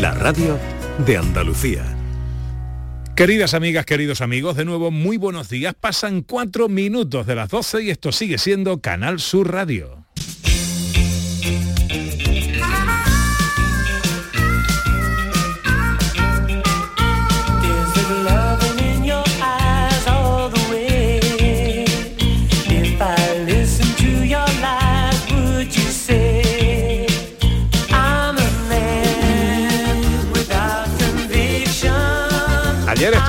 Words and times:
la 0.00 0.14
radio 0.14 0.58
de 1.06 1.18
Andalucía. 1.18 1.84
Queridas 3.14 3.52
amigas, 3.52 3.84
queridos 3.84 4.22
amigos, 4.22 4.56
de 4.56 4.64
nuevo 4.64 4.90
muy 4.90 5.18
buenos 5.18 5.50
días. 5.50 5.74
Pasan 5.78 6.22
cuatro 6.22 6.68
minutos 6.68 7.26
de 7.26 7.34
las 7.34 7.50
12 7.50 7.82
y 7.82 7.90
esto 7.90 8.10
sigue 8.10 8.38
siendo 8.38 8.80
Canal 8.80 9.20
Sur 9.20 9.52
Radio. 9.52 10.01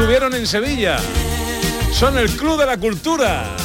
Estuvieron 0.04 0.36
en 0.36 0.46
Sevilla. 0.46 0.98
Son 1.94 2.18
el 2.18 2.30
Club 2.36 2.60
de 2.60 2.66
la 2.66 2.76
Cultura. 2.76 3.56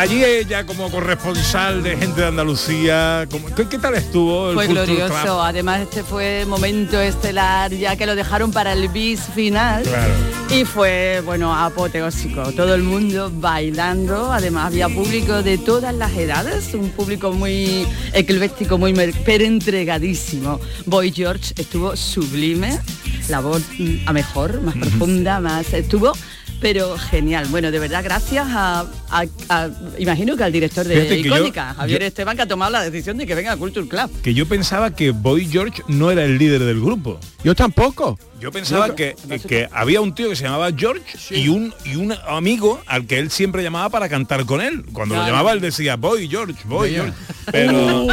Allí 0.00 0.24
ella 0.24 0.64
como 0.64 0.90
corresponsal 0.90 1.82
de 1.82 1.94
gente 1.94 2.22
de 2.22 2.28
Andalucía, 2.28 3.28
¿qué, 3.54 3.68
qué 3.68 3.78
tal 3.78 3.94
estuvo? 3.94 4.48
El 4.48 4.54
fue 4.54 4.66
glorioso, 4.66 5.42
además 5.42 5.82
este 5.82 6.02
fue 6.02 6.46
momento 6.46 6.98
estelar, 6.98 7.70
ya 7.70 7.96
que 7.96 8.06
lo 8.06 8.14
dejaron 8.14 8.50
para 8.50 8.72
el 8.72 8.88
bis 8.88 9.20
final. 9.34 9.84
Y 10.48 10.64
fue, 10.64 11.22
bueno, 11.24 11.54
apoteósico. 11.54 12.50
Todo 12.52 12.74
el 12.74 12.82
mundo 12.82 13.30
bailando, 13.32 14.32
además 14.32 14.66
había 14.68 14.88
público 14.88 15.42
de 15.42 15.58
todas 15.58 15.94
las 15.94 16.12
edades, 16.16 16.72
un 16.72 16.88
público 16.90 17.32
muy 17.32 17.86
ecléctico, 18.14 18.78
muy 18.78 18.94
pero 19.24 19.44
entregadísimo. 19.44 20.60
Boy 20.86 21.12
George 21.12 21.52
estuvo 21.56 21.94
sublime, 21.94 22.80
la 23.28 23.40
voz 23.40 23.62
mm, 23.78 24.08
a 24.08 24.12
mejor, 24.14 24.62
más 24.62 24.76
profunda, 24.76 25.40
más... 25.40 25.72
Estuvo 25.74 26.14
pero 26.60 26.96
genial. 26.98 27.46
Bueno, 27.50 27.70
de 27.70 27.78
verdad, 27.78 28.02
gracias 28.04 28.46
a, 28.48 28.84
imagino 29.98 30.36
que 30.36 30.44
al 30.44 30.52
director 30.52 30.86
de 30.86 31.18
Icónica, 31.18 31.74
Javier 31.74 32.02
Esteban, 32.02 32.36
que 32.36 32.42
ha 32.42 32.48
tomado 32.48 32.72
la 32.72 32.82
decisión 32.82 33.16
de 33.16 33.26
que 33.26 33.34
venga 33.34 33.52
a 33.52 33.56
Culture 33.56 33.88
Club. 33.88 34.10
Que 34.22 34.34
yo 34.34 34.46
pensaba 34.46 34.94
que 34.94 35.10
Boy 35.10 35.46
George 35.46 35.82
no 35.88 36.10
era 36.10 36.24
el 36.24 36.38
líder 36.38 36.64
del 36.64 36.80
grupo. 36.80 37.18
Yo 37.42 37.54
tampoco. 37.54 38.18
Yo 38.38 38.50
pensaba 38.50 38.94
que, 38.94 39.16
que, 39.46 39.68
había 39.70 40.00
un 40.00 40.14
tío 40.14 40.30
que 40.30 40.36
se 40.36 40.44
llamaba 40.44 40.70
George 40.74 41.02
y 41.30 41.48
un 41.48 41.74
y 41.84 41.96
un 41.96 42.14
amigo 42.26 42.80
al 42.86 43.06
que 43.06 43.18
él 43.18 43.30
siempre 43.30 43.62
llamaba 43.62 43.90
para 43.90 44.08
cantar 44.08 44.46
con 44.46 44.62
él. 44.62 44.84
Cuando 44.92 45.14
lo 45.14 45.26
llamaba 45.26 45.52
él 45.52 45.60
decía 45.60 45.96
Boy 45.96 46.26
George, 46.28 46.54
Boy 46.64 46.90
George. 46.94 47.12
Pero 47.52 48.06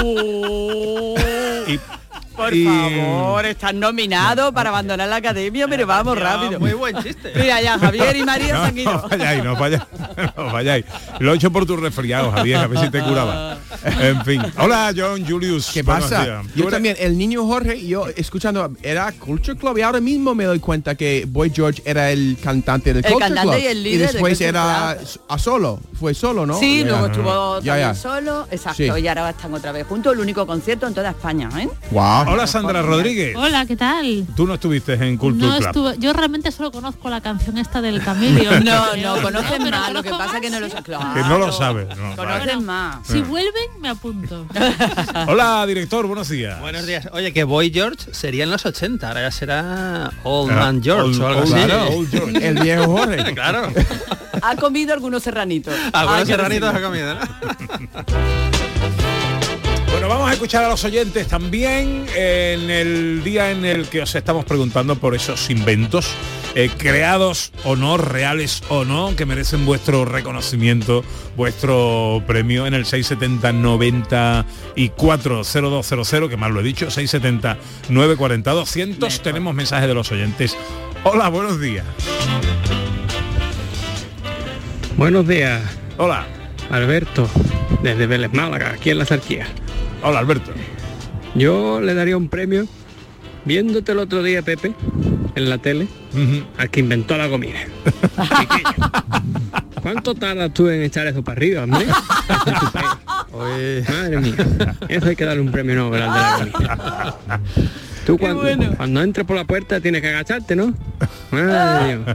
Por 2.38 2.54
favor, 2.56 3.46
estás 3.48 3.74
nominado 3.74 4.54
para 4.54 4.70
abandonar 4.70 5.10
la 5.10 5.16
academia, 5.16 5.68
pero 5.68 5.88
vamos 5.88 6.20
rápido. 6.20 6.60
Muy 6.60 6.74
buen 6.74 6.96
chiste. 7.02 7.32
Mira 7.36 7.62
ya, 7.62 7.80
Javier 7.80 8.16
y 8.16 8.24
María 8.24 8.54
no, 8.54 8.62
se 8.62 8.68
han 8.68 8.78
ido. 8.78 8.94
No 8.94 9.10
vayáis, 9.10 9.44
no 9.44 9.56
vayáis, 9.56 9.84
no 10.38 10.46
vayáis. 10.54 10.86
Lo 11.20 11.34
he 11.34 11.36
hecho 11.36 11.52
por 11.52 11.66
tu 11.66 11.76
resfriado, 11.78 12.32
Javier, 12.32 12.58
a 12.58 12.68
ver 12.68 12.80
si 12.80 12.90
te 12.92 13.02
curaba. 13.02 13.58
En 14.00 14.24
fin. 14.24 14.42
Hola, 14.60 14.94
John 14.96 15.26
Julius. 15.28 15.72
¿Qué 15.74 15.84
pasa? 15.84 16.44
Yo 16.56 16.68
también, 16.68 16.96
el 17.00 17.18
niño 17.18 17.46
Jorge, 17.46 17.86
yo 17.86 18.08
escuchando, 18.16 18.72
era 18.84 19.12
Culture 19.14 19.58
Club 19.58 19.80
y 19.80 19.82
ahora 19.82 20.00
mismo 20.00 20.36
me 20.36 20.46
doy 20.46 20.60
cuenta 20.60 20.96
que 20.96 21.26
Boy 21.28 21.52
George 21.54 21.82
era 21.86 22.12
el 22.12 22.38
cantante 22.42 22.94
del 22.94 23.04
Culture 23.04 23.26
cantante 23.26 23.58
Club. 23.58 23.64
Y, 23.64 23.68
el 23.68 23.84
líder 23.84 24.10
y 24.10 24.14
después 24.14 24.40
era 24.42 24.98
a 25.28 25.40
solo, 25.40 25.80
fue 26.00 26.14
solo, 26.14 26.46
¿no? 26.46 26.60
Sí, 26.60 26.84
luego 26.84 27.08
estuvo 27.08 27.62
ya, 27.62 27.96
solo, 27.96 28.48
exacto, 28.52 28.98
y 28.98 29.08
ahora 29.08 29.32
están 29.32 29.54
otra 29.54 29.72
vez 29.72 29.88
juntos, 29.88 30.14
el 30.14 30.20
único 30.20 30.46
concierto 30.46 30.88
en 30.88 30.94
toda 30.94 31.10
España, 31.10 31.50
¿eh? 31.58 31.68
Wow. 31.92 32.27
Hola 32.28 32.46
Sandra 32.46 32.82
Rodríguez. 32.82 33.36
Hola, 33.38 33.66
¿qué 33.66 33.78
tal? 33.78 34.26
Tú 34.36 34.46
no 34.46 34.56
estuviste 34.56 34.94
en 34.94 35.18
Culture 35.18 35.48
no 35.48 35.58
Club. 35.58 35.68
Estuve, 35.68 35.96
yo 35.98 36.12
realmente 36.12 36.52
solo 36.52 36.72
conozco 36.72 37.10
la 37.10 37.22
canción 37.22 37.58
esta 37.58 37.82
del 37.82 38.04
Camelio. 38.04 38.60
no, 38.64 38.96
no, 38.98 39.22
conocen 39.22 39.70
más, 39.70 39.94
lo 39.94 40.04
que 40.04 40.10
pasa 40.10 40.42
que 40.42 40.50
no 40.50 40.60
lo 40.60 40.68
claro. 40.68 41.14
Que 41.14 41.22
no 41.22 41.38
lo 41.38 41.52
sabes. 41.52 41.88
No, 41.98 42.16
conocen 42.16 42.66
más. 42.66 43.08
Si 43.08 43.22
vuelven, 43.22 43.80
me 43.80 43.90
apunto. 43.90 44.46
Hola, 45.28 45.66
director, 45.66 46.06
buenos 46.06 46.28
días. 46.28 46.60
Buenos 46.60 46.86
días. 46.86 47.08
Oye, 47.14 47.32
que 47.32 47.46
Boy 47.46 47.72
George 47.72 48.14
sería 48.14 48.44
en 48.44 48.52
los 48.52 48.66
80, 48.66 49.08
ahora 49.08 49.22
ya 49.22 49.32
será 49.32 50.12
Old 50.24 50.52
Man 50.52 50.82
George 50.84 51.22
o 51.22 51.28
algo 51.28 51.44
así. 51.44 51.54
Old 51.54 52.12
George. 52.12 52.38
El 52.48 52.60
viejo 52.60 52.98
Jorge. 52.98 53.34
claro. 53.34 53.72
Ha 54.42 54.56
comido 54.56 54.94
algunos 54.94 55.24
serranitos. 55.24 55.74
Algunos 55.94 56.28
serranitos 56.28 56.76
ha 56.76 56.82
comido, 56.82 57.16
¿no? 57.16 58.57
Bueno, 60.08 60.20
vamos 60.20 60.32
a 60.32 60.34
escuchar 60.36 60.64
a 60.64 60.70
los 60.70 60.86
oyentes 60.86 61.28
también 61.28 62.06
en 62.16 62.70
el 62.70 63.26
día 63.26 63.52
en 63.52 63.66
el 63.66 63.90
que 63.90 64.02
os 64.02 64.16
estamos 64.16 64.46
preguntando 64.46 64.96
por 64.96 65.14
esos 65.14 65.50
inventos 65.50 66.16
eh, 66.56 66.70
creados 66.78 67.52
o 67.66 67.76
no, 67.76 67.98
reales 67.98 68.64
o 68.70 68.86
no, 68.86 69.18
que 69.18 69.26
merecen 69.26 69.66
vuestro 69.66 70.06
reconocimiento, 70.06 71.04
vuestro 71.36 72.24
premio 72.26 72.66
en 72.68 72.74
el 72.74 72.86
670 72.86 73.52
90 73.52 74.46
y 74.78 74.90
40200, 74.90 76.30
que 76.30 76.38
más 76.38 76.52
lo 76.52 76.62
he 76.62 76.64
dicho, 76.64 76.90
670 76.90 77.58
940 77.90 78.52
200. 78.52 79.22
Tenemos 79.22 79.54
mensajes 79.54 79.90
de 79.90 79.94
los 79.94 80.10
oyentes. 80.10 80.56
Hola, 81.04 81.28
buenos 81.28 81.60
días. 81.60 81.84
Buenos 84.96 85.28
días. 85.28 85.62
Hola. 85.98 86.26
Alberto, 86.70 87.30
desde 87.82 88.08
Vélez 88.08 88.32
Málaga, 88.32 88.72
aquí 88.72 88.92
en 88.92 89.00
la 89.00 89.06
Zarquía. 89.06 89.48
Hola, 90.08 90.20
Alberto. 90.20 90.54
Yo 91.36 91.82
le 91.82 91.94
daría 91.94 92.16
un 92.16 92.30
premio, 92.30 92.66
viéndote 93.44 93.92
el 93.92 94.00
otro 94.00 94.24
día, 94.24 94.42
Pepe, 94.42 94.74
en 95.36 95.50
la 95.50 95.58
tele, 95.58 95.90
al 96.58 96.70
que 96.70 96.80
inventó 96.80 97.18
la 97.18 97.28
comida. 97.28 97.60
¿Cuánto 99.82 100.16
tardas 100.16 100.54
tú 100.54 100.70
en 100.70 100.84
echar 100.84 101.08
eso 101.08 101.24
para 101.24 101.38
arriba, 101.38 101.64
hombre? 101.64 101.86
Madre 103.88 104.18
mía. 104.18 104.36
Eso 104.88 105.08
hay 105.08 105.16
que 105.16 105.26
darle 105.26 105.42
un 105.42 105.52
premio 105.52 105.76
Nobel 105.76 106.02
al 106.02 106.14
de 106.14 106.20
la 106.20 106.52
comida. 106.52 107.18
Tú 108.06 108.18
cuando, 108.18 108.44
cuando, 108.78 109.02
entres 109.02 109.28
por 109.28 109.36
la 109.36 109.44
puerta 109.44 109.82
tienes 109.82 110.02
que 110.02 110.08
agacharte, 110.08 110.56
¿no? 110.56 110.74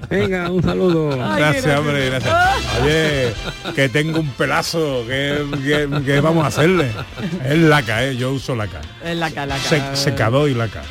Venga, 0.09 0.51
un 0.51 0.63
saludo. 0.63 1.11
gracias, 1.37 1.79
hombre, 1.79 2.09
gracias. 2.09 2.35
Oye, 2.83 3.35
que 3.75 3.91
tengo 3.91 4.21
un 4.21 4.31
pelazo, 4.31 5.05
que, 5.07 6.21
vamos 6.23 6.45
a 6.45 6.47
hacerle. 6.47 6.91
Es 7.45 7.59
laca, 7.59 8.07
¿eh? 8.07 8.17
Yo 8.17 8.33
uso 8.33 8.57
laca. 8.57 8.81
Es 9.05 9.15
laca, 9.19 9.45
laca. 9.45 9.63
Se, 9.63 9.97
secador 9.97 10.49
y 10.49 10.55
laca. 10.55 10.83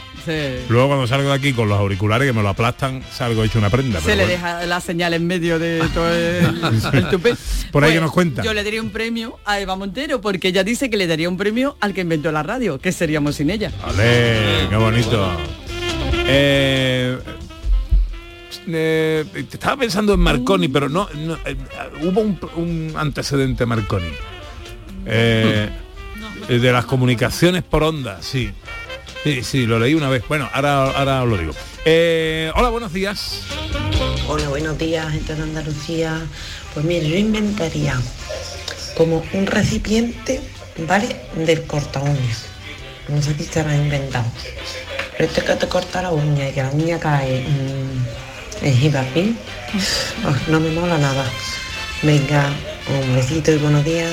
Luego 0.70 0.88
cuando 0.88 1.08
salgo 1.08 1.30
de 1.30 1.36
aquí 1.36 1.54
con 1.54 1.70
los 1.70 1.80
auriculares 1.80 2.28
que 2.28 2.34
me 2.34 2.42
lo 2.42 2.50
aplastan, 2.50 3.04
salgo 3.12 3.44
hecho 3.44 3.60
una 3.60 3.70
prenda. 3.70 4.02
Se 4.02 4.16
le 4.16 4.28
deja 4.28 4.66
la 4.66 4.80
señal 4.80 5.14
en 5.14 5.26
medio 5.26 5.60
de 5.60 5.80
todo 5.94 6.14
el, 6.14 7.10
tupé. 7.10 7.36
Por 7.72 7.84
ahí 7.84 7.92
que 7.92 7.98
pues 7.98 8.02
nos 8.02 8.12
cuenta. 8.12 8.44
Yo 8.44 8.54
le 8.54 8.64
daría 8.64 8.82
un 8.82 8.90
premio 8.90 9.40
a 9.46 9.60
Eva 9.60 9.76
Montero 9.76 10.22
porque 10.22 10.50
ella 10.50 10.64
dice 10.64 10.90
que 10.90 10.98
le 10.98 11.08
daría 11.08 11.30
un 11.30 11.38
premio 11.38 11.78
al 11.80 11.94
que 11.94 12.02
inventó 12.02 12.32
la 12.32 12.44
radio, 12.44 12.80
que 12.80 12.92
seríamos 12.92 13.36
sin 13.36 13.50
ella. 13.50 13.72
Vale, 13.86 14.68
qué 14.70 14.76
bonito. 14.76 15.32
Eh, 16.26 17.18
eh, 18.68 19.26
estaba 19.52 19.78
pensando 19.78 20.14
en 20.14 20.20
Marconi, 20.20 20.68
pero 20.68 20.90
no, 20.90 21.08
eh, 21.46 21.56
hubo 22.04 22.22
un, 22.22 22.94
antecedente 22.96 23.66
Marconi. 23.66 24.12
De 25.06 26.72
las 26.72 26.86
comunicaciones 26.86 27.64
por 27.64 27.84
onda, 27.84 28.22
sí. 28.22 28.52
Sí, 29.24 29.44
sí, 29.44 29.66
lo 29.68 29.78
leí 29.78 29.94
una 29.94 30.10
vez. 30.10 30.24
Bueno, 30.28 30.50
ahora, 30.52 30.92
ahora 30.92 31.24
lo 31.26 31.38
digo. 31.38 31.54
Eh, 31.86 32.52
hola, 32.56 32.70
buenos 32.70 32.92
días. 32.92 33.42
Hola, 34.28 34.50
buenos 34.50 34.78
días, 34.78 35.12
gente 35.12 35.36
de 35.36 35.44
Andalucía. 35.44 36.22
Pues 36.74 36.86
mire, 36.86 37.08
yo 37.08 37.18
inventaría 37.18 38.00
como 38.98 39.24
un 39.34 39.46
recipiente, 39.46 40.42
¿vale? 40.88 41.16
Del 41.36 41.64
corta 41.64 42.02
uñas. 42.02 42.46
No 43.10 43.22
sé 43.22 43.36
si 43.36 43.44
se 43.44 43.60
ha 43.60 43.76
inventado. 43.76 44.26
Pero 45.18 45.30
este 45.30 45.44
que 45.44 45.54
te 45.54 45.68
corta 45.68 46.02
la 46.02 46.12
uña 46.12 46.50
y 46.50 46.54
que 46.54 46.64
la 46.64 46.72
uña 46.72 47.00
cae 47.00 47.42
mmm, 47.42 48.66
en 48.66 49.38
no 50.48 50.60
me 50.60 50.72
mola 50.72 50.98
nada. 50.98 51.26
Venga, 52.02 52.50
un 52.88 53.16
besito 53.16 53.52
y 53.52 53.58
buenos 53.58 53.86
días. 53.86 54.10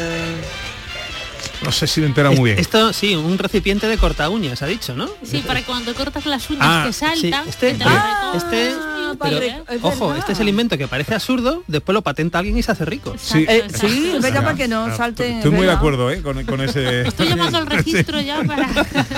No 1.64 1.72
sé 1.72 1.86
si 1.86 2.00
me 2.00 2.06
entera 2.06 2.30
muy 2.30 2.50
bien. 2.50 2.58
Esto 2.58 2.92
sí, 2.92 3.14
un 3.16 3.36
recipiente 3.38 3.86
de 3.88 3.98
corta 3.98 4.28
uñas, 4.30 4.62
ha 4.62 4.66
dicho, 4.66 4.94
¿no? 4.94 5.08
Sí, 5.22 5.42
para 5.46 5.62
cuando 5.64 5.92
cortas 5.94 6.24
las 6.26 6.48
uñas 6.50 6.62
Ah, 6.64 6.84
que 6.86 6.92
Sí, 6.92 6.98
saltan. 7.00 7.48
este, 7.48 7.76
ah, 7.84 8.32
este, 8.36 8.72
pero, 9.20 9.38
es 9.38 9.54
ojo, 9.82 10.14
este 10.14 10.32
es 10.32 10.40
el 10.40 10.48
invento 10.48 10.78
que 10.78 10.86
parece 10.86 11.14
absurdo, 11.14 11.64
después 11.66 11.94
lo 11.94 12.02
patenta 12.02 12.38
alguien 12.38 12.56
y 12.58 12.62
se 12.62 12.70
hace 12.72 12.84
rico. 12.84 13.14
Sí. 13.18 13.38
Eh, 13.48 13.62
Exacto, 13.64 13.78
sí, 13.88 13.94
exacto. 13.96 14.16
es 14.18 14.22
verdad, 14.22 14.44
para 14.44 14.56
que 14.56 14.68
no 14.68 14.84
Ah, 14.84 14.96
salten. 14.96 15.36
Estoy 15.38 15.50
es 15.50 15.56
muy 15.56 15.66
de 15.66 15.72
acuerdo 15.72 16.10
¿eh? 16.10 16.22
con, 16.22 16.44
con 16.44 16.60
ese... 16.60 17.02
Estoy 17.08 17.28
llamando 17.28 17.58
al 17.58 17.66
registro 17.66 18.20
ya 18.20 18.42
para... 18.46 18.66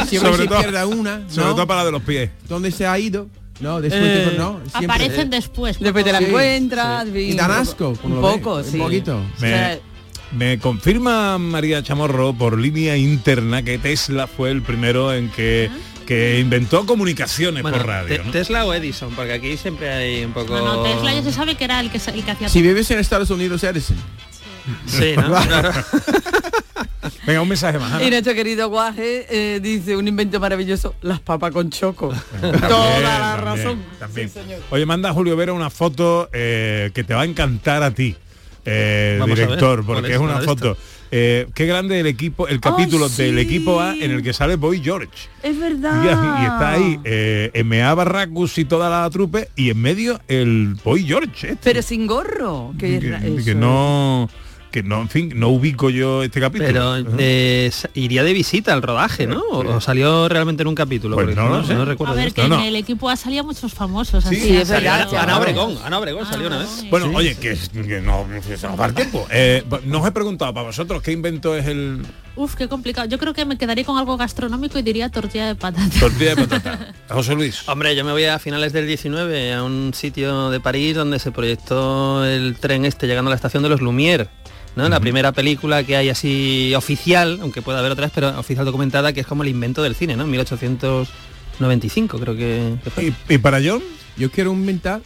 Siempre 0.07 0.31
Sobre 0.31 0.43
se 0.45 0.49
todo- 0.49 0.61
pierde 0.61 0.85
una, 0.87 1.23
Sobre 1.29 1.49
todo 1.51 1.67
para 1.67 1.81
la 1.81 1.87
de 1.87 1.93
los 1.93 2.03
pies. 2.03 2.31
¿Dónde 2.49 2.71
se 2.71 2.87
ha 2.87 2.99
ido? 2.99 3.27
No, 3.61 3.81
después 3.83 4.03
Eh, 4.03 4.31
de... 4.31 4.39
No, 4.39 4.61
siempre. 4.71 4.85
Aparecen 4.87 5.29
después. 5.29 5.79
Después 5.79 6.03
te 6.05 6.13
la 6.13 6.19
Sí, 6.21 6.25
encuentras. 6.25 7.07
Y 7.15 7.35
dan 7.35 7.51
asco. 7.51 7.93
Un 8.03 8.21
poco, 8.23 8.57
ves, 8.57 8.67
sí. 8.69 8.79
Un 8.79 8.83
poquito. 8.85 9.21
Me, 9.41 9.79
me 10.33 10.59
confirma 10.59 11.39
María 11.39 11.83
Chamorro 11.83 12.33
por 12.35 12.59
línea 12.59 12.97
interna 12.97 13.63
que 13.63 13.79
Tesla 13.79 14.27
fue 14.27 14.51
el 14.51 14.63
primero 14.63 15.13
en 15.13 15.29
que, 15.31 15.71
que 16.07 16.39
inventó 16.39 16.87
comunicaciones 16.87 17.63
Bueno, 17.63 17.79
por 17.79 17.87
radio. 17.87 18.17
Te- 18.19 18.25
¿no? 18.25 18.31
Tesla 18.31 18.65
o 18.65 18.73
Edison, 18.75 19.13
porque 19.15 19.33
aquí 19.33 19.57
siempre 19.57 19.91
hay 19.91 20.25
un 20.25 20.33
poco... 20.33 20.57
No, 20.57 20.77
no, 20.77 20.83
Tesla 20.83 21.13
ya 21.15 21.23
se 21.23 21.33
sabe 21.33 21.57
que 21.57 21.65
era 21.65 21.81
el 21.81 21.91
que, 21.91 21.99
el 21.99 22.25
que 22.25 22.31
hacía... 22.31 22.49
Si 22.49 22.63
vives 22.63 22.91
en 22.91 22.99
Estados 23.01 23.31
Unidos, 23.31 23.63
Edison. 23.65 23.97
Sí, 24.87 25.15
¿no? 25.17 25.29
Claro. 25.43 25.73
Venga, 27.27 27.41
un 27.43 27.49
mensaje 27.49 27.79
más. 27.79 27.93
Ana. 27.93 28.03
Y 28.05 28.11
nuestro 28.11 28.35
querido 28.35 28.69
Guaje 28.69 29.27
eh, 29.31 29.61
dice 29.61 29.97
un 29.97 30.07
invento 30.07 30.39
maravilloso, 30.39 30.95
las 31.03 31.19
papas 31.21 31.51
con 31.53 31.71
choco. 31.71 32.09
También, 32.41 32.61
Toda 32.69 33.01
la 33.01 33.37
también, 33.37 33.45
razón. 33.45 33.85
también. 33.99 34.29
Sí, 34.29 34.41
señor. 34.41 34.61
Oye, 34.71 34.87
manda 34.87 35.11
a 35.11 35.13
Julio 35.13 35.35
Vera 35.37 35.53
una 35.53 35.71
foto 35.71 36.29
eh, 36.33 36.91
que 36.95 37.03
te 37.05 37.15
va 37.15 37.23
a 37.23 37.25
encantar 37.25 37.83
a 37.83 37.91
ti, 37.91 38.17
eh, 38.65 39.21
director, 39.27 39.85
¿cuál 39.85 39.99
porque 39.99 40.13
es? 40.13 40.19
una 40.19 40.33
¿Cuál 40.33 40.43
es 40.43 40.49
foto. 40.49 40.77
Eh, 41.13 41.49
qué 41.55 41.67
grande 41.67 41.99
el 41.99 42.07
equipo, 42.07 42.47
el 42.47 42.61
capítulo 42.61 43.09
del 43.09 43.35
sí. 43.35 43.41
equipo 43.41 43.81
A 43.81 43.97
en 43.97 44.13
el 44.13 44.23
que 44.23 44.33
sale 44.33 44.57
Boy 44.57 44.81
George. 44.81 45.29
Es 45.43 45.59
verdad. 45.59 46.05
y 46.05 46.45
está 46.45 46.73
ahí 46.73 47.01
eh, 47.05 47.51
M.A. 47.55 47.95
Barracus 47.95 48.59
y 48.59 48.65
toda 48.65 48.89
la 48.89 49.11
trupe 49.11 49.49
y 49.57 49.71
en 49.71 49.81
medio 49.81 50.21
el 50.29 50.77
Boy 50.85 51.05
George. 51.05 51.53
este. 51.53 51.59
Pero 51.65 51.83
sin 51.83 52.07
gorro. 52.07 52.73
Que, 52.79 53.01
no 53.57 54.31
que 54.71 54.83
no 54.83 55.01
en 55.03 55.09
fin 55.09 55.33
no 55.35 55.49
ubico 55.49 55.91
yo 55.91 56.23
este 56.23 56.41
capítulo 56.41 56.69
Pero 56.69 57.17
eh, 57.19 57.71
iría 57.95 58.23
de 58.23 58.33
visita 58.33 58.73
al 58.73 58.83
rodaje, 58.83 59.27
¿no? 59.27 59.41
O, 59.51 59.77
o 59.77 59.81
salió 59.81 60.29
realmente 60.29 60.63
en 60.63 60.69
un 60.69 60.75
capítulo. 60.75 61.17
Pues 61.17 61.35
no 61.35 61.65
sé. 61.65 61.75
recuerdo 61.85 62.13
A 62.15 62.17
ver, 62.17 62.33
que 62.33 62.43
No, 62.49 62.55
en 62.57 62.61
no. 62.63 62.67
el 62.67 62.77
equipo 62.77 63.09
A 63.09 63.17
salía 63.17 63.43
muchos 63.43 63.73
famosos. 63.75 64.25
Sí, 64.25 64.37
así, 64.37 64.41
sí, 64.49 64.57
es. 64.57 64.71
Ana. 64.71 65.39
Obregón, 65.39 65.77
Ana 65.85 65.99
Obregón 65.99 66.27
salió 66.27 66.47
una 66.47 66.59
vez. 66.59 66.85
bueno 66.91 67.11
oye 67.15 67.35
que, 67.37 67.57
que 67.73 68.01
no 68.01 68.27
se 68.57 68.67
nos 68.67 68.79
va 68.81 68.87
el 68.87 68.95
tiempo 68.95 69.27
eh, 69.31 69.65
no 69.85 70.01
os 70.01 70.07
he 70.09 70.13
preguntado 70.13 70.55
para 70.55 70.67
vosotros 70.67 71.03
qué 71.03 71.13
invento 71.13 71.55
es 71.57 71.67
el 71.67 72.03
Uf, 72.37 72.55
qué 72.55 72.69
complicado. 72.69 73.07
Yo 73.09 73.19
creo 73.19 73.35
que 73.35 73.45
me 73.45 73.59
quedaría 73.59 73.85
con 73.85 73.99
algo 73.99 74.17
gastronómico 74.17 74.79
y 74.79 74.83
diría 74.83 75.09
tortilla 75.11 75.49
de 75.49 75.57
patata. 75.57 75.91
tortilla 75.99 76.35
de 76.37 76.47
patata 76.47 76.95
José 77.11 77.35
Luis 77.35 77.69
Hombre, 77.69 77.95
yo 77.97 78.05
me 78.05 78.13
voy 78.13 78.25
a 78.25 78.39
finales 78.39 78.73
del 78.73 78.87
19 78.87 79.53
a 79.53 79.63
un 79.65 79.93
sitio 79.95 80.49
de 80.51 80.61
París 80.61 80.95
donde 80.97 81.19
se 81.19 81.33
proyectó 81.33 82.25
el 82.25 82.57
tren 82.59 82.85
este 82.85 83.07
llegando 83.09 83.29
a 83.29 83.33
la 83.33 83.37
estación 83.37 83.63
de 83.65 83.69
los 83.69 83.81
Lumière. 83.81 84.29
¿No? 84.77 84.89
La 84.89 85.01
primera 85.01 85.33
película 85.33 85.85
que 85.85 85.97
hay 85.97 86.09
así 86.09 86.73
oficial, 86.75 87.39
aunque 87.43 87.63
pueda 87.63 87.79
haber 87.81 87.93
otras, 87.93 88.11
pero 88.15 88.39
oficial 88.39 88.65
documentada, 88.65 89.13
que 89.13 89.21
es 89.21 89.27
como 89.27 89.43
el 89.43 89.49
invento 89.49 89.83
del 89.83 89.95
cine, 89.95 90.17
¿no? 90.17 90.27
1895 90.27 92.19
creo 92.19 92.37
que, 92.37 92.75
que 92.83 92.91
fue. 92.91 93.05
¿Y, 93.05 93.15
y 93.29 93.39
para 93.39 93.59
John 93.65 93.83
Yo 94.17 94.31
quiero 94.31 94.53
inventar 94.53 95.03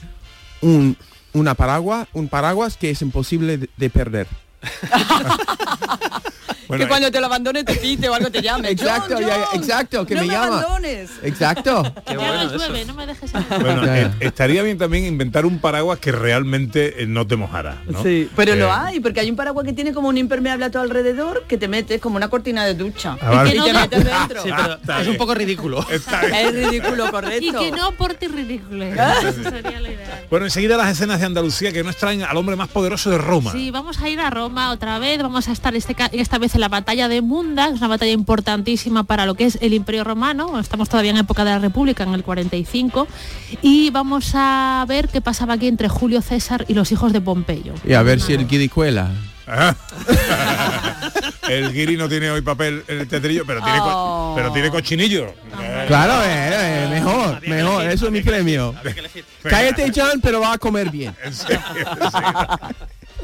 un, 0.60 0.96
una 1.32 1.54
paraguas, 1.54 2.08
un 2.12 2.28
paraguas 2.28 2.76
que 2.76 2.90
es 2.90 3.02
imposible 3.02 3.58
de, 3.58 3.68
de 3.76 3.90
perder. 3.90 4.26
bueno 6.68 6.84
que 6.84 6.88
cuando 6.88 7.10
te 7.10 7.20
lo 7.20 7.26
abandones 7.26 7.64
te 7.66 7.74
pite 7.76 8.08
o 8.08 8.14
algo 8.14 8.30
te 8.30 8.40
llame. 8.40 8.70
Exacto, 8.70 9.14
John, 9.16 9.26
ya, 9.26 9.44
John, 9.50 9.60
exacto, 9.60 10.06
que 10.06 10.14
no 10.14 10.20
me 10.22 10.26
llama. 10.28 10.46
abandones. 10.60 11.10
Exacto. 11.22 11.82
Qué 12.06 12.16
bueno 12.16 12.56
llueve, 12.56 12.84
no 12.86 12.94
me 12.94 13.06
dejes 13.06 13.34
en 13.34 13.44
bueno, 13.48 13.84
Ya, 13.84 13.96
ya. 13.96 14.02
eh, 14.06 14.10
estaría 14.20 14.62
bien 14.62 14.78
también 14.78 15.04
inventar 15.04 15.44
un 15.46 15.58
paraguas 15.58 15.98
que 15.98 16.10
realmente 16.10 17.02
eh, 17.02 17.06
no 17.06 17.26
te 17.26 17.36
mojara 17.36 17.82
¿no? 17.86 18.02
Sí, 18.02 18.28
pero 18.34 18.54
Eh, 18.54 18.56
lo 18.56 18.72
hay, 18.72 19.00
porque 19.00 19.20
hay 19.20 19.30
un 19.30 19.36
paraguas 19.36 19.64
que 19.66 19.72
tiene 19.72 19.92
como 19.92 20.08
un 20.08 20.16
impermeable 20.18 20.64
a 20.64 20.70
tu 20.70 20.78
alrededor 20.78 21.44
que 21.46 21.58
te 21.58 21.68
metes 21.68 22.00
como 22.00 22.16
una 22.16 22.28
cortina 22.28 22.64
de 22.64 22.74
ducha. 22.74 23.16
Ah, 23.20 23.30
vale. 23.30 23.54
Y 23.56 23.60
te 23.62 23.72
metes 23.72 24.04
dentro. 24.04 24.42
Sí, 24.42 24.50
Ah, 24.52 24.78
pero 24.84 24.98
es 25.00 25.08
un 25.08 25.16
poco 25.16 25.34
ridículo. 25.34 25.84
Es 25.90 26.04
ridículo, 26.52 27.06
Y 27.06 27.10
correcto. 27.10 27.58
que 27.60 27.70
no 27.72 27.86
aporte 27.88 28.28
ridículo. 28.28 28.84
Eso 28.84 29.42
sería 29.50 29.80
lo 29.80 29.88
ideal. 29.92 30.26
Bueno, 30.30 30.46
enseguida 30.46 30.76
las 30.76 30.88
escenas 30.90 31.20
de 31.20 31.26
Andalucía 31.26 31.72
que 31.72 31.82
nos 31.84 31.96
traen 31.96 32.22
al 32.22 32.36
hombre 32.36 32.56
más 32.56 32.68
poderoso 32.68 33.10
de 33.10 33.18
Roma. 33.18 33.52
Sí, 33.52 33.70
vamos 33.70 34.00
a 34.00 34.08
ir 34.08 34.18
a 34.20 34.30
Roma 34.30 34.53
otra 34.54 34.98
vez, 34.98 35.20
vamos 35.22 35.48
a 35.48 35.52
estar 35.52 35.74
este, 35.74 35.94
esta 36.12 36.38
vez 36.38 36.54
en 36.54 36.60
la 36.60 36.68
batalla 36.68 37.08
de 37.08 37.20
Munda, 37.22 37.68
que 37.68 37.74
es 37.74 37.78
una 37.80 37.88
batalla 37.88 38.12
importantísima 38.12 39.04
para 39.04 39.26
lo 39.26 39.34
que 39.34 39.44
es 39.46 39.58
el 39.60 39.74
Imperio 39.74 40.04
Romano, 40.04 40.58
estamos 40.58 40.88
todavía 40.88 41.10
en 41.10 41.16
época 41.18 41.44
de 41.44 41.50
la 41.50 41.58
República, 41.58 42.04
en 42.04 42.14
el 42.14 42.22
45, 42.24 43.06
y 43.62 43.90
vamos 43.90 44.32
a 44.34 44.84
ver 44.88 45.08
qué 45.08 45.20
pasaba 45.20 45.54
aquí 45.54 45.66
entre 45.68 45.88
Julio 45.88 46.22
César 46.22 46.64
y 46.68 46.74
los 46.74 46.90
hijos 46.92 47.12
de 47.12 47.20
Pompeyo. 47.20 47.74
Y 47.84 47.94
a 47.94 48.02
ver 48.02 48.20
si 48.20 48.32
el 48.34 48.46
guiricuela. 48.46 49.10
Ah. 49.46 49.74
el 51.50 51.70
guiri 51.72 51.98
no 51.98 52.08
tiene 52.08 52.30
hoy 52.30 52.40
papel 52.40 52.82
en 52.88 53.00
el 53.00 53.08
tetrillo, 53.08 53.44
pero 53.46 53.60
tiene, 53.62 53.78
co- 53.78 53.84
Oh. 53.94 54.32
pero 54.34 54.50
tiene 54.52 54.70
cochinillo. 54.70 55.34
Claro, 55.86 56.14
eh, 56.24 56.84
eh, 56.84 56.88
mejor, 56.90 57.46
mejor. 57.46 57.84
Eso 57.86 58.06
es 58.06 58.12
mi 58.12 58.22
premio. 58.22 58.74
Cállate, 59.42 59.92
John, 59.94 60.20
pero 60.22 60.40
va 60.40 60.54
a 60.54 60.58
comer 60.58 60.90
bien. 60.90 61.14
en 61.24 61.34
serio, 61.34 61.60
en 61.76 62.10
serio. 62.10 62.58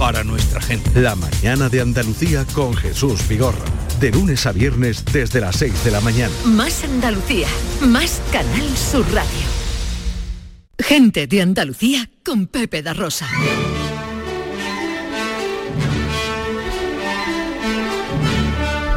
para 0.00 0.24
nuestra 0.24 0.62
gente. 0.62 0.98
La 0.98 1.14
mañana 1.14 1.68
de 1.68 1.82
Andalucía 1.82 2.46
con 2.54 2.74
Jesús 2.74 3.28
Vigorra. 3.28 3.62
De 4.00 4.10
lunes 4.10 4.46
a 4.46 4.52
viernes 4.52 5.04
desde 5.04 5.42
las 5.42 5.56
6 5.56 5.84
de 5.84 5.90
la 5.90 6.00
mañana. 6.00 6.32
Más 6.46 6.82
Andalucía, 6.84 7.46
más 7.82 8.22
Canal 8.32 8.76
Sur 8.78 9.04
Radio. 9.12 9.46
Gente 10.78 11.26
de 11.26 11.42
Andalucía 11.42 12.08
con 12.24 12.46
Pepe 12.46 12.82
da 12.82 12.94
Rosa. 12.94 13.28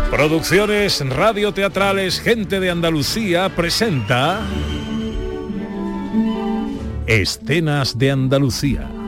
Producciones 0.09 1.01
radioteatrales 1.05 2.21
Gente 2.21 2.61
de 2.61 2.69
Andalucía 2.69 3.53
presenta 3.53 4.39
Escenas 7.07 7.97
de 7.97 8.11
Andalucía. 8.11 9.02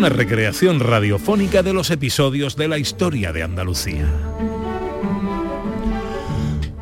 Una 0.00 0.08
recreación 0.08 0.80
radiofónica 0.80 1.62
de 1.62 1.74
los 1.74 1.90
episodios 1.90 2.56
de 2.56 2.68
la 2.68 2.78
historia 2.78 3.34
de 3.34 3.42
Andalucía. 3.42 4.08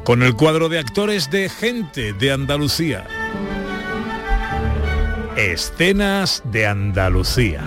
Con 0.05 0.23
el 0.23 0.35
cuadro 0.35 0.69
de 0.69 0.79
actores 0.79 1.29
de 1.29 1.49
Gente 1.49 2.13
de 2.13 2.31
Andalucía. 2.31 3.09
Escenas 5.37 6.45
de 6.53 6.69
Andalucía. 6.69 7.65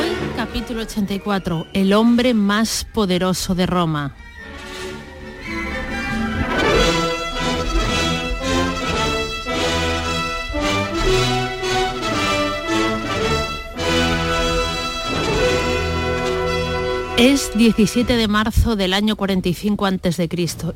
Hoy, 0.00 0.10
capítulo 0.36 0.82
84, 0.82 1.68
el 1.72 1.92
hombre 1.92 2.34
más 2.34 2.84
poderoso 2.92 3.54
de 3.54 3.66
Roma. 3.66 4.16
Es 17.20 17.50
17 17.54 18.16
de 18.16 18.28
marzo 18.28 18.76
del 18.76 18.94
año 18.94 19.14
45 19.14 19.84
a.C. 19.84 20.28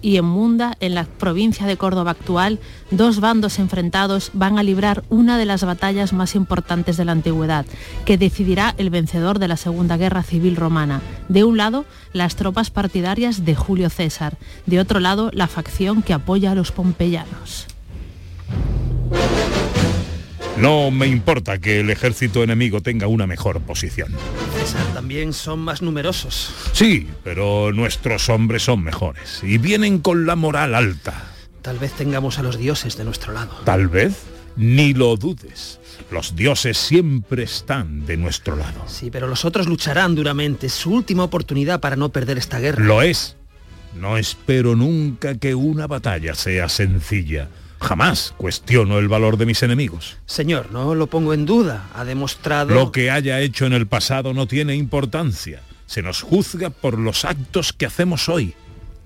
y 0.02 0.18
en 0.18 0.26
Munda, 0.26 0.76
en 0.78 0.94
la 0.94 1.04
provincia 1.04 1.66
de 1.66 1.78
Córdoba 1.78 2.10
actual, 2.10 2.58
dos 2.90 3.20
bandos 3.20 3.58
enfrentados 3.58 4.30
van 4.34 4.58
a 4.58 4.62
librar 4.62 5.04
una 5.08 5.38
de 5.38 5.46
las 5.46 5.64
batallas 5.64 6.12
más 6.12 6.34
importantes 6.34 6.98
de 6.98 7.06
la 7.06 7.12
antigüedad, 7.12 7.64
que 8.04 8.18
decidirá 8.18 8.74
el 8.76 8.90
vencedor 8.90 9.38
de 9.38 9.48
la 9.48 9.56
Segunda 9.56 9.96
Guerra 9.96 10.22
Civil 10.22 10.56
Romana. 10.56 11.00
De 11.30 11.44
un 11.44 11.56
lado, 11.56 11.86
las 12.12 12.36
tropas 12.36 12.68
partidarias 12.68 13.46
de 13.46 13.54
Julio 13.54 13.88
César, 13.88 14.36
de 14.66 14.80
otro 14.80 15.00
lado, 15.00 15.30
la 15.32 15.46
facción 15.46 16.02
que 16.02 16.12
apoya 16.12 16.50
a 16.50 16.54
los 16.54 16.72
pompeyanos. 16.72 17.68
No 20.58 20.92
me 20.92 21.08
importa 21.08 21.58
que 21.58 21.80
el 21.80 21.90
ejército 21.90 22.44
enemigo 22.44 22.80
tenga 22.80 23.08
una 23.08 23.26
mejor 23.26 23.60
posición. 23.60 24.12
César, 24.56 24.86
también 24.94 25.32
son 25.32 25.58
más 25.58 25.82
numerosos. 25.82 26.54
Sí, 26.72 27.08
pero 27.24 27.72
nuestros 27.72 28.28
hombres 28.28 28.62
son 28.62 28.84
mejores 28.84 29.40
y 29.42 29.58
vienen 29.58 29.98
con 29.98 30.26
la 30.26 30.36
moral 30.36 30.76
alta. 30.76 31.32
Tal 31.60 31.78
vez 31.78 31.92
tengamos 31.92 32.38
a 32.38 32.42
los 32.44 32.56
dioses 32.56 32.96
de 32.96 33.04
nuestro 33.04 33.32
lado. 33.32 33.52
Tal 33.64 33.88
vez, 33.88 34.22
ni 34.56 34.94
lo 34.94 35.16
dudes. 35.16 35.80
Los 36.12 36.36
dioses 36.36 36.78
siempre 36.78 37.42
están 37.42 38.06
de 38.06 38.16
nuestro 38.16 38.54
lado. 38.54 38.84
Sí, 38.86 39.10
pero 39.10 39.26
los 39.26 39.44
otros 39.44 39.66
lucharán 39.66 40.14
duramente. 40.14 40.68
Es 40.68 40.74
su 40.74 40.92
última 40.92 41.24
oportunidad 41.24 41.80
para 41.80 41.96
no 41.96 42.10
perder 42.10 42.38
esta 42.38 42.60
guerra. 42.60 42.84
Lo 42.84 43.02
es. 43.02 43.36
No 43.98 44.16
espero 44.18 44.76
nunca 44.76 45.34
que 45.34 45.56
una 45.56 45.88
batalla 45.88 46.34
sea 46.34 46.68
sencilla 46.68 47.48
Jamás 47.84 48.32
cuestiono 48.38 48.98
el 48.98 49.08
valor 49.08 49.36
de 49.36 49.44
mis 49.44 49.62
enemigos. 49.62 50.16
Señor, 50.24 50.72
no 50.72 50.94
lo 50.94 51.06
pongo 51.06 51.34
en 51.34 51.44
duda. 51.44 51.90
Ha 51.94 52.06
demostrado... 52.06 52.74
Lo 52.74 52.90
que 52.90 53.10
haya 53.10 53.40
hecho 53.40 53.66
en 53.66 53.74
el 53.74 53.86
pasado 53.86 54.32
no 54.32 54.46
tiene 54.46 54.74
importancia. 54.74 55.60
Se 55.84 56.00
nos 56.00 56.22
juzga 56.22 56.70
por 56.70 56.98
los 56.98 57.26
actos 57.26 57.74
que 57.74 57.84
hacemos 57.84 58.30
hoy, 58.30 58.54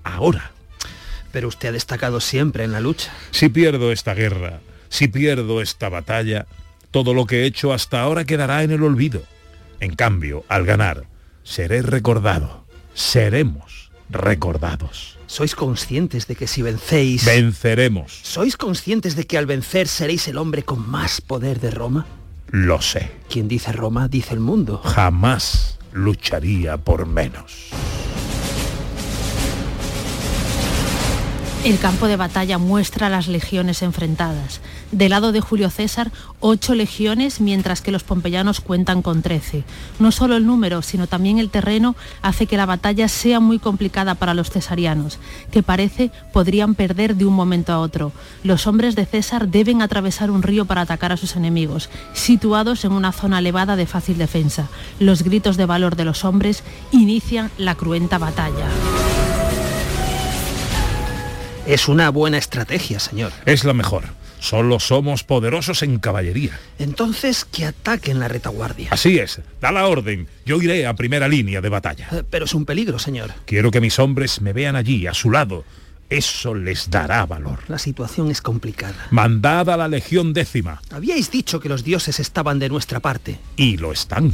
ahora. 0.05 0.51
Pero 1.33 1.49
usted 1.49 1.69
ha 1.69 1.73
destacado 1.73 2.21
siempre 2.21 2.63
en 2.63 2.71
la 2.71 2.79
lucha. 2.79 3.11
Si 3.31 3.49
pierdo 3.49 3.91
esta 3.91 4.13
guerra, 4.13 4.61
si 4.87 5.09
pierdo 5.09 5.61
esta 5.61 5.89
batalla, 5.89 6.47
todo 6.89 7.13
lo 7.13 7.25
que 7.25 7.41
he 7.41 7.45
hecho 7.45 7.73
hasta 7.73 7.99
ahora 7.99 8.23
quedará 8.23 8.63
en 8.63 8.71
el 8.71 8.83
olvido. 8.83 9.23
En 9.81 9.93
cambio, 9.93 10.45
al 10.47 10.65
ganar, 10.65 11.03
seré 11.43 11.81
recordado. 11.81 12.65
Seremos 12.93 13.91
recordados. 14.09 15.18
¿Sois 15.29 15.53
conscientes 15.53 16.25
de 16.25 16.35
que 16.35 16.47
si 16.47 16.63
vencéis... 16.63 17.23
Venceremos. 17.23 18.19
¿Sois 18.23 18.57
conscientes 18.57 19.15
de 19.15 19.27
que 19.27 19.37
al 19.37 19.45
vencer 19.45 19.87
seréis 19.87 20.27
el 20.27 20.39
hombre 20.39 20.63
con 20.63 20.89
más 20.89 21.21
poder 21.21 21.59
de 21.59 21.69
Roma? 21.69 22.07
Lo 22.47 22.81
sé. 22.81 23.11
Quien 23.29 23.47
dice 23.47 23.71
Roma, 23.71 24.07
dice 24.07 24.33
el 24.33 24.39
mundo. 24.39 24.81
Jamás 24.83 25.77
lucharía 25.93 26.77
por 26.77 27.05
menos. 27.05 27.69
El 31.65 31.77
campo 31.77 32.07
de 32.07 32.15
batalla 32.15 32.57
muestra 32.57 33.09
las 33.09 33.27
legiones 33.27 33.81
enfrentadas. 33.81 34.61
Del 34.93 35.09
lado 35.09 35.33
de 35.33 35.41
Julio 35.41 35.69
César, 35.69 36.09
ocho 36.39 36.73
legiones, 36.73 37.41
mientras 37.41 37.81
que 37.81 37.91
los 37.91 38.03
pompeyanos 38.03 38.61
cuentan 38.61 39.01
con 39.01 39.21
trece. 39.21 39.65
No 39.99 40.13
solo 40.13 40.37
el 40.37 40.45
número, 40.45 40.81
sino 40.81 41.05
también 41.05 41.37
el 41.37 41.49
terreno 41.49 41.97
hace 42.21 42.47
que 42.47 42.55
la 42.55 42.65
batalla 42.65 43.09
sea 43.09 43.41
muy 43.41 43.59
complicada 43.59 44.15
para 44.15 44.33
los 44.33 44.49
cesarianos, 44.49 45.19
que 45.51 45.61
parece 45.61 46.11
podrían 46.31 46.75
perder 46.75 47.17
de 47.17 47.25
un 47.25 47.33
momento 47.33 47.73
a 47.73 47.79
otro. 47.79 48.13
Los 48.41 48.65
hombres 48.65 48.95
de 48.95 49.05
César 49.05 49.49
deben 49.49 49.81
atravesar 49.81 50.31
un 50.31 50.43
río 50.43 50.63
para 50.63 50.81
atacar 50.81 51.11
a 51.11 51.17
sus 51.17 51.35
enemigos, 51.35 51.89
situados 52.13 52.85
en 52.85 52.93
una 52.93 53.11
zona 53.11 53.39
elevada 53.39 53.75
de 53.75 53.85
fácil 53.85 54.17
defensa. 54.17 54.69
Los 54.97 55.23
gritos 55.23 55.57
de 55.57 55.65
valor 55.65 55.97
de 55.97 56.05
los 56.05 56.23
hombres 56.23 56.63
inician 56.93 57.51
la 57.57 57.75
cruenta 57.75 58.17
batalla. 58.17 58.67
Es 61.69 61.87
una 61.87 62.09
buena 62.09 62.39
estrategia, 62.39 62.99
señor. 62.99 63.31
Es 63.45 63.63
la 63.63 63.75
mejor. 63.75 64.05
Solo 64.39 64.79
somos 64.79 65.23
poderosos 65.23 65.83
en 65.83 65.99
caballería. 65.99 66.59
Entonces, 66.79 67.45
que 67.45 67.63
ataquen 67.63 68.19
la 68.19 68.27
retaguardia. 68.27 68.87
Así 68.89 69.19
es. 69.19 69.39
Da 69.61 69.71
la 69.71 69.85
orden. 69.85 70.27
Yo 70.47 70.59
iré 70.59 70.87
a 70.87 70.95
primera 70.95 71.27
línea 71.27 71.61
de 71.61 71.69
batalla. 71.69 72.07
Eh, 72.11 72.23
pero 72.27 72.45
es 72.45 72.55
un 72.55 72.65
peligro, 72.65 72.97
señor. 72.97 73.33
Quiero 73.45 73.69
que 73.69 73.81
mis 73.81 73.99
hombres 73.99 74.41
me 74.41 74.51
vean 74.51 74.75
allí, 74.75 75.05
a 75.05 75.13
su 75.13 75.29
lado. 75.29 75.63
Eso 76.09 76.55
les 76.55 76.89
dará 76.89 77.27
valor. 77.27 77.59
La 77.67 77.77
situación 77.77 78.31
es 78.31 78.41
complicada. 78.41 79.05
Mandad 79.11 79.69
a 79.69 79.77
la 79.77 79.87
Legión 79.87 80.33
décima. 80.33 80.81
Habíais 80.89 81.29
dicho 81.29 81.59
que 81.59 81.69
los 81.69 81.83
dioses 81.83 82.19
estaban 82.19 82.57
de 82.57 82.69
nuestra 82.69 82.99
parte. 82.99 83.39
Y 83.57 83.77
lo 83.77 83.91
están. 83.91 84.33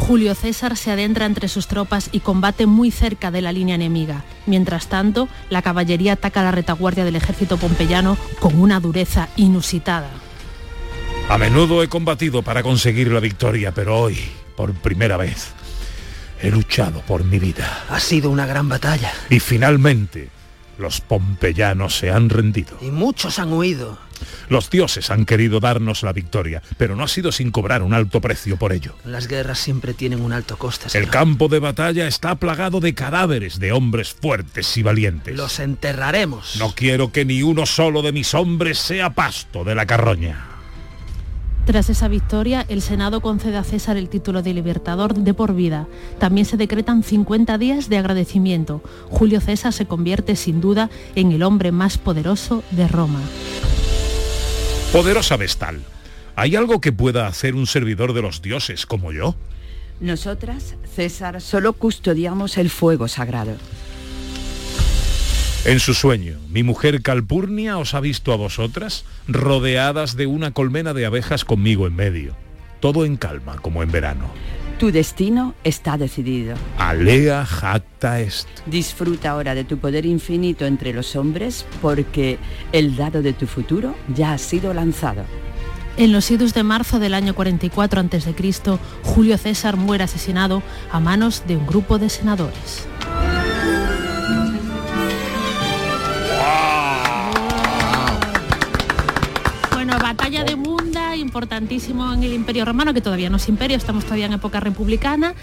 Julio 0.00 0.34
César 0.34 0.76
se 0.76 0.90
adentra 0.90 1.26
entre 1.26 1.46
sus 1.46 1.68
tropas 1.68 2.08
y 2.10 2.20
combate 2.20 2.66
muy 2.66 2.90
cerca 2.90 3.30
de 3.30 3.42
la 3.42 3.52
línea 3.52 3.76
enemiga. 3.76 4.24
Mientras 4.46 4.88
tanto, 4.88 5.28
la 5.50 5.62
caballería 5.62 6.14
ataca 6.14 6.42
la 6.42 6.50
retaguardia 6.50 7.04
del 7.04 7.16
ejército 7.16 7.58
pompeyano 7.58 8.16
con 8.40 8.60
una 8.60 8.80
dureza 8.80 9.28
inusitada. 9.36 10.08
A 11.28 11.38
menudo 11.38 11.82
he 11.82 11.88
combatido 11.88 12.42
para 12.42 12.62
conseguir 12.62 13.12
la 13.12 13.20
victoria, 13.20 13.72
pero 13.72 14.00
hoy, 14.00 14.18
por 14.56 14.72
primera 14.72 15.16
vez, 15.16 15.52
he 16.42 16.50
luchado 16.50 17.02
por 17.02 17.22
mi 17.22 17.38
vida. 17.38 17.84
Ha 17.88 18.00
sido 18.00 18.30
una 18.30 18.46
gran 18.46 18.68
batalla. 18.68 19.12
Y 19.28 19.38
finalmente, 19.38 20.30
los 20.80 21.00
pompeyanos 21.00 21.96
se 21.96 22.10
han 22.10 22.28
rendido. 22.30 22.76
Y 22.80 22.90
muchos 22.90 23.38
han 23.38 23.52
huido. 23.52 23.98
Los 24.48 24.68
dioses 24.68 25.10
han 25.10 25.24
querido 25.24 25.60
darnos 25.60 26.02
la 26.02 26.12
victoria, 26.12 26.62
pero 26.76 26.96
no 26.96 27.04
ha 27.04 27.08
sido 27.08 27.32
sin 27.32 27.50
cobrar 27.50 27.82
un 27.82 27.94
alto 27.94 28.20
precio 28.20 28.56
por 28.56 28.72
ello. 28.72 28.94
Las 29.04 29.28
guerras 29.28 29.58
siempre 29.58 29.94
tienen 29.94 30.20
un 30.20 30.32
alto 30.32 30.58
coste. 30.58 30.88
Señor. 30.88 31.04
El 31.04 31.10
campo 31.10 31.48
de 31.48 31.58
batalla 31.58 32.06
está 32.06 32.34
plagado 32.34 32.80
de 32.80 32.94
cadáveres 32.94 33.58
de 33.58 33.72
hombres 33.72 34.12
fuertes 34.12 34.76
y 34.76 34.82
valientes. 34.82 35.36
Los 35.36 35.60
enterraremos. 35.60 36.56
No 36.58 36.74
quiero 36.74 37.12
que 37.12 37.24
ni 37.24 37.42
uno 37.42 37.64
solo 37.66 38.02
de 38.02 38.12
mis 38.12 38.34
hombres 38.34 38.78
sea 38.78 39.10
pasto 39.10 39.64
de 39.64 39.74
la 39.74 39.86
carroña. 39.86 40.59
Tras 41.66 41.90
esa 41.90 42.08
victoria, 42.08 42.64
el 42.68 42.82
Senado 42.82 43.20
concede 43.20 43.56
a 43.56 43.64
César 43.64 43.96
el 43.96 44.08
título 44.08 44.42
de 44.42 44.54
libertador 44.54 45.14
de 45.14 45.34
por 45.34 45.54
vida. 45.54 45.86
También 46.18 46.44
se 46.44 46.56
decretan 46.56 47.02
50 47.02 47.58
días 47.58 47.88
de 47.88 47.98
agradecimiento. 47.98 48.82
Julio 49.08 49.40
César 49.40 49.72
se 49.72 49.86
convierte 49.86 50.36
sin 50.36 50.60
duda 50.60 50.90
en 51.14 51.32
el 51.32 51.42
hombre 51.42 51.70
más 51.70 51.98
poderoso 51.98 52.64
de 52.70 52.88
Roma. 52.88 53.20
Poderosa 54.92 55.36
Vestal, 55.36 55.82
¿hay 56.34 56.56
algo 56.56 56.80
que 56.80 56.92
pueda 56.92 57.28
hacer 57.28 57.54
un 57.54 57.66
servidor 57.66 58.14
de 58.14 58.22
los 58.22 58.42
dioses 58.42 58.86
como 58.86 59.12
yo? 59.12 59.36
Nosotras, 60.00 60.74
César, 60.92 61.40
solo 61.40 61.74
custodiamos 61.74 62.56
el 62.56 62.70
fuego 62.70 63.06
sagrado. 63.06 63.52
En 65.66 65.78
su 65.78 65.92
sueño, 65.92 66.38
mi 66.48 66.62
mujer 66.62 67.02
Calpurnia 67.02 67.76
os 67.76 67.92
ha 67.92 68.00
visto 68.00 68.32
a 68.32 68.36
vosotras 68.36 69.04
rodeadas 69.28 70.16
de 70.16 70.26
una 70.26 70.52
colmena 70.52 70.94
de 70.94 71.04
abejas 71.04 71.44
conmigo 71.44 71.86
en 71.86 71.94
medio. 71.94 72.34
Todo 72.80 73.04
en 73.04 73.18
calma, 73.18 73.56
como 73.60 73.82
en 73.82 73.92
verano. 73.92 74.30
Tu 74.78 74.90
destino 74.90 75.54
está 75.62 75.98
decidido. 75.98 76.56
Alea 76.78 77.44
jacta 77.44 78.20
est. 78.20 78.48
Disfruta 78.64 79.32
ahora 79.32 79.54
de 79.54 79.64
tu 79.64 79.76
poder 79.76 80.06
infinito 80.06 80.64
entre 80.64 80.94
los 80.94 81.14
hombres 81.14 81.66
porque 81.82 82.38
el 82.72 82.96
dado 82.96 83.20
de 83.20 83.34
tu 83.34 83.46
futuro 83.46 83.94
ya 84.16 84.32
ha 84.32 84.38
sido 84.38 84.72
lanzado. 84.72 85.24
En 85.98 86.12
los 86.12 86.30
idus 86.30 86.54
de 86.54 86.62
marzo 86.62 86.98
del 86.98 87.12
año 87.12 87.34
44 87.34 88.00
a.C., 88.00 88.78
Julio 89.02 89.36
César 89.36 89.76
muere 89.76 90.04
asesinado 90.04 90.62
a 90.90 91.00
manos 91.00 91.44
de 91.46 91.58
un 91.58 91.66
grupo 91.66 91.98
de 91.98 92.08
senadores. 92.08 92.86
Batalla 100.30 100.44
de 100.44 100.54
Munda, 100.54 101.16
importantísimo 101.16 102.12
en 102.12 102.22
el 102.22 102.32
Imperio 102.32 102.64
Romano, 102.64 102.94
que 102.94 103.00
todavía 103.00 103.28
no 103.30 103.38
es 103.38 103.48
imperio, 103.48 103.76
estamos 103.76 104.04
todavía 104.04 104.26
en 104.26 104.34
época 104.34 104.60
republicana, 104.60 105.34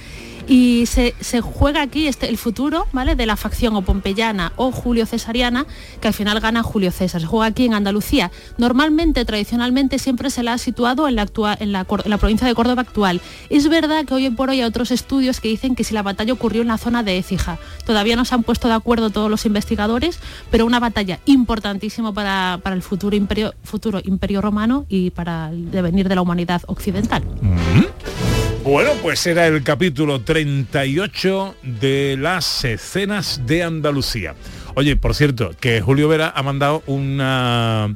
y 0.47 0.85
se, 0.85 1.13
juega 1.41 1.81
aquí 1.81 2.07
este, 2.07 2.29
el 2.29 2.37
futuro 2.37 2.87
¿vale? 2.93 3.15
de 3.15 3.25
la 3.25 3.35
facción 3.35 3.75
o 3.75 3.81
pompeyana 3.81 4.53
o 4.55 4.71
julio 4.71 5.05
cesariana, 5.05 5.65
que 5.99 6.07
al 6.07 6.13
final 6.13 6.39
gana 6.39 6.63
Julio 6.63 6.91
César. 6.91 7.21
Se 7.21 7.27
juega 7.27 7.47
aquí 7.47 7.65
en 7.65 7.73
Andalucía. 7.73 8.31
Normalmente, 8.57 9.25
tradicionalmente, 9.25 9.99
siempre 9.99 10.29
se 10.29 10.43
la 10.43 10.53
ha 10.53 10.57
situado 10.57 11.07
en 11.07 11.15
la, 11.15 11.27
en 11.59 11.75
en 11.75 12.19
provincia 12.19 12.47
de 12.47 12.55
Córdoba 12.55 12.81
actual. 12.81 13.21
Es 13.49 13.67
verdad 13.67 14.05
que 14.05 14.13
hoy 14.13 14.29
por 14.29 14.49
hoy 14.49 14.61
hay 14.61 14.63
otros 14.63 14.91
estudios 14.91 15.41
que 15.41 15.49
dicen 15.49 15.75
que 15.75 15.83
si 15.83 15.93
la 15.93 16.03
batalla 16.03 16.33
ocurrió 16.33 16.61
en 16.61 16.69
la 16.69 16.77
zona 16.77 17.03
de 17.03 17.17
Écija. 17.17 17.59
Todavía 17.85 18.15
no 18.15 18.25
se 18.25 18.35
han 18.35 18.43
puesto 18.43 18.67
de 18.67 18.73
acuerdo 18.73 19.09
todos 19.09 19.29
los 19.29 19.45
investigadores, 19.45 20.19
pero 20.49 20.65
una 20.65 20.79
batalla 20.79 21.19
importantísima 21.25 22.13
para, 22.13 22.59
el 22.65 22.81
futuro 22.81 23.15
imperio, 23.15 24.41
romano 24.41 24.85
y 24.89 25.11
para 25.11 25.49
el 25.49 25.71
devenir 25.71 26.07
de 26.07 26.15
la 26.15 26.21
humanidad 26.21 26.61
occidental. 26.67 27.23
Mm. 27.41 28.26
Bueno, 28.67 28.91
pues 29.01 29.25
era 29.25 29.47
el 29.47 29.63
capítulo 29.63 30.19
38 30.23 31.55
de 31.63 32.17
las 32.19 32.65
escenas 32.65 33.43
de 33.45 33.63
Andalucía. 33.63 34.35
Oye, 34.75 34.97
por 34.97 35.15
cierto, 35.15 35.51
que 35.57 35.79
Julio 35.79 36.09
Vera 36.09 36.33
ha 36.35 36.43
mandado 36.43 36.83
una, 36.85 37.95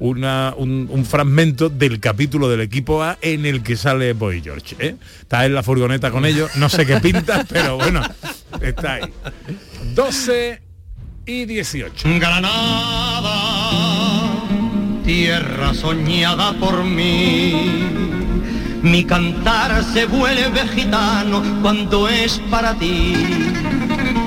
una, 0.00 0.54
un, 0.56 1.06
fragmento 1.08 1.68
del 1.68 2.00
capítulo 2.00 2.48
del 2.48 2.62
equipo 2.62 3.00
A 3.00 3.16
en 3.22 3.46
el 3.46 3.62
que 3.62 3.76
sale 3.76 4.12
Boy 4.12 4.42
George. 4.42 4.74
¿eh? 4.80 4.96
Está 5.20 5.46
en 5.46 5.54
la 5.54 5.62
furgoneta 5.62 6.10
con 6.10 6.26
ellos, 6.26 6.50
no 6.56 6.68
sé 6.68 6.84
qué 6.84 6.98
pinta, 6.98 7.44
pero 7.48 7.76
bueno, 7.76 8.02
está 8.60 8.94
ahí. 8.94 9.02
12 9.94 10.60
y 11.26 11.44
18. 11.44 12.08
Granada, 12.18 13.30
tierra 15.04 15.72
soñada 15.74 16.54
por 16.54 16.82
mí. 16.82 18.17
Mi 18.82 19.04
cantar 19.04 19.82
se 19.92 20.06
vuelve 20.06 20.66
gitano 20.68 21.42
cuando 21.62 22.08
es 22.08 22.40
para 22.50 22.74
ti 22.74 23.14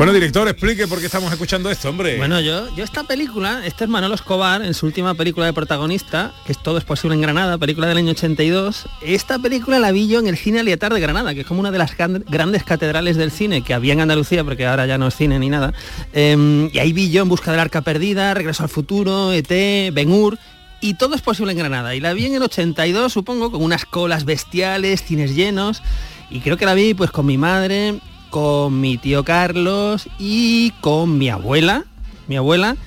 bueno, 0.01 0.13
director, 0.13 0.47
explique 0.47 0.87
por 0.87 0.99
qué 0.99 1.05
estamos 1.05 1.31
escuchando 1.31 1.69
esto, 1.69 1.87
hombre. 1.87 2.17
Bueno, 2.17 2.39
yo, 2.41 2.73
yo 2.75 2.83
esta 2.83 3.03
película, 3.03 3.63
este 3.67 3.83
es 3.83 3.89
Manolo 3.89 4.15
Escobar 4.15 4.63
en 4.63 4.73
su 4.73 4.87
última 4.87 5.13
película 5.13 5.45
de 5.45 5.53
protagonista, 5.53 6.33
que 6.43 6.53
es 6.53 6.57
Todo 6.57 6.79
es 6.79 6.83
posible 6.83 7.13
en 7.13 7.21
Granada, 7.21 7.59
película 7.59 7.85
del 7.85 7.97
año 7.97 8.09
82. 8.09 8.87
Esta 9.03 9.37
película 9.37 9.77
la 9.77 9.91
vi 9.91 10.07
yo 10.07 10.17
en 10.17 10.25
el 10.25 10.37
cine 10.37 10.61
Alietar 10.61 10.91
de 10.91 10.99
Granada, 10.99 11.35
que 11.35 11.41
es 11.41 11.45
como 11.45 11.59
una 11.59 11.69
de 11.69 11.77
las 11.77 11.95
grandes 11.95 12.63
catedrales 12.63 13.15
del 13.15 13.29
cine 13.29 13.61
que 13.61 13.75
había 13.75 13.93
en 13.93 14.01
Andalucía, 14.01 14.43
porque 14.43 14.65
ahora 14.65 14.87
ya 14.87 14.97
no 14.97 15.07
es 15.07 15.15
cine 15.15 15.37
ni 15.37 15.49
nada. 15.49 15.71
Em, 16.13 16.71
y 16.73 16.79
ahí 16.79 16.93
vi 16.93 17.11
yo 17.11 17.21
En 17.21 17.29
busca 17.29 17.51
del 17.51 17.59
arca 17.59 17.81
perdida, 17.81 18.33
Regreso 18.33 18.63
al 18.63 18.69
futuro, 18.69 19.31
ET, 19.31 19.93
Ben 19.93 20.11
Hur, 20.11 20.39
y 20.81 20.95
todo 20.95 21.15
es 21.15 21.21
posible 21.21 21.51
en 21.53 21.59
Granada. 21.59 21.95
Y 21.95 21.99
la 21.99 22.13
vi 22.13 22.25
en 22.25 22.35
el 22.35 22.43
82, 22.43 23.13
supongo, 23.13 23.51
con 23.51 23.63
unas 23.63 23.85
colas 23.85 24.25
bestiales, 24.25 25.03
cines 25.03 25.35
llenos. 25.35 25.81
Y 26.29 26.39
creo 26.39 26.57
que 26.57 26.65
la 26.65 26.73
vi 26.73 26.93
pues 26.93 27.11
con 27.11 27.25
mi 27.25 27.37
madre 27.37 27.99
con 28.31 28.79
mi 28.79 28.97
tío 28.97 29.23
Carlos 29.23 30.09
y 30.17 30.71
con 30.81 31.19
mi 31.19 31.29
abuela, 31.29 31.83
mi 32.27 32.37
abuela, 32.37 32.77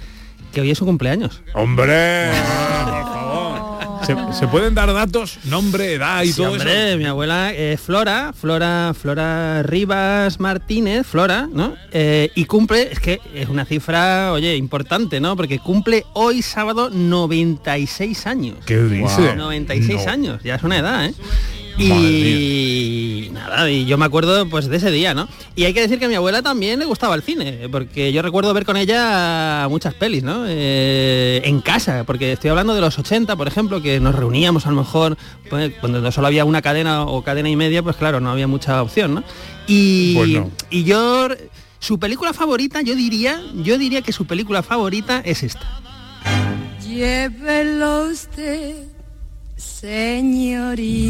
que 0.52 0.62
hoy 0.62 0.72
es 0.72 0.78
su 0.78 0.86
cumpleaños. 0.86 1.42
¡Hombre! 1.54 2.30
¿Se, 4.04 4.48
pueden 4.48 4.74
dar 4.74 4.92
datos? 4.92 5.38
Nombre, 5.44 5.94
edad 5.94 6.22
y 6.24 6.32
todo 6.32 6.52
hombre, 6.52 6.90
eso? 6.90 6.98
mi 6.98 7.06
abuela 7.06 7.52
es 7.54 7.80
Flora, 7.80 8.34
Flora, 8.38 8.92
Flora 8.92 9.62
Rivas 9.62 10.38
Martínez, 10.40 11.06
Flora, 11.06 11.48
¿no? 11.50 11.74
Eh, 11.90 12.30
y 12.34 12.44
cumple, 12.44 12.92
es 12.92 13.00
que 13.00 13.20
es 13.34 13.48
una 13.48 13.64
cifra, 13.64 14.32
oye, 14.32 14.56
importante, 14.56 15.20
¿no? 15.20 15.36
Porque 15.36 15.58
cumple 15.58 16.04
hoy 16.12 16.42
sábado 16.42 16.90
96 16.90 18.26
años. 18.26 18.56
¿Qué 18.66 18.78
dice? 18.82 19.36
96 19.36 20.06
años, 20.06 20.42
ya 20.42 20.56
es 20.56 20.62
una 20.62 20.78
edad, 20.78 21.06
¿eh? 21.06 21.14
Y 21.76 23.30
nada, 23.32 23.70
y 23.70 23.84
yo 23.84 23.98
me 23.98 24.04
acuerdo 24.04 24.48
pues 24.48 24.68
de 24.68 24.76
ese 24.76 24.90
día, 24.90 25.14
¿no? 25.14 25.28
Y 25.56 25.64
hay 25.64 25.74
que 25.74 25.80
decir 25.80 25.98
que 25.98 26.04
a 26.04 26.08
mi 26.08 26.14
abuela 26.14 26.42
también 26.42 26.78
le 26.78 26.84
gustaba 26.84 27.14
el 27.14 27.22
cine, 27.22 27.68
porque 27.70 28.12
yo 28.12 28.22
recuerdo 28.22 28.54
ver 28.54 28.64
con 28.64 28.76
ella 28.76 29.66
muchas 29.68 29.94
pelis, 29.94 30.22
¿no? 30.22 30.44
Eh, 30.46 31.42
en 31.44 31.60
casa, 31.60 32.04
porque 32.04 32.32
estoy 32.32 32.50
hablando 32.50 32.74
de 32.74 32.80
los 32.80 32.98
80, 32.98 33.36
por 33.36 33.48
ejemplo, 33.48 33.82
que 33.82 34.00
nos 34.00 34.14
reuníamos 34.14 34.66
a 34.66 34.70
lo 34.70 34.76
mejor, 34.76 35.16
pues, 35.50 35.72
cuando 35.80 36.10
solo 36.12 36.26
había 36.26 36.44
una 36.44 36.62
cadena 36.62 37.04
o 37.04 37.22
cadena 37.22 37.48
y 37.48 37.56
media, 37.56 37.82
pues 37.82 37.96
claro, 37.96 38.20
no 38.20 38.30
había 38.30 38.46
mucha 38.46 38.82
opción, 38.82 39.14
¿no? 39.14 39.24
Y, 39.66 40.40
y 40.70 40.84
yo, 40.84 41.28
su 41.78 41.98
película 41.98 42.32
favorita, 42.32 42.82
yo 42.82 42.94
diría, 42.94 43.40
yo 43.62 43.78
diría 43.78 44.02
que 44.02 44.12
su 44.12 44.26
película 44.26 44.62
favorita 44.62 45.20
es 45.24 45.42
esta. 45.42 45.80
Llévelo 46.86 48.06
usted 48.06 48.93
señorito, 49.64 51.00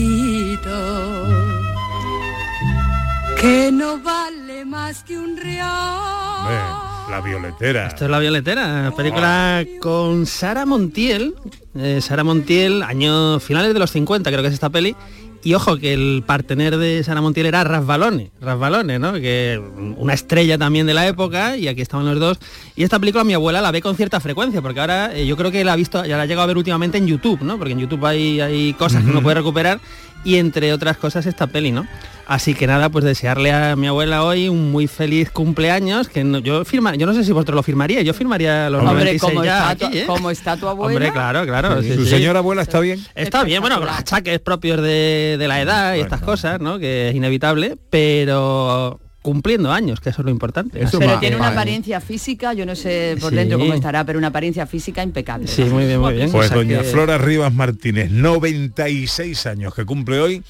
que 3.40 3.70
no 3.72 3.98
vale 4.02 4.64
más 4.64 5.02
que 5.04 5.18
un 5.18 5.36
real. 5.36 6.84
La 7.10 7.20
Violetera. 7.20 7.88
Esto 7.88 8.06
es 8.06 8.10
La 8.10 8.18
Violetera, 8.18 8.92
película 8.96 9.64
con 9.80 10.26
Sara 10.26 10.64
Montiel. 10.66 11.34
Eh, 11.74 12.00
Sara 12.00 12.24
Montiel, 12.24 12.82
años 12.82 13.42
finales 13.42 13.74
de 13.74 13.78
los 13.80 13.90
50 13.90 14.30
creo 14.30 14.42
que 14.42 14.48
es 14.48 14.54
esta 14.54 14.70
peli. 14.70 14.96
Y 15.44 15.52
ojo, 15.52 15.76
que 15.76 15.92
el 15.92 16.24
partener 16.26 16.78
de 16.78 17.04
Sara 17.04 17.20
Montiel 17.20 17.44
era 17.44 17.62
Rasbalone, 17.64 18.30
Rasbalone, 18.40 18.98
¿no? 18.98 19.12
Que 19.12 19.60
una 19.98 20.14
estrella 20.14 20.56
también 20.56 20.86
de 20.86 20.94
la 20.94 21.06
época, 21.06 21.58
y 21.58 21.68
aquí 21.68 21.82
estaban 21.82 22.06
los 22.06 22.18
dos. 22.18 22.38
Y 22.76 22.82
esta 22.82 22.98
película 22.98 23.24
mi 23.24 23.34
abuela 23.34 23.60
la 23.60 23.70
ve 23.70 23.82
con 23.82 23.94
cierta 23.94 24.20
frecuencia, 24.20 24.62
porque 24.62 24.80
ahora 24.80 25.14
eh, 25.14 25.26
yo 25.26 25.36
creo 25.36 25.50
que 25.50 25.62
la 25.62 25.74
ha 25.74 25.76
visto, 25.76 26.02
ya 26.06 26.16
la 26.16 26.22
ha 26.22 26.26
llegado 26.26 26.44
a 26.44 26.46
ver 26.46 26.56
últimamente 26.56 26.96
en 26.96 27.06
YouTube, 27.06 27.42
¿no? 27.42 27.58
Porque 27.58 27.72
en 27.74 27.80
YouTube 27.80 28.06
hay, 28.06 28.40
hay 28.40 28.72
cosas 28.72 29.04
que 29.04 29.10
uno 29.10 29.22
puede 29.22 29.34
recuperar, 29.34 29.80
y 30.24 30.36
entre 30.36 30.72
otras 30.72 30.96
cosas 30.96 31.26
esta 31.26 31.46
peli, 31.46 31.72
¿no? 31.72 31.86
Así 32.26 32.54
que 32.54 32.66
nada, 32.66 32.88
pues 32.88 33.04
desearle 33.04 33.52
a 33.52 33.76
mi 33.76 33.86
abuela 33.86 34.24
hoy 34.24 34.48
un 34.48 34.70
muy 34.72 34.86
feliz 34.86 35.30
cumpleaños, 35.30 36.08
que 36.08 36.24
yo 36.42 36.64
firma, 36.64 36.94
yo 36.94 37.06
no 37.06 37.14
sé 37.14 37.24
si 37.24 37.32
vosotros 37.32 37.56
lo 37.56 37.62
firmaría, 37.62 38.02
yo 38.02 38.14
firmaría 38.14 38.70
los 38.70 38.82
Hombre, 38.82 39.18
como, 39.18 39.44
está 39.44 39.76
tu, 39.76 39.86
¿eh? 39.86 40.04
como 40.06 40.30
está 40.30 40.56
tu 40.56 40.68
abuela. 40.68 40.94
Hombre, 40.94 41.12
claro, 41.12 41.44
claro. 41.44 41.82
¿Su 41.82 42.06
señora 42.06 42.38
abuela 42.38 42.62
está 42.62 42.80
bien? 42.80 43.04
Está 43.14 43.44
bien, 43.44 43.60
bueno, 43.60 43.76
con 43.76 43.86
los 43.86 43.96
achaques 43.96 44.40
propios 44.40 44.80
de, 44.80 45.44
la 45.46 45.60
edad 45.60 45.96
y 45.96 46.00
estas 46.00 46.22
cosas, 46.22 46.60
¿no? 46.60 46.78
Que 46.78 47.10
es 47.10 47.14
inevitable, 47.14 47.76
pero 47.90 49.00
cumpliendo 49.20 49.72
años, 49.72 50.00
que 50.00 50.10
eso 50.10 50.20
es 50.20 50.26
lo 50.26 50.30
importante. 50.30 50.86
pero 50.98 51.18
tiene 51.18 51.36
una 51.36 51.48
apariencia 51.48 52.00
física, 52.00 52.52
yo 52.52 52.66
no 52.66 52.74
sé 52.74 53.16
por 53.20 53.32
dentro 53.32 53.58
cómo 53.58 53.74
estará, 53.74 54.04
pero 54.04 54.18
una 54.18 54.28
apariencia 54.28 54.66
física 54.66 55.02
impecable. 55.02 55.46
Sí, 55.46 55.64
muy 55.64 55.86
bien, 55.86 56.00
muy 56.00 56.14
bien. 56.14 56.30
Pues 56.30 56.50
doña 56.50 56.82
Flora 56.82 57.18
Rivas 57.18 57.52
Martínez, 57.52 58.10
96 58.10 59.46
años 59.46 59.74
que 59.74 59.84
cumple 59.84 60.20
hoy 60.20 60.42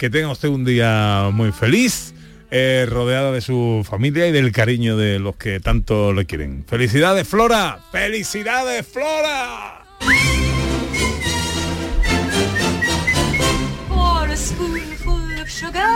que 0.00 0.08
tenga 0.08 0.30
usted 0.30 0.48
un 0.48 0.64
día 0.64 1.28
muy 1.30 1.52
feliz, 1.52 2.14
eh, 2.50 2.86
rodeada 2.88 3.32
de 3.32 3.42
su 3.42 3.86
familia 3.86 4.26
y 4.26 4.32
del 4.32 4.50
cariño 4.50 4.96
de 4.96 5.18
los 5.18 5.36
que 5.36 5.60
tanto 5.60 6.14
le 6.14 6.24
quieren. 6.24 6.64
¡Felicidades, 6.66 7.28
Flora! 7.28 7.80
¡Felicidades, 7.92 8.86
Flora! 8.86 9.84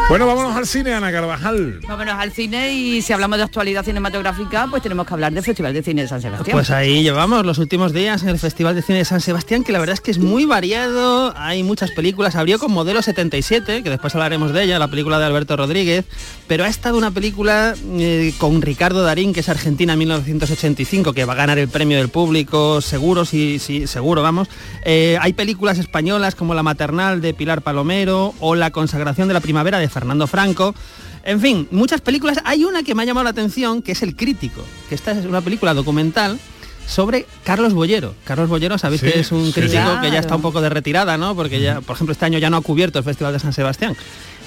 Bueno, 0.09 0.27
vámonos 0.27 0.57
al 0.57 0.67
cine, 0.67 0.93
Ana 0.93 1.11
Carvajal. 1.13 1.81
Vámonos 1.87 2.15
al 2.15 2.33
cine 2.33 2.73
y 2.73 3.03
si 3.03 3.13
hablamos 3.13 3.39
de 3.39 3.45
actualidad 3.45 3.85
cinematográfica, 3.85 4.67
pues 4.69 4.83
tenemos 4.83 5.07
que 5.07 5.15
hablar 5.15 5.33
del 5.33 5.43
Festival 5.43 5.73
de 5.73 5.83
Cine 5.83 6.03
de 6.03 6.09
San 6.09 6.21
Sebastián. 6.21 6.53
Pues 6.53 6.71
ahí 6.71 7.03
llevamos 7.03 7.45
los 7.47 7.59
últimos 7.59 7.93
días 7.93 8.23
en 8.23 8.31
el 8.31 8.39
Festival 8.39 8.75
de 8.75 8.83
Cine 8.83 8.99
de 8.99 9.05
San 9.05 9.21
Sebastián, 9.21 9.65
que 9.65 9.73
la 9.73 9.79
verdad 9.79 9.95
es 9.95 10.01
que 10.01 10.11
es 10.11 10.19
muy 10.19 10.45
variado, 10.45 11.33
hay 11.37 11.63
muchas 11.63 11.91
películas, 11.93 12.37
abrió 12.37 12.59
con 12.59 12.73
Modelo 12.73 13.03
77, 13.03 13.83
que 13.83 13.91
después 13.91 14.15
hablaremos 14.15 14.53
de 14.53 14.65
ella, 14.65 14.79
la 14.79 14.89
película 14.89 15.19
de 15.19 15.27
Alberto 15.27 15.57
Rodríguez, 15.57 16.05
pero 16.47 16.65
ha 16.65 16.69
estado 16.69 16.99
una 16.99 17.11
película 17.11 17.75
eh, 17.99 18.35
con 18.39 18.61
Ricardo 18.63 19.03
Darín, 19.03 19.33
que 19.33 19.41
es 19.41 19.49
Argentina 19.49 19.97
1985, 19.97 21.13
que 21.13 21.25
va 21.25 21.35
a 21.35 21.37
ganar 21.37 21.59
el 21.59 21.69
premio 21.69 21.99
del 21.99 22.09
público, 22.09 22.81
seguro, 22.81 23.25
sí, 23.25 23.59
sí, 23.59 23.87
seguro, 23.87 24.23
vamos. 24.23 24.49
Eh, 24.85 25.17
hay 25.21 25.33
películas 25.33 25.79
españolas 25.79 26.35
como 26.35 26.55
La 26.55 26.63
Maternal 26.63 27.21
de 27.21 27.35
Pilar 27.35 27.63
Palomero 27.63 28.35
o 28.41 28.55
La 28.55 28.71
Consagración 28.71 29.29
de 29.29 29.35
la 29.35 29.41
Primavera 29.45 29.79
de 29.79 29.91
Fernando 29.91 30.27
Franco. 30.27 30.75
En 31.23 31.39
fin, 31.39 31.69
muchas 31.71 32.01
películas. 32.01 32.39
Hay 32.47 32.65
una 32.65 32.83
que 32.83 32.95
me 32.95 33.03
ha 33.03 33.05
llamado 33.05 33.25
la 33.25 33.31
atención, 33.31 33.83
que 33.83 33.93
es 33.93 34.03
El 34.03 34.17
Crítico, 34.17 34.65
que 34.89 34.95
esta 34.95 35.13
es 35.13 35.27
una 35.27 35.43
película 35.43 35.75
documental 35.75 36.39
sobre 36.87 37.27
Carlos 37.45 37.75
Bollero. 37.75 38.15
Carlos 38.25 38.49
Bollero, 38.49 38.79
sabéis 38.79 39.03
que 39.03 39.21
es 39.21 39.33
un 39.33 39.53
crítico 39.53 40.01
que 40.01 40.11
ya 40.11 40.19
está 40.19 40.35
un 40.37 40.41
poco 40.41 40.63
de 40.63 40.71
retirada, 40.71 41.19
¿no? 41.19 41.37
Porque 41.37 41.61
ya, 41.61 41.83
por 41.83 41.95
ejemplo, 41.95 42.13
este 42.13 42.25
año 42.25 42.39
ya 42.39 42.49
no 42.49 42.57
ha 42.57 42.63
cubierto 42.63 42.99
el 42.99 43.05
Festival 43.05 43.35
de 43.35 43.39
San 43.39 43.53
Sebastián. 43.53 43.95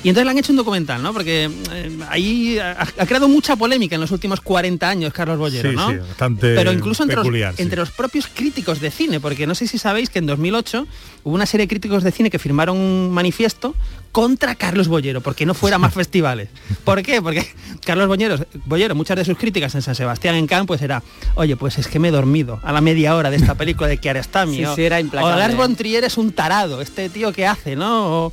Y 0.07 0.09
entonces 0.09 0.23
le 0.23 0.31
han 0.31 0.37
hecho 0.37 0.53
un 0.53 0.55
documental, 0.55 1.03
¿no? 1.03 1.11
Porque 1.11 1.51
eh, 1.73 1.99
ahí 2.07 2.57
ha, 2.59 3.05
creado 3.05 3.27
mucha 3.27 3.57
polémica 3.57 3.95
en 3.95 3.99
los 3.99 4.11
últimos 4.11 4.39
40 4.39 4.87
años 4.87 5.11
Carlos 5.11 5.37
Bollero, 5.37 5.73
¿no? 5.73 5.89
Sí, 5.89 5.97
bastante 5.97 6.55
Pero 6.55 6.71
incluso 6.71 7.03
entre, 7.03 7.17
los, 7.17 7.59
entre 7.59 7.75
los 7.75 7.91
propios 7.91 8.25
críticos 8.33 8.79
de 8.79 8.89
cine, 8.89 9.19
porque 9.19 9.45
no 9.45 9.53
sé 9.53 9.67
si 9.67 9.77
sabéis 9.77 10.09
que 10.09 10.19
en 10.19 10.25
2008 10.27 10.87
hubo 11.25 11.35
una 11.35 11.45
serie 11.45 11.65
de 11.65 11.67
críticos 11.67 12.03
de 12.03 12.13
cine 12.13 12.29
que 12.29 12.39
firmaron 12.39 12.77
un 12.77 13.11
manifiesto 13.11 13.75
contra 14.13 14.55
Carlos 14.55 14.87
Bollero, 14.87 15.19
porque 15.19 15.45
no 15.45 15.53
fuera 15.53 15.77
más 15.77 15.93
festivales. 15.93 16.47
¿Por 16.85 17.03
qué? 17.03 17.21
Porque 17.21 17.45
Carlos 17.85 18.07
Bollero, 18.07 18.37
Bollero, 18.63 18.95
muchas 18.95 19.17
de 19.17 19.25
sus 19.25 19.37
críticas 19.37 19.75
en 19.75 19.81
San 19.81 19.95
Sebastián 19.95 20.35
en 20.35 20.47
Cannes, 20.47 20.67
pues 20.67 20.81
era, 20.81 21.03
oye, 21.35 21.57
pues 21.57 21.79
es 21.79 21.87
que 21.89 21.99
me 21.99 22.07
he 22.07 22.11
dormido 22.11 22.61
a 22.63 22.71
la 22.71 22.79
media 22.79 23.13
hora 23.13 23.29
de 23.29 23.35
esta 23.35 23.55
película 23.55 23.89
de 23.89 23.97
Kiarostami. 23.97 24.55
sí, 24.55 24.65
sí, 24.73 24.83
era 24.83 25.01
implacable. 25.01 25.35
O 25.35 25.37
Lars 25.37 25.57
von 25.57 25.75
Trier 25.75 26.05
es 26.05 26.17
un 26.17 26.31
tarado, 26.31 26.79
este 26.79 27.09
tío 27.09 27.33
que 27.33 27.45
hace, 27.45 27.75
¿no? 27.75 28.31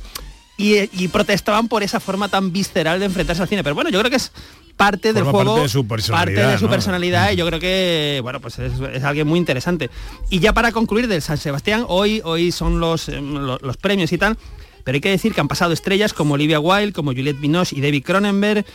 Y, 0.57 1.07
protestaban 1.09 1.67
por 1.67 1.83
esa 1.83 1.99
forma 1.99 2.29
tan 2.29 2.51
visceral 2.51 2.99
de 2.99 3.05
enfrentarse 3.05 3.41
al 3.41 3.47
cine. 3.47 3.63
Pero 3.63 3.75
bueno, 3.75 3.89
yo 3.89 3.99
creo 3.99 4.09
que 4.09 4.17
es 4.17 4.31
parte 4.77 5.13
del 5.13 5.23
juego, 5.23 5.51
parte 5.51 5.61
de 5.61 5.69
su 5.69 5.87
personalidad, 5.87 6.41
parte 6.41 6.51
de 6.51 6.57
su 6.57 6.67
personalidad 6.67 7.31
y 7.31 7.37
yo 7.37 7.47
creo 7.47 7.61
que 7.61 8.19
bueno 8.21 8.41
pues 8.41 8.59
es, 8.59 9.03
alguien 9.03 9.27
muy 9.27 9.39
interesante. 9.39 9.89
Y 10.29 10.39
ya 10.39 10.53
para 10.53 10.71
concluir 10.71 11.07
del 11.07 11.21
San 11.21 11.37
Sebastián, 11.37 11.85
hoy, 11.87 12.21
hoy 12.23 12.51
son 12.51 12.79
los, 12.79 13.09
eh, 13.09 13.21
los, 13.21 13.77
premios 13.77 14.11
y 14.11 14.17
tal, 14.17 14.37
pero 14.83 14.95
hay 14.95 15.01
que 15.01 15.09
decir 15.09 15.33
que 15.33 15.41
han 15.41 15.47
pasado 15.47 15.73
estrellas 15.73 16.13
como 16.13 16.33
Olivia 16.33 16.59
Wilde, 16.59 16.93
como 16.93 17.11
Juliette 17.11 17.39
Binoche 17.39 17.75
y 17.75 17.81
David 17.81 18.03
Cronenberg. 18.03 18.65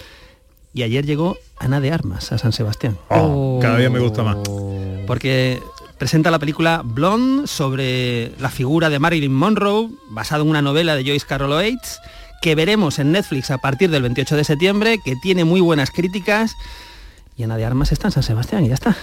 Y 0.73 0.85
ayer 0.85 1.05
llegó 1.05 1.37
Ana 1.59 1.81
de 1.81 1.91
Armas 1.91 2.31
a 2.31 2.39
San 2.39 2.53
Sebastián. 2.53 2.97
Oh, 3.09 3.59
cada 3.61 3.77
día 3.79 3.91
me 3.91 3.99
gusta 3.99 4.23
más. 4.23 4.37
Porque 5.07 5.61
presenta 6.01 6.31
la 6.31 6.39
película 6.39 6.81
Blonde 6.83 7.47
sobre 7.47 8.33
la 8.39 8.49
figura 8.49 8.89
de 8.89 8.99
Marilyn 8.99 9.35
Monroe, 9.35 9.91
basado 10.09 10.43
en 10.43 10.49
una 10.49 10.63
novela 10.63 10.97
de 10.97 11.05
Joyce 11.05 11.27
Carol 11.27 11.53
Oates, 11.53 12.01
que 12.41 12.55
veremos 12.55 12.99
en 12.99 13.13
Netflix 13.13 13.51
a 13.51 13.59
partir 13.59 13.91
del 13.91 14.01
28 14.01 14.35
de 14.35 14.45
septiembre, 14.45 14.99
que 15.05 15.15
tiene 15.17 15.45
muy 15.45 15.61
buenas 15.61 15.91
críticas. 15.91 16.57
Y 17.37 17.45
de 17.45 17.65
Armas 17.67 17.93
está 17.93 18.09
en 18.09 18.13
San 18.13 18.23
Sebastián 18.23 18.65
y 18.65 18.69
ya 18.69 18.75
está. 18.75 18.97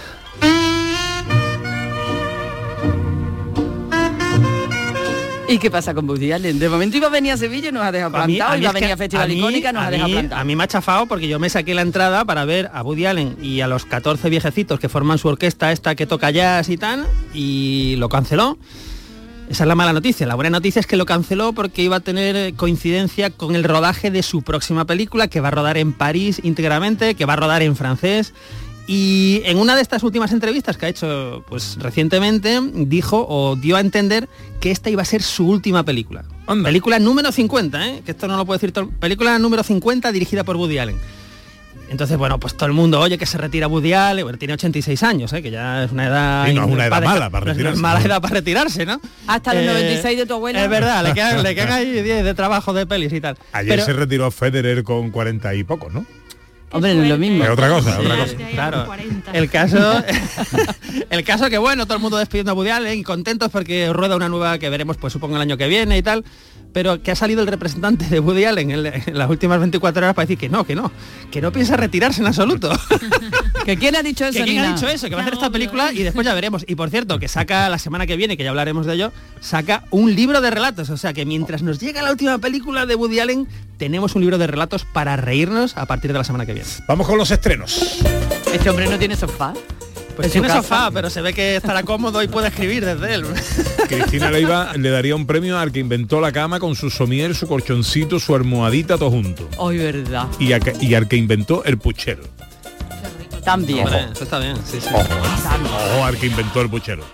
¿Y 5.48 5.58
qué 5.58 5.70
pasa 5.70 5.94
con 5.94 6.08
Woody 6.08 6.30
Allen? 6.32 6.58
De 6.58 6.68
momento 6.68 6.98
iba 6.98 7.06
a 7.06 7.10
venir 7.10 7.32
a 7.32 7.36
Sevilla 7.38 7.70
y 7.70 7.72
nos 7.72 7.82
ha 7.82 7.90
dejado 7.90 8.12
plantado, 8.12 8.58
iba 8.58 8.68
a 8.68 8.72
venir 8.72 8.92
a 8.92 8.96
Festival 8.98 9.32
Icónica 9.32 9.72
nos 9.72 9.84
ha 9.84 9.90
dejado 9.90 10.10
plantado. 10.10 10.40
A 10.40 10.44
mí 10.44 10.54
me 10.54 10.64
ha 10.64 10.68
chafado 10.68 11.06
porque 11.06 11.26
yo 11.26 11.38
me 11.38 11.48
saqué 11.48 11.74
la 11.74 11.82
entrada 11.82 12.24
para 12.26 12.44
ver 12.44 12.70
a 12.74 12.82
Woody 12.82 13.06
Allen 13.06 13.36
y 13.40 13.62
a 13.62 13.66
los 13.66 13.86
14 13.86 14.28
viejecitos 14.28 14.78
que 14.78 14.90
forman 14.90 15.16
su 15.16 15.28
orquesta 15.28 15.72
esta 15.72 15.94
que 15.94 16.06
toca 16.06 16.30
jazz 16.30 16.68
y 16.68 16.76
tal, 16.76 17.06
y 17.32 17.96
lo 17.98 18.10
canceló. 18.10 18.58
Esa 19.48 19.64
es 19.64 19.68
la 19.68 19.74
mala 19.74 19.94
noticia. 19.94 20.26
La 20.26 20.34
buena 20.34 20.50
noticia 20.50 20.80
es 20.80 20.86
que 20.86 20.98
lo 20.98 21.06
canceló 21.06 21.54
porque 21.54 21.82
iba 21.82 21.96
a 21.96 22.00
tener 22.00 22.52
coincidencia 22.54 23.30
con 23.30 23.54
el 23.54 23.64
rodaje 23.64 24.10
de 24.10 24.22
su 24.22 24.42
próxima 24.42 24.84
película, 24.84 25.28
que 25.28 25.40
va 25.40 25.48
a 25.48 25.52
rodar 25.52 25.78
en 25.78 25.94
París 25.94 26.40
íntegramente, 26.44 27.14
que 27.14 27.24
va 27.24 27.32
a 27.32 27.36
rodar 27.36 27.62
en 27.62 27.74
francés. 27.74 28.34
Y 28.90 29.42
en 29.44 29.58
una 29.58 29.76
de 29.76 29.82
estas 29.82 30.02
últimas 30.02 30.32
entrevistas 30.32 30.78
que 30.78 30.86
ha 30.86 30.88
hecho 30.88 31.44
pues 31.48 31.76
recientemente, 31.78 32.58
dijo 32.72 33.24
o 33.28 33.54
dio 33.54 33.76
a 33.76 33.80
entender 33.80 34.28
que 34.60 34.70
esta 34.70 34.88
iba 34.88 35.02
a 35.02 35.04
ser 35.04 35.22
su 35.22 35.46
última 35.46 35.84
película. 35.84 36.24
Película 36.64 36.98
número 36.98 37.30
50, 37.30 37.86
¿eh? 37.88 38.02
que 38.04 38.12
esto 38.12 38.26
no 38.26 38.38
lo 38.38 38.46
puedo 38.46 38.56
decir 38.56 38.72
todo. 38.72 38.88
Película 38.88 39.38
número 39.38 39.62
50 39.62 40.10
dirigida 40.10 40.42
por 40.42 40.56
Woody 40.56 40.78
Allen. 40.78 40.96
Entonces, 41.90 42.16
bueno, 42.18 42.38
pues 42.40 42.54
todo 42.54 42.66
el 42.66 42.72
mundo 42.72 42.98
oye 43.00 43.16
que 43.18 43.26
se 43.26 43.36
retira 43.38 43.66
Woody 43.68 43.92
Allen, 43.92 44.24
bueno, 44.24 44.38
tiene 44.38 44.54
86 44.54 45.02
años, 45.02 45.32
¿eh? 45.34 45.42
que 45.42 45.50
ya 45.50 45.84
es 45.84 45.92
una 45.92 46.06
edad... 46.06 46.46
Sí, 46.46 46.54
no 46.54 46.64
es 46.64 46.70
una 46.70 46.86
edad 46.86 47.02
mala 47.02 47.30
para 47.30 47.44
no 47.44 47.50
es 47.50 47.56
retirarse. 47.58 47.80
mala 47.82 48.00
edad 48.02 48.20
para 48.22 48.34
retirarse, 48.36 48.86
¿no? 48.86 49.00
Hasta 49.26 49.52
los 49.54 49.62
Eh, 49.64 49.66
96 49.66 50.18
de 50.18 50.26
tu 50.26 50.34
abuela. 50.34 50.64
Es 50.64 50.70
verdad, 50.70 51.02
le 51.04 51.12
quedan, 51.14 51.42
le 51.42 51.54
quedan 51.54 51.72
ahí 51.72 51.90
10 52.02 52.24
de 52.24 52.34
trabajo 52.34 52.72
de 52.72 52.86
pelis 52.86 53.12
y 53.12 53.20
tal. 53.20 53.36
Ayer 53.52 53.72
Pero- 53.72 53.84
se 53.84 53.92
retiró 53.92 54.30
Federer 54.30 54.82
con 54.82 55.10
40 55.10 55.54
y 55.54 55.64
pocos, 55.64 55.92
¿no? 55.92 56.04
Hombre, 56.70 56.94
no 56.94 57.02
es 57.02 57.08
lo 57.08 57.18
mismo. 57.18 57.44
Es 57.44 57.50
otra 57.50 57.68
cosa, 57.68 57.98
otra 57.98 58.26
Sí, 58.26 58.34
cosa. 58.34 58.48
Claro. 58.50 58.86
El 59.32 59.50
caso, 59.50 60.02
el 61.10 61.24
caso 61.24 61.48
que 61.48 61.58
bueno, 61.58 61.86
todo 61.86 61.96
el 61.96 62.02
mundo 62.02 62.18
despidiendo 62.18 62.52
a 62.52 62.54
Woody 62.54 62.70
Allen 62.70 62.98
y 62.98 63.02
contentos 63.02 63.50
porque 63.50 63.90
rueda 63.92 64.16
una 64.16 64.28
nueva 64.28 64.58
que 64.58 64.68
veremos, 64.68 64.96
pues 64.96 65.12
supongo 65.12 65.36
el 65.36 65.42
año 65.42 65.56
que 65.56 65.66
viene 65.66 65.96
y 65.96 66.02
tal. 66.02 66.24
Pero 66.78 67.02
que 67.02 67.10
ha 67.10 67.16
salido 67.16 67.40
el 67.40 67.48
representante 67.48 68.04
de 68.04 68.20
Woody 68.20 68.44
Allen 68.44 68.70
en, 68.70 68.86
en 68.86 69.18
las 69.18 69.28
últimas 69.28 69.58
24 69.58 70.00
horas 70.00 70.14
para 70.14 70.26
decir 70.26 70.38
que 70.38 70.48
no, 70.48 70.62
que 70.62 70.76
no, 70.76 70.92
que 71.28 71.40
no 71.40 71.50
piensa 71.50 71.76
retirarse 71.76 72.20
en 72.20 72.28
absoluto. 72.28 72.70
¿Que 73.64 73.76
quién 73.76 73.96
ha 73.96 74.02
dicho 74.04 74.24
eso? 74.24 74.38
que 74.38 74.44
quién 74.44 74.60
ha 74.60 74.74
dicho 74.74 74.86
eso, 74.86 75.08
que 75.08 75.16
va 75.16 75.22
a 75.22 75.24
hacer 75.24 75.34
esta 75.34 75.50
película 75.50 75.92
y 75.92 76.04
después 76.04 76.24
ya 76.24 76.34
veremos. 76.34 76.64
Y 76.68 76.76
por 76.76 76.88
cierto, 76.88 77.18
que 77.18 77.26
saca 77.26 77.68
la 77.68 77.80
semana 77.80 78.06
que 78.06 78.16
viene, 78.16 78.36
que 78.36 78.44
ya 78.44 78.50
hablaremos 78.50 78.86
de 78.86 78.94
ello, 78.94 79.12
saca 79.40 79.86
un 79.90 80.14
libro 80.14 80.40
de 80.40 80.52
relatos. 80.52 80.88
O 80.90 80.96
sea 80.96 81.12
que 81.12 81.26
mientras 81.26 81.64
nos 81.64 81.80
llega 81.80 82.00
la 82.00 82.12
última 82.12 82.38
película 82.38 82.86
de 82.86 82.94
Woody 82.94 83.18
Allen, 83.18 83.48
tenemos 83.76 84.14
un 84.14 84.20
libro 84.20 84.38
de 84.38 84.46
relatos 84.46 84.84
para 84.84 85.16
reírnos 85.16 85.76
a 85.76 85.84
partir 85.86 86.12
de 86.12 86.18
la 86.18 86.24
semana 86.24 86.46
que 86.46 86.54
viene. 86.54 86.68
Vamos 86.86 87.08
con 87.08 87.18
los 87.18 87.32
estrenos. 87.32 87.98
Este 88.52 88.70
hombre 88.70 88.88
no 88.88 89.00
tiene 89.00 89.16
sofá. 89.16 89.52
Pues 90.18 90.32
tiene 90.32 90.48
sofá, 90.48 90.90
pero 90.90 91.10
se 91.10 91.22
ve 91.22 91.32
que 91.32 91.54
estará 91.54 91.84
cómodo 91.84 92.20
y 92.24 92.26
puede 92.26 92.48
escribir 92.48 92.84
desde 92.84 93.14
él. 93.14 93.24
Cristina 93.88 94.32
Leiva 94.32 94.72
le 94.76 94.90
daría 94.90 95.14
un 95.14 95.28
premio 95.28 95.56
al 95.56 95.70
que 95.70 95.78
inventó 95.78 96.20
la 96.20 96.32
cama 96.32 96.58
con 96.58 96.74
su 96.74 96.90
somier, 96.90 97.36
su 97.36 97.46
colchoncito, 97.46 98.18
su 98.18 98.34
almohadita, 98.34 98.98
todo 98.98 99.10
junto. 99.10 99.48
Hoy, 99.58 99.78
verdad. 99.78 100.26
Y, 100.40 100.54
a 100.54 100.60
y 100.80 100.94
al 100.96 101.06
que 101.06 101.14
inventó 101.14 101.62
el 101.62 101.78
puchero. 101.78 102.24
También. 103.44 103.86
Eso 103.86 104.24
está 104.24 104.40
bien, 104.40 104.56
sí, 104.66 104.80
sí. 104.80 104.88
Ojo 104.92 106.04
al 106.04 106.18
que 106.18 106.26
inventó 106.26 106.62
el 106.62 106.68
puchero. 106.68 107.04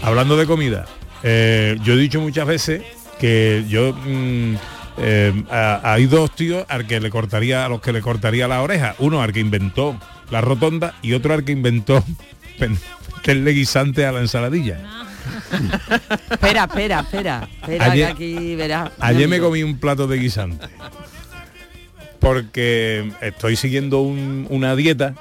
Hablando 0.00 0.38
de 0.38 0.46
comida, 0.46 0.86
eh, 1.22 1.76
yo 1.82 1.92
he 1.92 1.96
dicho 1.98 2.22
muchas 2.22 2.46
veces 2.46 2.80
que 3.20 3.66
yo 3.68 3.92
mm, 3.92 4.54
eh, 5.00 5.44
a- 5.50 5.80
hay 5.92 6.06
dos 6.06 6.34
tíos 6.34 6.64
al 6.68 6.86
que 6.86 7.00
le 7.00 7.10
cortaría 7.10 7.64
a 7.64 7.68
los 7.68 7.80
que 7.80 7.92
le 7.92 8.00
cortaría 8.00 8.48
la 8.48 8.62
oreja. 8.62 8.94
Uno 8.98 9.22
al 9.22 9.32
que 9.32 9.40
inventó 9.40 9.98
la 10.30 10.40
rotonda 10.40 10.94
y 11.02 11.12
otro 11.14 11.34
al 11.34 11.44
que 11.44 11.52
inventó 11.52 12.04
meterle 12.58 13.50
guisante 13.52 14.04
a 14.06 14.12
la 14.12 14.20
ensaladilla. 14.20 14.80
Espera, 16.30 16.64
espera, 16.64 17.00
espera. 17.00 17.48
Espera, 17.60 17.84
Ayer- 17.92 18.06
que 18.06 18.12
aquí 18.12 18.56
verás. 18.56 18.90
Ayer 19.00 19.28
me 19.28 19.38
comí 19.40 19.62
un 19.62 19.78
plato 19.78 20.06
de 20.06 20.18
guisante. 20.18 20.66
Porque 22.20 23.12
estoy 23.20 23.56
siguiendo 23.56 24.00
un- 24.00 24.46
una 24.50 24.74
dieta 24.74 25.14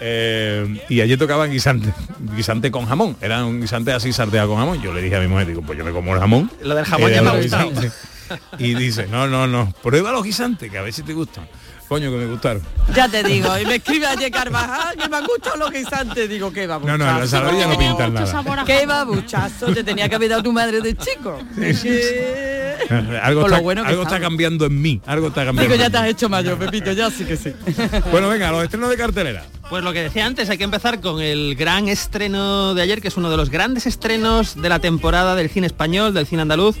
eh, 0.00 0.80
y 0.88 1.00
ayer 1.00 1.18
tocaban 1.18 1.50
guisante, 1.50 1.92
guisante 2.36 2.70
con 2.70 2.86
jamón. 2.86 3.16
Era 3.20 3.44
un 3.44 3.60
guisante 3.60 3.92
así 3.92 4.12
sarteado 4.12 4.48
con 4.48 4.58
jamón. 4.58 4.82
Yo 4.82 4.92
le 4.92 5.00
dije 5.02 5.16
a 5.16 5.20
mi 5.20 5.28
mujer, 5.28 5.46
digo, 5.46 5.62
pues 5.62 5.78
yo 5.78 5.84
me 5.84 5.92
como 5.92 6.14
el 6.14 6.20
jamón. 6.20 6.50
Lo 6.62 6.74
del 6.74 6.84
jamón 6.84 7.10
eh, 7.10 7.14
ya 7.14 7.22
me 7.22 7.30
ha 7.30 7.36
gustado. 7.36 7.68
guisantes. 7.70 7.92
Y 8.58 8.74
dice, 8.74 9.06
no, 9.06 9.26
no, 9.26 9.46
no, 9.46 9.72
prueba 9.82 10.12
los 10.12 10.24
guisantes, 10.24 10.70
que 10.70 10.78
a 10.78 10.82
ver 10.82 10.92
si 10.92 11.02
te 11.02 11.14
gustan. 11.14 11.48
Coño, 11.88 12.10
que 12.10 12.18
me 12.18 12.26
gustaron. 12.26 12.62
Ya 12.94 13.08
te 13.08 13.22
digo, 13.22 13.58
y 13.58 13.64
me 13.64 13.76
escribe 13.76 14.06
ayer 14.06 14.30
Carvajal 14.30 14.94
que 14.94 15.08
me 15.08 15.16
han 15.16 15.24
gustado 15.24 15.56
los 15.56 15.70
guisantes. 15.70 16.28
Digo, 16.28 16.52
qué 16.52 16.66
babuchazo. 16.66 16.98
No, 16.98 17.04
no, 17.04 17.10
en 17.10 17.16
la 17.16 17.22
ensaladilla 17.22 17.66
no 17.66 17.78
pintan 17.78 18.12
nada. 18.12 18.64
Qué 18.66 18.84
babuchazo 18.84 19.72
te 19.72 19.82
tenía 19.82 20.06
que 20.06 20.14
haber 20.16 20.28
dado 20.28 20.42
tu 20.42 20.52
madre 20.52 20.82
de 20.82 20.94
chico. 20.94 21.38
Algo, 23.22 23.46
está, 23.46 23.60
bueno 23.60 23.82
que 23.82 23.88
algo 23.88 24.02
está 24.02 24.14
sabe. 24.14 24.22
cambiando 24.22 24.66
en 24.66 24.80
mí. 24.80 25.00
Algo 25.04 25.28
está 25.28 25.44
cambiando. 25.44 25.74
Digo, 25.74 25.74
ya 25.82 25.90
te 25.90 25.98
has 25.98 26.08
hecho 26.08 26.28
mayor, 26.28 26.58
Pepito, 26.58 26.92
ya 26.92 27.10
sí 27.10 27.24
que 27.24 27.36
sí. 27.36 27.52
Bueno, 28.10 28.28
venga, 28.28 28.50
los 28.50 28.62
estrenos 28.64 28.88
de 28.88 28.96
cartelera. 28.96 29.44
Pues 29.68 29.82
lo 29.84 29.92
que 29.92 30.02
decía 30.02 30.24
antes, 30.24 30.48
hay 30.48 30.58
que 30.58 30.64
empezar 30.64 31.00
con 31.00 31.20
el 31.20 31.54
gran 31.54 31.88
estreno 31.88 32.74
de 32.74 32.82
ayer, 32.82 33.02
que 33.02 33.08
es 33.08 33.16
uno 33.16 33.30
de 33.30 33.36
los 33.36 33.50
grandes 33.50 33.86
estrenos 33.86 34.60
de 34.60 34.68
la 34.68 34.78
temporada 34.78 35.34
del 35.34 35.50
cine 35.50 35.66
español, 35.66 36.14
del 36.14 36.26
cine 36.26 36.42
andaluz, 36.42 36.76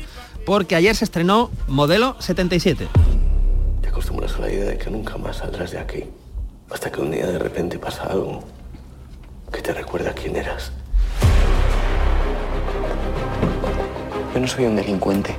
porque 0.48 0.76
ayer 0.76 0.96
se 0.96 1.04
estrenó 1.04 1.50
Modelo 1.66 2.16
77. 2.20 2.88
Te 3.82 3.88
acostumbras 3.90 4.34
a 4.36 4.38
la 4.38 4.50
idea 4.50 4.64
de 4.64 4.78
que 4.78 4.88
nunca 4.88 5.18
más 5.18 5.36
saldrás 5.36 5.72
de 5.72 5.78
aquí. 5.78 6.04
Hasta 6.70 6.90
que 6.90 7.02
un 7.02 7.10
día 7.10 7.26
de 7.26 7.38
repente 7.38 7.78
pasa 7.78 8.04
algo 8.04 8.42
que 9.52 9.60
te 9.60 9.74
recuerda 9.74 10.14
quién 10.14 10.36
eras. 10.36 10.72
Yo 14.32 14.40
no 14.40 14.48
soy 14.48 14.64
un 14.64 14.76
delincuente. 14.76 15.36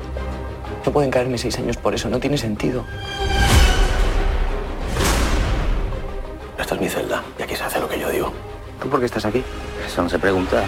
No 0.86 0.92
pueden 0.92 1.10
caerme 1.10 1.40
seis 1.40 1.58
años 1.58 1.76
por 1.78 1.96
eso, 1.96 2.08
no 2.08 2.20
tiene 2.20 2.38
sentido. 2.38 2.86
Esta 6.60 6.76
es 6.76 6.82
mi 6.82 6.88
celda 6.88 7.24
y 7.40 7.42
aquí 7.42 7.56
se 7.56 7.64
hace 7.64 7.80
lo 7.80 7.90
que 7.90 8.00
yo 8.00 8.12
digo. 8.12 8.32
¿Tú 8.80 8.88
por 8.88 9.00
qué 9.00 9.08
estás 9.08 9.26
aquí? 9.26 9.44
Eso 9.88 10.04
no 10.04 10.10
se 10.10 10.20
pregunta. 10.20 10.64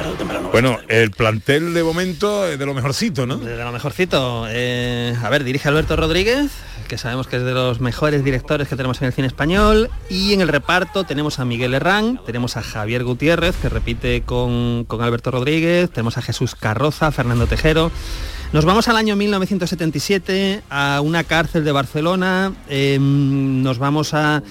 Tarde 0.00 0.12
o 0.12 0.16
temprano. 0.16 0.48
Bueno, 0.50 0.78
el 0.88 1.10
plantel 1.10 1.74
de 1.74 1.82
momento 1.82 2.46
es 2.46 2.58
de 2.58 2.64
lo 2.64 2.72
mejorcito, 2.72 3.26
¿no? 3.26 3.36
De 3.36 3.54
lo 3.54 3.70
mejorcito. 3.70 4.46
eh, 4.48 5.14
a 5.22 5.28
ver, 5.28 5.44
dirige 5.44 5.68
Alberto 5.68 5.94
Rodríguez, 5.94 6.50
que 6.88 6.96
sabemos 6.96 7.26
que 7.26 7.36
es 7.36 7.44
de 7.44 7.52
los 7.52 7.80
mejores 7.80 8.24
directores 8.24 8.66
que 8.66 8.76
tenemos 8.76 9.02
en 9.02 9.08
el 9.08 9.12
cine 9.12 9.26
español. 9.26 9.90
Y 10.08 10.32
en 10.32 10.40
el 10.40 10.48
reparto 10.48 11.04
tenemos 11.04 11.38
a 11.38 11.44
Miguel 11.44 11.74
Herrán, 11.74 12.18
tenemos 12.24 12.56
a 12.56 12.62
Javier 12.62 13.04
Gutiérrez, 13.04 13.56
que 13.56 13.68
repite 13.68 14.22
con, 14.22 14.84
con 14.86 15.02
Alberto 15.02 15.30
Rodríguez, 15.30 15.90
tenemos 15.90 16.16
a 16.16 16.22
Jesús 16.22 16.54
Carroza, 16.54 17.12
Fernando 17.12 17.46
Tejero. 17.46 17.92
Nos 18.54 18.64
vamos 18.64 18.88
al 18.88 18.96
año 18.96 19.16
1977, 19.16 20.62
a 20.70 21.02
una 21.02 21.24
cárcel 21.24 21.62
de 21.62 21.72
Barcelona, 21.72 22.54
eh, 22.70 22.98
nos 22.98 23.78
vamos 23.78 24.14
a 24.14 24.42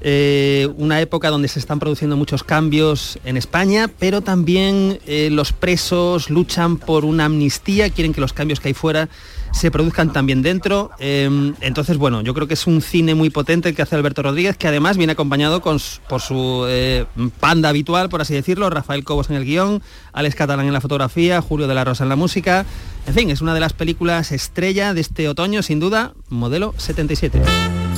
eh, 0.00 0.68
una 0.76 1.00
época 1.00 1.30
donde 1.30 1.48
se 1.48 1.58
están 1.58 1.78
produciendo 1.78 2.16
muchos 2.16 2.44
cambios 2.44 3.18
en 3.24 3.36
España, 3.36 3.88
pero 3.98 4.20
también 4.20 4.98
eh, 5.06 5.28
los 5.30 5.52
presos 5.52 6.30
luchan 6.30 6.76
por 6.76 7.04
una 7.04 7.26
amnistía, 7.26 7.90
quieren 7.90 8.12
que 8.12 8.20
los 8.20 8.32
cambios 8.32 8.60
que 8.60 8.68
hay 8.68 8.74
fuera 8.74 9.08
se 9.52 9.70
produzcan 9.70 10.12
también 10.12 10.42
dentro. 10.42 10.90
Eh, 10.98 11.52
entonces, 11.60 11.96
bueno, 11.96 12.22
yo 12.22 12.34
creo 12.34 12.46
que 12.46 12.54
es 12.54 12.66
un 12.66 12.82
cine 12.82 13.14
muy 13.14 13.30
potente 13.30 13.68
el 13.68 13.74
que 13.74 13.82
hace 13.82 13.96
Alberto 13.96 14.22
Rodríguez, 14.22 14.56
que 14.56 14.68
además 14.68 14.96
viene 14.96 15.12
acompañado 15.12 15.60
por 15.60 16.20
su 16.20 16.64
eh, 16.68 17.06
panda 17.40 17.68
habitual, 17.68 18.08
por 18.08 18.20
así 18.20 18.34
decirlo, 18.34 18.70
Rafael 18.70 19.04
Cobos 19.04 19.30
en 19.30 19.36
el 19.36 19.44
guion, 19.44 19.82
Alex 20.12 20.34
Catalán 20.34 20.66
en 20.66 20.72
la 20.72 20.80
fotografía, 20.80 21.40
Julio 21.40 21.66
de 21.66 21.74
la 21.74 21.84
Rosa 21.84 22.04
en 22.04 22.08
la 22.08 22.16
música. 22.16 22.64
En 23.06 23.14
fin, 23.14 23.30
es 23.30 23.40
una 23.40 23.54
de 23.54 23.60
las 23.60 23.72
películas 23.72 24.32
estrella 24.32 24.94
de 24.94 25.00
este 25.00 25.28
otoño, 25.28 25.62
sin 25.62 25.80
duda, 25.80 26.14
modelo 26.28 26.74
77. 26.76 27.89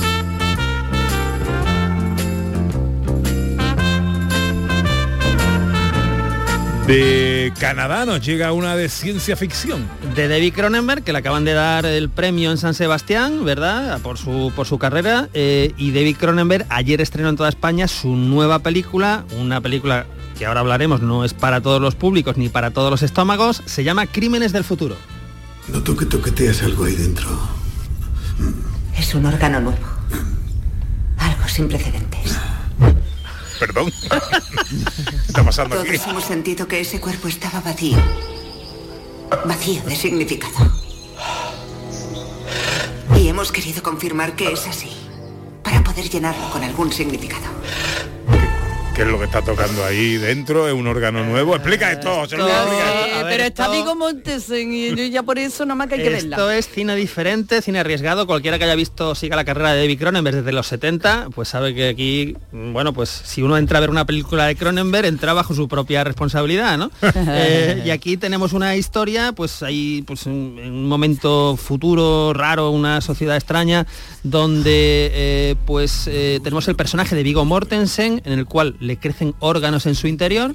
De 6.87 7.53
Canadá 7.59 8.05
nos 8.05 8.19
llega 8.25 8.51
una 8.51 8.75
de 8.75 8.89
ciencia 8.89 9.37
ficción. 9.37 9.87
de 10.15 10.27
David 10.27 10.53
Cronenberg, 10.53 11.01
que 11.03 11.13
le 11.13 11.19
acaban 11.19 11.45
de 11.45 11.53
dar 11.53 11.85
el 11.85 12.09
premio 12.09 12.51
en 12.51 12.57
San 12.57 12.73
Sebastián, 12.73 13.45
¿verdad? 13.45 14.01
Por 14.01 14.17
su, 14.17 14.51
por 14.53 14.67
su 14.67 14.77
carrera. 14.77 15.29
eh, 15.33 15.73
y 15.77 15.91
David 15.91 16.17
Cronenberg 16.17 16.65
ayer 16.69 16.99
estrenó 16.99 17.29
en 17.29 17.37
toda 17.37 17.47
España 17.47 17.87
su 17.87 18.15
nueva 18.17 18.59
película, 18.59 19.23
una 19.39 19.61
película 19.61 20.05
que 20.37 20.45
ahora 20.45 20.59
hablaremos, 20.59 21.01
no 21.01 21.23
es 21.23 21.33
para 21.33 21.61
todos 21.61 21.81
los 21.81 21.95
públicos 21.95 22.35
ni 22.35 22.49
para 22.49 22.71
todos 22.71 22.91
los 22.91 23.01
estómagos, 23.01 23.61
se 23.65 23.85
llama 23.85 24.05
Crímenes 24.05 24.51
del 24.51 24.65
Futuro. 24.65 24.97
Noto 25.69 25.95
que 25.95 26.05
toqueteas 26.05 26.63
algo 26.63 26.83
ahí 26.83 26.95
dentro. 26.95 27.29
Es 28.97 29.15
un 29.15 29.25
órgano 29.25 29.61
nuevo. 29.61 29.87
Algo 31.17 31.47
sin 31.47 31.69
precedentes. 31.69 32.37
Perdón. 33.59 33.91
¿Qué 33.91 34.07
está 35.27 35.43
pasando? 35.43 35.75
Todos 35.75 36.07
hemos 36.07 36.23
sentido 36.23 36.67
que 36.67 36.79
ese 36.79 36.99
cuerpo 36.99 37.27
estaba 37.27 37.61
vacío. 37.61 37.97
Vacío 39.45 39.81
de 39.83 39.95
significado. 39.95 40.71
Y 43.15 43.27
hemos 43.27 43.51
querido 43.51 43.81
confirmar 43.83 44.35
que 44.35 44.51
es 44.51 44.67
así. 44.67 44.91
Para 45.63 45.83
poder 45.83 46.09
llenarlo 46.09 46.49
con 46.49 46.63
algún 46.63 46.91
significado. 46.91 47.47
¿Qué 48.95 49.01
es 49.01 49.07
lo 49.07 49.17
que 49.17 49.25
está 49.25 49.41
tocando 49.41 49.83
ahí 49.83 50.17
dentro? 50.17 50.67
¿Es 50.67 50.73
un 50.75 50.85
órgano 50.85 51.25
nuevo? 51.25 51.55
Explica 51.55 51.91
esto, 51.91 52.15
Luis, 52.15 52.29
Pero, 52.29 52.45
explica 52.47 52.93
sí, 52.93 53.09
esto. 53.09 53.25
pero 53.27 53.43
está 53.43 53.69
Vigo 53.69 53.95
Montesen 53.95 54.71
y 54.71 54.89
yo 54.89 55.03
ya 55.05 55.23
por 55.23 55.39
eso 55.39 55.65
nada 55.65 55.73
más 55.73 55.87
que 55.87 55.95
hay 55.95 56.03
que 56.03 56.09
verla. 56.09 56.35
Esto 56.35 56.51
es 56.51 56.69
cine 56.69 56.95
diferente, 56.95 57.63
cine 57.63 57.79
arriesgado. 57.79 58.27
Cualquiera 58.27 58.59
que 58.59 58.65
haya 58.65 58.75
visto, 58.75 59.15
siga 59.15 59.35
la 59.35 59.45
carrera 59.45 59.73
de 59.73 59.81
David 59.81 59.97
Cronenberg 59.99 60.35
desde 60.37 60.51
los 60.51 60.67
70, 60.67 61.29
pues 61.33 61.49
sabe 61.49 61.73
que 61.73 61.89
aquí, 61.89 62.37
bueno, 62.51 62.93
pues 62.93 63.09
si 63.09 63.41
uno 63.41 63.57
entra 63.57 63.79
a 63.79 63.81
ver 63.81 63.89
una 63.89 64.05
película 64.05 64.45
de 64.45 64.55
Cronenberg, 64.55 65.07
entra 65.07 65.33
bajo 65.33 65.55
su 65.55 65.67
propia 65.67 66.03
responsabilidad, 66.03 66.77
¿no? 66.77 66.91
Eh, 67.35 67.83
y 67.85 67.89
aquí 67.89 68.17
tenemos 68.17 68.53
una 68.53 68.75
historia, 68.75 69.31
pues 69.31 69.63
ahí, 69.63 70.03
pues 70.05 70.27
en 70.27 70.59
en 70.61 70.71
un 70.73 70.87
momento 70.87 71.57
futuro, 71.57 72.31
raro, 72.33 72.69
una 72.69 73.01
sociedad 73.01 73.35
extraña, 73.35 73.87
donde 74.23 75.09
eh, 75.13 75.55
pues 75.65 76.07
eh, 76.07 76.39
tenemos 76.43 76.67
el 76.67 76.75
personaje 76.75 77.15
de 77.15 77.23
Vigo 77.23 77.43
Mortensen, 77.45 78.21
en 78.25 78.33
el 78.33 78.45
cual 78.45 78.75
le 78.83 78.97
crecen 78.97 79.33
órganos 79.39 79.85
en 79.85 79.95
su 79.95 80.07
interior, 80.07 80.53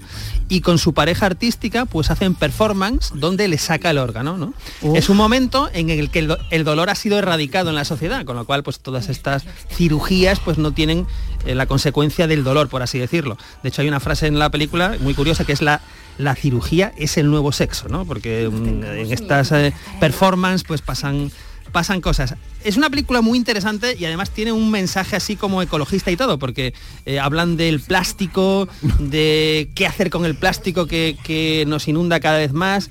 y 0.48 0.60
con 0.60 0.78
su 0.78 0.92
pareja 0.94 1.26
artística, 1.26 1.84
pues 1.86 2.10
hacen 2.10 2.34
performance 2.34 3.10
donde 3.14 3.48
le 3.48 3.58
saca 3.58 3.90
el 3.90 3.98
órgano, 3.98 4.36
¿no? 4.38 4.54
Es 4.94 5.08
un 5.08 5.16
momento 5.16 5.68
en 5.72 5.90
el 5.90 6.10
que 6.10 6.20
el, 6.20 6.28
do- 6.28 6.38
el 6.50 6.64
dolor 6.64 6.90
ha 6.90 6.94
sido 6.94 7.18
erradicado 7.18 7.70
en 7.70 7.76
la 7.76 7.84
sociedad, 7.84 8.24
con 8.24 8.36
lo 8.36 8.44
cual 8.44 8.62
pues 8.62 8.80
todas 8.80 9.08
estas 9.08 9.44
cirugías 9.70 10.40
pues 10.40 10.58
no 10.58 10.72
tienen 10.72 11.06
eh, 11.46 11.54
la 11.54 11.66
consecuencia 11.66 12.26
del 12.26 12.44
dolor, 12.44 12.68
por 12.68 12.82
así 12.82 12.98
decirlo. 12.98 13.36
De 13.62 13.68
hecho 13.70 13.82
hay 13.82 13.88
una 13.88 14.00
frase 14.00 14.26
en 14.26 14.38
la 14.38 14.50
película 14.50 14.96
muy 15.00 15.14
curiosa 15.14 15.44
que 15.44 15.52
es 15.52 15.62
la 15.62 15.80
la 16.18 16.34
cirugía 16.34 16.92
es 16.96 17.16
el 17.16 17.30
nuevo 17.30 17.52
sexo, 17.52 17.88
¿no? 17.88 18.04
Porque 18.04 18.48
mm, 18.50 18.82
en 18.82 19.12
estas 19.12 19.52
eh, 19.52 19.72
performance 20.00 20.64
pues 20.64 20.82
pasan 20.82 21.30
pasan 21.72 22.00
cosas. 22.00 22.35
Es 22.64 22.76
una 22.76 22.90
película 22.90 23.20
muy 23.20 23.38
interesante 23.38 23.96
y 23.98 24.04
además 24.04 24.31
tiene 24.31 24.52
un 24.52 24.70
mensaje 24.70 25.16
así 25.16 25.37
como 25.37 25.62
ecologista 25.62 26.11
y 26.11 26.16
todo, 26.16 26.38
porque 26.38 26.74
eh, 27.07 27.20
hablan 27.20 27.57
del 27.57 27.81
plástico, 27.81 28.68
de 28.98 29.70
qué 29.74 29.87
hacer 29.87 30.11
con 30.11 30.24
el 30.24 30.35
plástico 30.35 30.87
que, 30.87 31.16
que 31.22 31.64
nos 31.66 31.88
inunda 31.88 32.20
cada 32.20 32.38
vez 32.38 32.52
más. 32.52 32.90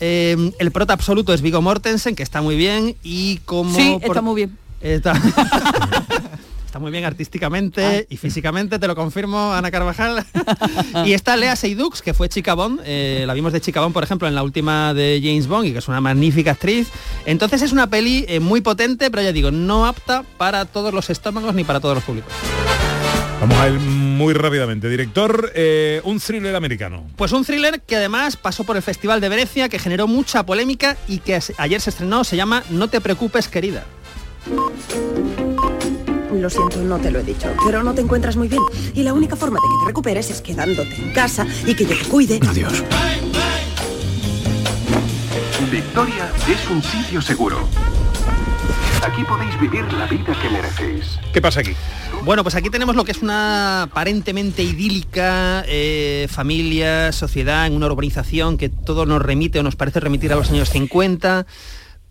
Eh, 0.00 0.52
el 0.58 0.70
prota 0.70 0.92
absoluto 0.92 1.34
es 1.34 1.42
Vigo 1.42 1.60
Mortensen, 1.60 2.14
que 2.14 2.22
está 2.22 2.40
muy 2.40 2.56
bien, 2.56 2.96
y 3.02 3.38
como... 3.44 3.74
Sí, 3.74 3.98
está 4.02 4.22
muy 4.22 4.36
bien. 4.36 4.56
Está, 4.80 5.12
está 6.68 6.78
muy 6.78 6.90
bien 6.90 7.06
artísticamente 7.06 8.06
y 8.10 8.18
físicamente, 8.18 8.78
te 8.78 8.86
lo 8.86 8.94
confirmo, 8.94 9.54
Ana 9.54 9.70
Carvajal. 9.70 10.22
y 11.06 11.14
está 11.14 11.34
Lea 11.34 11.56
Seydoux, 11.56 12.02
que 12.02 12.12
fue 12.12 12.28
Chica 12.28 12.52
Bond, 12.52 12.82
eh, 12.84 13.24
la 13.26 13.32
vimos 13.32 13.54
de 13.54 13.60
Chica 13.62 13.80
Bond, 13.80 13.94
por 13.94 14.04
ejemplo, 14.04 14.28
en 14.28 14.34
la 14.34 14.42
última 14.42 14.92
de 14.92 15.18
James 15.22 15.46
Bond, 15.46 15.68
y 15.68 15.72
que 15.72 15.78
es 15.78 15.88
una 15.88 16.02
magnífica 16.02 16.50
actriz. 16.50 16.88
Entonces 17.24 17.62
es 17.62 17.72
una 17.72 17.88
peli 17.88 18.26
eh, 18.28 18.38
muy 18.38 18.60
potente, 18.60 19.10
pero 19.10 19.22
ya 19.22 19.32
digo, 19.32 19.50
no 19.50 19.86
apta 19.86 20.24
para 20.36 20.66
todos 20.66 20.92
los 20.92 21.08
estómagos 21.08 21.54
ni 21.54 21.64
para 21.64 21.80
todos 21.80 21.94
los 21.94 22.04
públicos. 22.04 22.30
Vamos 23.40 23.56
a 23.56 23.68
ir 23.68 23.80
muy 23.80 24.34
rápidamente. 24.34 24.90
Director, 24.90 25.50
eh, 25.54 26.02
un 26.04 26.20
thriller 26.20 26.54
americano. 26.54 27.04
Pues 27.16 27.32
un 27.32 27.46
thriller 27.46 27.80
que 27.80 27.96
además 27.96 28.36
pasó 28.36 28.64
por 28.64 28.76
el 28.76 28.82
Festival 28.82 29.22
de 29.22 29.30
Venecia, 29.30 29.70
que 29.70 29.78
generó 29.78 30.06
mucha 30.06 30.44
polémica 30.44 30.98
y 31.08 31.20
que 31.20 31.40
ayer 31.56 31.80
se 31.80 31.88
estrenó, 31.88 32.24
se 32.24 32.36
llama 32.36 32.62
No 32.68 32.88
te 32.88 33.00
preocupes, 33.00 33.48
querida. 33.48 33.86
Lo 36.32 36.50
siento, 36.50 36.78
no 36.82 36.98
te 36.98 37.10
lo 37.10 37.20
he 37.20 37.22
dicho, 37.22 37.48
pero 37.64 37.82
no 37.82 37.94
te 37.94 38.02
encuentras 38.02 38.36
muy 38.36 38.48
bien. 38.48 38.62
Y 38.94 39.02
la 39.02 39.14
única 39.14 39.36
forma 39.36 39.56
de 39.56 39.68
que 39.68 39.84
te 39.84 39.86
recuperes 39.86 40.30
es 40.30 40.40
quedándote 40.42 40.94
en 40.94 41.12
casa 41.12 41.46
y 41.66 41.74
que 41.74 41.84
yo 41.84 41.96
te 41.96 42.04
cuide. 42.04 42.40
Adiós. 42.46 42.72
Victoria 45.70 46.30
es 46.48 46.70
un 46.70 46.82
sitio 46.82 47.20
seguro. 47.20 47.68
Aquí 49.02 49.22
podéis 49.24 49.58
vivir 49.60 49.90
la 49.92 50.06
vida 50.06 50.36
que 50.40 50.50
merecéis. 50.50 51.18
¿Qué 51.32 51.40
pasa 51.40 51.60
aquí? 51.60 51.72
Bueno, 52.24 52.42
pues 52.42 52.54
aquí 52.56 52.68
tenemos 52.68 52.96
lo 52.96 53.04
que 53.04 53.12
es 53.12 53.22
una 53.22 53.84
aparentemente 53.84 54.62
idílica 54.62 55.64
eh, 55.66 56.26
familia, 56.30 57.12
sociedad, 57.12 57.66
en 57.66 57.74
una 57.74 57.86
urbanización 57.86 58.58
que 58.58 58.68
todo 58.68 59.06
nos 59.06 59.22
remite 59.22 59.60
o 59.60 59.62
nos 59.62 59.76
parece 59.76 60.00
remitir 60.00 60.32
a 60.32 60.36
los 60.36 60.50
años 60.50 60.68
50, 60.70 61.46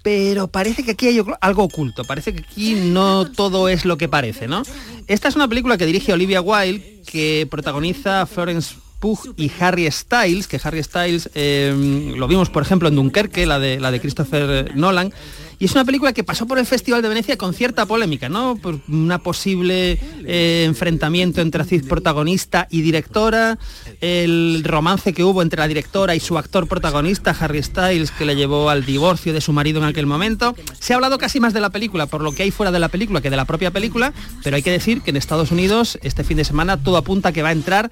pero 0.07 0.47
parece 0.47 0.83
que 0.83 0.91
aquí 0.91 1.07
hay 1.07 1.21
algo 1.41 1.63
oculto, 1.63 2.05
parece 2.05 2.33
que 2.33 2.39
aquí 2.39 2.75
no 2.75 3.29
todo 3.29 3.67
es 3.67 3.83
lo 3.83 3.97
que 3.97 4.07
parece, 4.07 4.47
¿no? 4.47 4.63
Esta 5.05 5.27
es 5.27 5.35
una 5.35 5.49
película 5.49 5.77
que 5.77 5.85
dirige 5.85 6.13
Olivia 6.13 6.39
Wilde, 6.39 7.01
que 7.05 7.45
protagoniza 7.51 8.25
Florence 8.25 8.75
Pugh 9.01 9.33
y 9.35 9.51
Harry 9.59 9.91
Styles, 9.91 10.47
que 10.47 10.61
Harry 10.63 10.81
Styles 10.81 11.29
eh, 11.35 12.13
lo 12.15 12.25
vimos 12.29 12.49
por 12.49 12.63
ejemplo 12.63 12.87
en 12.87 12.95
Dunkerque, 12.95 13.45
la 13.45 13.59
de, 13.59 13.81
la 13.81 13.91
de 13.91 13.99
Christopher 13.99 14.73
Nolan, 14.77 15.11
y 15.59 15.65
es 15.65 15.71
una 15.73 15.85
película 15.85 16.13
que 16.13 16.23
pasó 16.23 16.45
por 16.45 16.59
el 16.59 16.65
Festival 16.65 17.01
de 17.01 17.09
Venecia 17.09 17.37
con 17.37 17.53
cierta 17.53 17.85
polémica, 17.85 18.29
¿no? 18.29 18.55
Por 18.55 18.79
una 18.87 19.19
posible 19.19 19.99
eh, 20.25 20.63
enfrentamiento 20.65 21.41
entre 21.41 21.61
actriz 21.61 21.83
protagonista 21.87 22.67
y 22.69 22.81
directora, 22.81 23.57
el 24.01 24.63
romance 24.63 25.13
que 25.13 25.23
hubo 25.23 25.41
entre 25.41 25.59
la 25.59 25.67
directora 25.67 26.15
y 26.15 26.19
su 26.19 26.37
actor 26.37 26.67
protagonista, 26.67 27.35
Harry 27.39 27.63
Styles, 27.63 28.11
que 28.11 28.25
le 28.25 28.35
llevó 28.35 28.69
al 28.69 28.85
divorcio 28.85 29.33
de 29.33 29.41
su 29.41 29.53
marido 29.53 29.79
en 29.79 29.85
aquel 29.85 30.05
momento. 30.05 30.55
Se 30.79 30.93
ha 30.93 30.97
hablado 30.97 31.17
casi 31.17 31.39
más 31.39 31.53
de 31.53 31.59
la 31.59 31.71
película, 31.71 32.05
por 32.05 32.21
lo 32.21 32.31
que 32.31 32.43
hay 32.43 32.51
fuera 32.51 32.71
de 32.71 32.79
la 32.79 32.89
película 32.89 33.21
que 33.21 33.29
de 33.29 33.37
la 33.37 33.45
propia 33.45 33.71
película, 33.71 34.13
pero 34.43 34.55
hay 34.55 34.63
que 34.63 34.71
decir 34.71 35.01
que 35.01 35.09
en 35.09 35.17
Estados 35.17 35.51
Unidos 35.51 35.97
este 36.03 36.23
fin 36.23 36.37
de 36.37 36.45
semana 36.45 36.77
todo 36.77 36.97
apunta 36.97 37.29
a 37.29 37.31
que 37.31 37.41
va 37.41 37.49
a 37.49 37.53
entrar 37.53 37.89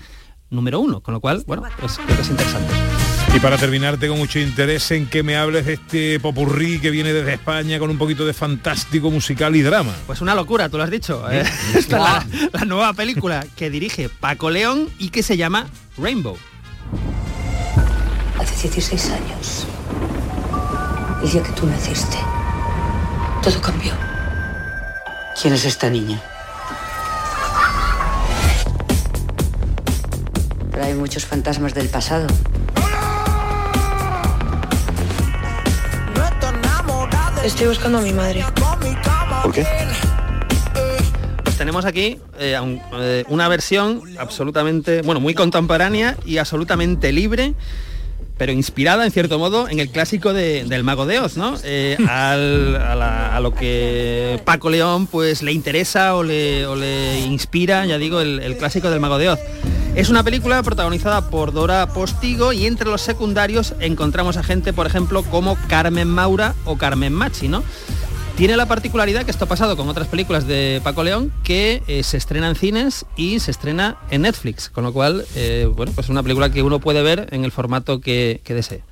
número 0.49 0.79
uno, 0.79 1.01
con 1.01 1.13
lo 1.13 1.19
cual, 1.19 1.43
bueno, 1.47 1.63
pues 1.79 1.97
creo 1.97 2.15
que 2.15 2.21
es 2.21 2.29
interesante. 2.29 3.04
Y 3.35 3.39
para 3.41 3.57
terminar, 3.57 3.97
tengo 3.97 4.15
mucho 4.15 4.39
interés 4.39 4.91
en 4.91 5.07
que 5.07 5.21
me 5.21 5.35
hables 5.35 5.65
de 5.65 5.73
este 5.73 6.21
popurrí 6.21 6.79
que 6.79 6.89
viene 6.89 7.11
desde 7.11 7.33
España 7.33 7.77
con 7.79 7.89
un 7.89 7.97
poquito 7.97 8.25
de 8.25 8.33
fantástico 8.33 9.11
musical 9.11 9.57
y 9.57 9.61
drama. 9.61 9.93
Pues 10.07 10.21
una 10.21 10.33
locura, 10.33 10.69
tú 10.69 10.77
lo 10.77 10.83
has 10.83 10.89
dicho. 10.89 11.29
¿eh? 11.29 11.41
Esta 11.75 11.79
es 11.79 11.87
la, 11.89 12.49
la 12.53 12.63
nueva 12.63 12.93
película 12.93 13.45
que 13.57 13.69
dirige 13.69 14.07
Paco 14.07 14.49
León 14.49 14.89
y 14.99 15.09
que 15.09 15.21
se 15.21 15.35
llama 15.35 15.67
Rainbow. 15.97 16.37
Hace 18.39 18.69
16 18.69 19.11
años, 19.11 19.67
el 21.21 21.29
día 21.29 21.43
que 21.43 21.51
tú 21.51 21.65
naciste, 21.65 22.17
todo 23.43 23.59
cambió. 23.59 23.91
¿Quién 25.41 25.53
es 25.55 25.65
esta 25.65 25.89
niña? 25.89 26.21
Pero 30.71 30.85
hay 30.85 30.93
muchos 30.93 31.25
fantasmas 31.25 31.73
del 31.73 31.89
pasado. 31.89 32.27
Estoy 37.45 37.67
buscando 37.67 37.99
a 37.99 38.01
mi 38.01 38.11
madre. 38.11 38.43
¿Por 39.43 39.53
qué? 39.53 39.65
Pues 41.43 41.57
tenemos 41.57 41.85
aquí 41.85 42.17
eh, 42.39 42.59
un- 42.59 42.81
eh, 42.99 43.23
una 43.29 43.47
versión 43.47 44.01
absolutamente, 44.17 45.01
bueno, 45.03 45.19
muy 45.21 45.33
contemporánea 45.35 46.17
y 46.25 46.37
absolutamente 46.37 47.11
libre, 47.11 47.53
pero 48.37 48.51
inspirada 48.51 49.05
en 49.05 49.11
cierto 49.11 49.37
modo 49.39 49.69
en 49.69 49.79
el 49.79 49.89
clásico 49.89 50.33
de- 50.33 50.65
del 50.65 50.83
Mago 50.83 51.05
de 51.05 51.19
Oz, 51.19 51.37
¿no? 51.37 51.55
Eh, 51.63 51.95
al- 52.09 52.75
a, 52.77 52.95
la- 52.95 53.35
a 53.35 53.39
lo 53.39 53.53
que 53.53 54.41
Paco 54.43 54.69
León 54.69 55.07
pues 55.07 55.43
le 55.43 55.51
interesa 55.53 56.15
o 56.15 56.23
le, 56.23 56.65
o 56.65 56.75
le 56.75 57.19
inspira, 57.21 57.85
ya 57.85 57.97
digo, 57.97 58.19
el, 58.21 58.39
el 58.39 58.57
clásico 58.57 58.89
del 58.89 58.99
Mago 58.99 59.17
de 59.19 59.29
Oz. 59.29 59.39
Es 59.95 60.09
una 60.09 60.23
película 60.23 60.61
protagonizada 60.61 61.29
por 61.29 61.53
Dora 61.53 61.87
Postigo 61.87 62.51
y 62.51 62.65
entre 62.65 62.89
los 62.89 63.01
secundarios 63.01 63.73
encontramos 63.79 64.35
a 64.35 64.43
gente, 64.43 64.73
por 64.73 64.85
ejemplo, 64.87 65.23
como 65.23 65.57
Carmen 65.69 66.09
Maura 66.09 66.53
o 66.65 66.77
Carmen 66.77 67.13
Machi, 67.13 67.47
¿no? 67.47 67.63
Tiene 68.35 68.57
la 68.57 68.65
particularidad 68.65 69.23
que 69.23 69.31
esto 69.31 69.45
ha 69.45 69.47
pasado 69.47 69.77
con 69.77 69.87
otras 69.87 70.09
películas 70.09 70.45
de 70.47 70.81
Paco 70.83 71.05
León 71.05 71.31
que 71.45 71.81
eh, 71.87 72.03
se 72.03 72.17
estrena 72.17 72.49
en 72.49 72.55
cines 72.55 73.05
y 73.15 73.39
se 73.39 73.51
estrena 73.51 73.95
en 74.11 74.23
Netflix, 74.23 74.69
con 74.69 74.83
lo 74.83 74.91
cual, 74.91 75.25
eh, 75.33 75.71
bueno, 75.73 75.93
pues 75.95 76.07
es 76.07 76.09
una 76.09 76.23
película 76.23 76.51
que 76.51 76.61
uno 76.61 76.79
puede 76.79 77.01
ver 77.01 77.29
en 77.31 77.45
el 77.45 77.53
formato 77.53 78.01
que, 78.01 78.41
que 78.43 78.53
desee. 78.53 78.83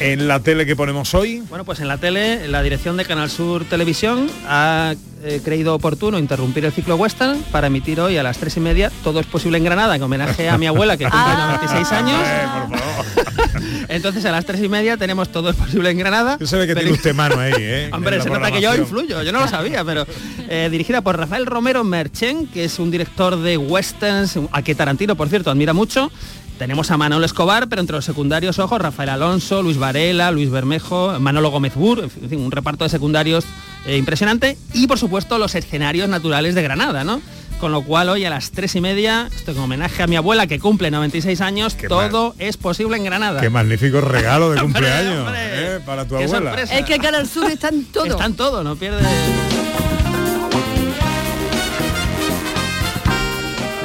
En 0.00 0.28
la 0.28 0.40
tele 0.40 0.64
que 0.64 0.76
ponemos 0.76 1.12
hoy, 1.14 1.42
Bueno, 1.48 1.64
pues 1.64 1.80
en 1.80 1.88
la 1.88 1.98
tele, 1.98 2.46
la 2.46 2.62
dirección 2.62 2.96
de 2.96 3.04
Canal 3.04 3.30
Sur 3.30 3.64
Televisión 3.64 4.30
ha 4.46 4.94
eh, 5.24 5.40
creído 5.44 5.74
oportuno 5.74 6.20
interrumpir 6.20 6.64
el 6.64 6.72
ciclo 6.72 6.94
western 6.94 7.42
para 7.50 7.66
emitir 7.66 8.00
hoy 8.00 8.16
a 8.16 8.22
las 8.22 8.38
tres 8.38 8.56
y 8.56 8.60
media 8.60 8.92
Todo 9.02 9.18
es 9.18 9.26
posible 9.26 9.58
en 9.58 9.64
Granada, 9.64 9.96
en 9.96 10.02
homenaje 10.02 10.48
a 10.48 10.56
mi 10.56 10.68
abuela 10.68 10.96
que 10.96 11.04
cumple 11.04 11.20
96 11.20 11.92
años. 11.92 12.20
Entonces 13.88 14.24
a 14.24 14.30
las 14.30 14.44
tres 14.44 14.62
y 14.62 14.68
media 14.68 14.96
tenemos 14.96 15.30
Todo 15.30 15.50
es 15.50 15.56
posible 15.56 15.90
en 15.90 15.98
Granada. 15.98 16.36
yo 16.38 16.46
sé 16.46 16.64
que 16.64 16.76
tiene 16.76 16.92
usted 16.92 17.12
mano 17.12 17.40
ahí, 17.40 17.52
¿eh? 17.56 17.90
Hombre, 17.92 18.22
se 18.22 18.30
nota 18.30 18.52
que 18.52 18.60
yo 18.60 18.76
influyo, 18.76 19.20
yo 19.22 19.32
no 19.32 19.40
lo 19.40 19.48
sabía, 19.48 19.84
pero 19.84 20.06
eh, 20.48 20.68
dirigida 20.70 21.00
por 21.00 21.18
Rafael 21.18 21.44
Romero 21.44 21.82
Merchen, 21.82 22.46
que 22.46 22.64
es 22.64 22.78
un 22.78 22.92
director 22.92 23.36
de 23.36 23.56
westerns, 23.56 24.38
a 24.52 24.62
que 24.62 24.76
Tarantino, 24.76 25.16
por 25.16 25.28
cierto, 25.28 25.50
admira 25.50 25.72
mucho. 25.72 26.12
Tenemos 26.58 26.90
a 26.90 26.96
Manolo 26.96 27.24
Escobar, 27.24 27.68
pero 27.68 27.80
entre 27.80 27.94
los 27.96 28.04
secundarios, 28.04 28.58
ojo, 28.58 28.78
Rafael 28.78 29.10
Alonso, 29.10 29.62
Luis 29.62 29.78
Varela, 29.78 30.30
Luis 30.32 30.50
Bermejo, 30.50 31.18
Manolo 31.20 31.50
Gómez 31.50 31.74
Bur, 31.76 32.00
en 32.00 32.28
fin, 32.28 32.40
un 32.40 32.50
reparto 32.50 32.82
de 32.84 32.90
secundarios 32.90 33.44
eh, 33.86 33.96
impresionante. 33.96 34.58
Y 34.74 34.88
por 34.88 34.98
supuesto 34.98 35.38
los 35.38 35.54
escenarios 35.54 36.08
naturales 36.08 36.54
de 36.56 36.62
Granada, 36.62 37.04
¿no? 37.04 37.20
Con 37.60 37.72
lo 37.72 37.82
cual 37.82 38.08
hoy 38.08 38.24
a 38.24 38.30
las 38.30 38.50
tres 38.50 38.74
y 38.76 38.80
media, 38.80 39.28
esto 39.34 39.50
en 39.52 39.58
homenaje 39.58 40.02
a 40.02 40.06
mi 40.08 40.16
abuela 40.16 40.46
que 40.46 40.58
cumple 40.60 40.90
96 40.90 41.40
años, 41.40 41.76
todo 41.88 42.34
es 42.38 42.56
posible 42.56 42.96
en 42.96 43.04
Granada. 43.04 43.40
Qué 43.40 43.50
magnífico 43.50 44.00
regalo 44.00 44.50
de 44.50 44.60
cumpleaños 44.62 45.26
hombre. 45.26 45.38
¿eh? 45.76 45.80
para 45.86 46.04
tu 46.06 46.16
Qué 46.16 46.24
abuela. 46.24 46.50
sorpresa. 46.50 46.78
Es 46.78 46.84
que 46.84 46.98
Canal 46.98 47.28
Sur 47.28 47.50
está 47.50 47.68
en 47.68 47.84
todo. 47.86 48.04
Está 48.06 48.26
en 48.26 48.34
todo, 48.34 48.62
no 48.64 48.74
pierde. 48.76 49.02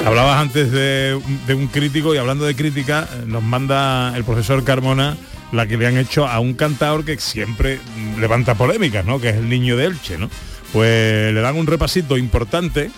Hablabas 0.04 0.40
antes 0.40 0.70
de, 0.70 1.18
un 1.48 1.66
crítico 1.68 2.14
y 2.14 2.18
hablando 2.18 2.44
de 2.44 2.54
crítica, 2.54 3.08
eh, 3.10 3.24
nos 3.26 3.42
manda 3.42 4.14
el 4.16 4.24
profesor 4.24 4.62
Carmona 4.62 5.16
la 5.52 5.66
que 5.66 5.76
le 5.76 5.86
han 5.86 5.96
hecho 5.96 6.26
a 6.26 6.40
un 6.40 6.54
cantador 6.54 7.04
que 7.04 7.18
siempre 7.18 7.78
mm, 7.78 8.20
levanta 8.20 8.54
polémicas, 8.54 9.04
¿no? 9.04 9.20
Que 9.20 9.30
es 9.30 9.36
el 9.36 9.48
niño 9.48 9.76
de 9.76 9.86
Elche, 9.86 10.18
¿no? 10.18 10.28
Pues 10.72 11.32
le 11.32 11.40
dan 11.40 11.56
un 11.56 11.66
repasito 11.66 12.18
importante 12.18 12.90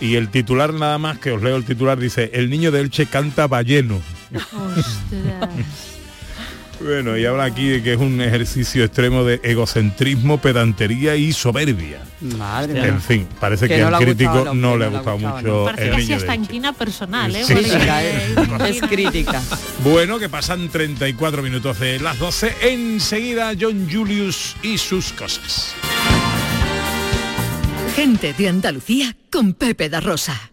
y 0.00 0.14
el 0.14 0.30
titular 0.30 0.72
nada 0.72 0.98
más, 0.98 1.18
que 1.18 1.32
os 1.32 1.42
leo 1.42 1.56
el 1.56 1.64
titular, 1.64 1.98
dice, 1.98 2.30
el 2.32 2.48
niño 2.48 2.70
de 2.70 2.80
Elche 2.80 3.06
canta 3.06 3.46
balleno. 3.46 4.00
Bueno, 6.80 7.16
y 7.16 7.24
habla 7.24 7.44
aquí 7.44 7.68
de 7.68 7.82
que 7.82 7.94
es 7.94 7.98
un 7.98 8.20
ejercicio 8.20 8.84
extremo 8.84 9.24
de 9.24 9.40
egocentrismo, 9.42 10.38
pedantería 10.38 11.16
y 11.16 11.32
soberbia. 11.32 12.02
Madre 12.20 12.74
mía. 12.74 12.86
En 12.86 13.00
fin, 13.00 13.26
parece 13.40 13.66
que, 13.68 13.76
Que 13.76 13.80
no 13.82 13.88
al 13.88 14.04
crítico 14.04 14.32
no 14.32 14.44
le 14.44 14.50
ha 14.50 14.54
no 14.54 14.76
le 14.76 14.84
ha 14.84 14.88
gustado 14.88 15.16
gustado, 15.16 15.36
mucho 15.36 15.64
Parece 15.64 15.84
el 15.84 15.90
casi 15.90 16.02
niño 16.02 16.16
hasta 16.16 16.34
inquina 16.34 16.72
personal, 16.72 17.34
¿eh? 17.34 17.44
Sí, 17.44 17.54
sí. 17.54 17.76
Es 18.68 18.80
crítica. 18.82 19.42
Bueno, 19.82 20.18
que 20.18 20.28
pasan 20.28 20.68
34 20.68 21.42
minutos 21.42 21.78
de 21.80 21.98
las 21.98 22.18
12. 22.18 22.54
Enseguida 22.62 23.52
John 23.58 23.88
Julius 23.90 24.56
y 24.62 24.78
sus 24.78 25.12
cosas. 25.12 25.74
Gente 27.94 28.34
de 28.34 28.48
Andalucía 28.48 29.16
con 29.30 29.54
Pepe 29.54 29.88
da 29.88 30.00
Rosa. 30.00 30.52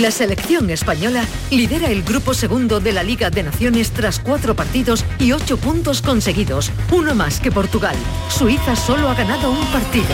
La 0.00 0.10
selección 0.10 0.70
española 0.70 1.22
lidera 1.50 1.90
el 1.90 2.02
grupo 2.02 2.32
segundo 2.32 2.80
de 2.80 2.92
la 2.92 3.02
Liga 3.02 3.28
de 3.28 3.42
Naciones 3.42 3.90
tras 3.90 4.20
cuatro 4.20 4.56
partidos 4.56 5.04
y 5.18 5.32
ocho 5.32 5.58
puntos 5.58 6.00
conseguidos, 6.00 6.72
uno 6.90 7.14
más 7.14 7.40
que 7.40 7.52
Portugal. 7.52 7.94
Suiza 8.30 8.74
solo 8.74 9.10
ha 9.10 9.14
ganado 9.14 9.50
un 9.50 9.66
partido. 9.66 10.06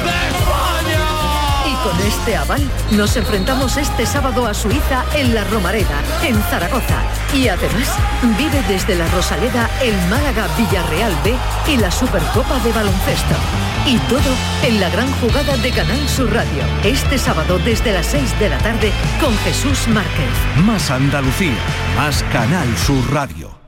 Con 1.82 1.98
este 2.00 2.36
aval 2.36 2.62
nos 2.92 3.16
enfrentamos 3.16 3.76
este 3.76 4.06
sábado 4.06 4.46
a 4.46 4.54
Suiza 4.54 5.04
en 5.14 5.34
la 5.34 5.44
Romareda, 5.44 6.00
en 6.22 6.40
Zaragoza. 6.44 7.02
Y 7.34 7.48
además 7.48 7.88
vive 8.36 8.62
desde 8.68 8.94
la 8.94 9.06
Rosaleda 9.08 9.68
el 9.82 9.94
Málaga 10.08 10.46
Villarreal 10.56 11.12
B 11.24 11.34
y 11.68 11.76
la 11.76 11.90
Supercopa 11.90 12.58
de 12.60 12.72
Baloncesto. 12.72 13.34
Y 13.86 13.98
todo 14.08 14.34
en 14.64 14.80
la 14.80 14.90
gran 14.90 15.10
jugada 15.20 15.56
de 15.56 15.70
Canal 15.70 16.08
Sur 16.08 16.32
Radio. 16.32 16.62
Este 16.84 17.18
sábado 17.18 17.58
desde 17.58 17.92
las 17.92 18.06
6 18.06 18.38
de 18.38 18.48
la 18.48 18.58
tarde 18.58 18.92
con 19.20 19.36
Jesús 19.38 19.88
Márquez. 19.88 20.30
Más 20.64 20.90
Andalucía, 20.90 21.58
más 21.96 22.22
Canal 22.32 22.76
Sur 22.78 23.12
Radio. 23.12 23.67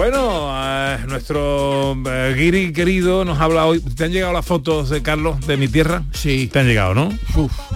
Bueno, 0.00 0.50
eh, 0.50 0.96
nuestro 1.08 1.94
eh, 2.06 2.34
Guiri 2.34 2.72
querido 2.72 3.22
nos 3.26 3.38
habla 3.38 3.66
hoy. 3.66 3.80
¿Te 3.80 4.04
han 4.04 4.12
llegado 4.12 4.32
las 4.32 4.46
fotos 4.46 4.88
de 4.88 5.02
Carlos 5.02 5.46
de 5.46 5.58
mi 5.58 5.68
tierra? 5.68 6.04
Sí. 6.14 6.46
Te 6.50 6.60
han 6.60 6.66
llegado, 6.66 6.94
¿no? 6.94 7.10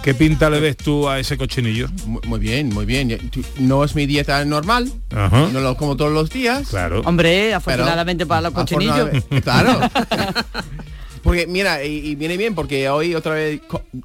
¿Qué 0.01 0.15
pinta 0.15 0.49
le 0.49 0.59
ves 0.59 0.75
tú 0.75 1.07
a 1.07 1.19
ese 1.19 1.37
cochinillo? 1.37 1.87
Muy, 2.07 2.21
muy 2.25 2.39
bien, 2.39 2.69
muy 2.69 2.85
bien. 2.87 3.15
No 3.59 3.83
es 3.83 3.93
mi 3.93 4.07
dieta 4.07 4.43
normal. 4.43 4.91
Ajá. 5.15 5.49
No 5.53 5.59
lo 5.59 5.77
como 5.77 5.97
todos 5.97 6.11
los 6.11 6.31
días. 6.31 6.67
Claro. 6.67 7.03
Hombre, 7.05 7.53
afortunadamente 7.53 8.25
para 8.25 8.41
los 8.41 8.53
cochinillos. 8.53 9.07
Claro. 9.43 9.79
porque 11.21 11.45
mira, 11.45 11.83
y, 11.83 12.07
y 12.07 12.15
viene 12.15 12.37
bien 12.37 12.55
porque 12.55 12.89
hoy 12.89 13.13
otra 13.13 13.35
vez 13.35 13.61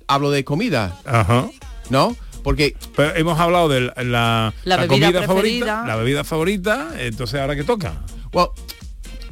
hablo 0.06 0.30
de 0.30 0.44
comida. 0.44 0.94
Ajá. 1.06 1.48
¿No? 1.88 2.14
Porque 2.42 2.74
Pero 2.96 3.14
hemos 3.16 3.38
hablado 3.38 3.68
de 3.68 3.81
la, 4.05 4.53
la- 4.64 4.87
favorita, 5.26 5.85
la 5.87 5.96
bebida 5.96 6.24
favorita, 6.24 6.88
entonces 6.98 7.40
ahora 7.40 7.55
que 7.57 7.64
toca. 7.64 7.94
Well, 8.33 8.48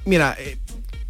mira, 0.05 0.37
eh, 0.38 0.59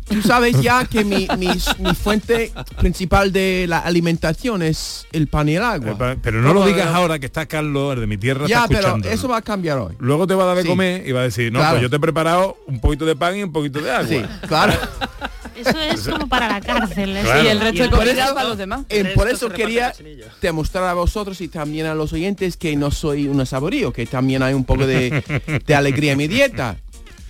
tú 0.08 0.22
sabes 0.22 0.60
ya 0.62 0.84
que 0.84 1.04
mi, 1.04 1.26
mis- 1.38 1.78
mi 1.78 1.94
fuente 1.94 2.52
principal 2.78 3.32
de 3.32 3.66
la 3.68 3.78
alimentación 3.80 4.62
es 4.62 5.06
el 5.12 5.26
pan 5.28 5.48
y 5.48 5.56
el 5.56 5.62
agua. 5.62 5.96
Pa- 5.98 6.16
Pero 6.22 6.40
no 6.40 6.54
lo 6.54 6.64
digas 6.66 6.88
ahora 6.88 7.18
que 7.18 7.26
está 7.26 7.46
Carlos, 7.46 7.94
el 7.94 8.00
de 8.00 8.06
mi 8.06 8.16
tierra, 8.16 8.46
Ya, 8.46 8.64
está 8.64 8.68
pero 8.96 8.96
eso 9.10 9.28
va 9.28 9.38
a 9.38 9.42
cambiar 9.42 9.78
hoy. 9.78 9.94
Luego 9.98 10.26
te 10.26 10.34
va 10.34 10.44
a 10.44 10.46
dar 10.46 10.56
de 10.56 10.62
Sí. 10.62 10.68
comer 10.68 11.06
y 11.06 11.12
va 11.12 11.20
a 11.20 11.24
decir, 11.24 11.52
no, 11.52 11.58
Claro. 11.58 11.74
pues 11.74 11.82
yo 11.82 11.90
te 11.90 11.96
he 11.96 12.00
preparado 12.00 12.56
un 12.66 12.80
poquito 12.80 13.04
de 13.06 13.16
pan 13.16 13.36
y 13.36 13.42
un 13.42 13.52
poquito 13.52 13.80
de 13.80 13.90
agua. 13.90 14.08
Sí, 14.08 14.22
claro. 14.46 14.72
Eso 15.58 15.80
es 15.80 16.08
como 16.08 16.28
para 16.28 16.48
la 16.48 16.60
cárcel. 16.60 17.16
¿eh? 17.16 17.20
Claro. 17.22 17.42
Y 17.44 17.46
el 17.48 17.60
resto 17.60 17.82
de 17.84 17.88
Por 17.90 17.98
comida 18.00 18.24
eso- 18.24 18.34
para 18.34 18.48
los 18.48 18.58
demás. 18.58 18.80
Eh, 18.88 19.12
por 19.14 19.28
eso 19.28 19.48
quería 19.50 19.92
demostrar 20.40 20.84
a 20.84 20.94
vosotros 20.94 21.40
y 21.40 21.48
también 21.48 21.86
a 21.86 21.94
los 21.94 22.12
oyentes 22.12 22.56
que 22.56 22.76
no 22.76 22.90
soy 22.90 23.28
un 23.28 23.44
saborío, 23.46 23.92
que 23.92 24.06
también 24.06 24.42
hay 24.42 24.54
un 24.54 24.64
poco 24.64 24.86
de, 24.86 25.22
de 25.66 25.74
alegría 25.74 26.12
en 26.12 26.18
mi 26.18 26.28
dieta. 26.28 26.76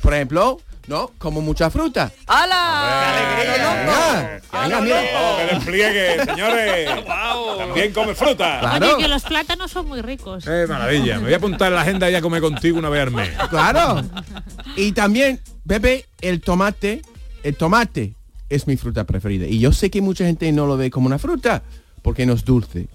Por 0.02 0.14
ejemplo, 0.14 0.60
¿no? 0.86 1.10
Como 1.18 1.40
mucha 1.40 1.70
fruta. 1.70 2.12
¡Hala! 2.26 3.34
Venga, 3.38 4.40
venga, 4.52 4.80
mira. 4.80 5.02
Que 5.36 5.54
despliegue, 5.54 6.24
señores. 6.24 6.90
También 7.58 7.92
come 7.92 8.14
fruta. 8.14 8.60
Claro. 8.60 8.86
Oye, 8.96 9.02
que 9.04 9.08
los 9.08 9.22
plátanos 9.24 9.70
son 9.70 9.86
muy 9.88 10.00
ricos. 10.02 10.46
Eh, 10.46 10.66
maravilla. 10.68 11.16
Me 11.18 11.24
voy 11.24 11.34
a 11.34 11.36
apuntar 11.36 11.68
en 11.68 11.74
la 11.74 11.80
agenda 11.82 12.10
y 12.10 12.14
a 12.14 12.20
comer 12.22 12.40
contigo 12.40 12.78
una 12.78 12.88
vez 12.88 13.02
al 13.02 13.10
mes. 13.10 13.30
Claro. 13.50 14.02
Y 14.76 14.92
también, 14.92 15.40
Pepe, 15.66 16.06
el 16.20 16.40
tomate, 16.40 17.02
el 17.42 17.56
tomate 17.56 18.14
es 18.48 18.66
mi 18.66 18.76
fruta 18.76 19.04
preferida. 19.04 19.46
Y 19.46 19.58
yo 19.58 19.72
sé 19.72 19.90
que 19.90 20.00
mucha 20.00 20.24
gente 20.24 20.50
no 20.52 20.66
lo 20.66 20.76
ve 20.76 20.90
como 20.90 21.06
una 21.06 21.18
fruta, 21.18 21.62
porque 22.02 22.26
no 22.26 22.32
es 22.34 22.44
dulce. 22.44 22.88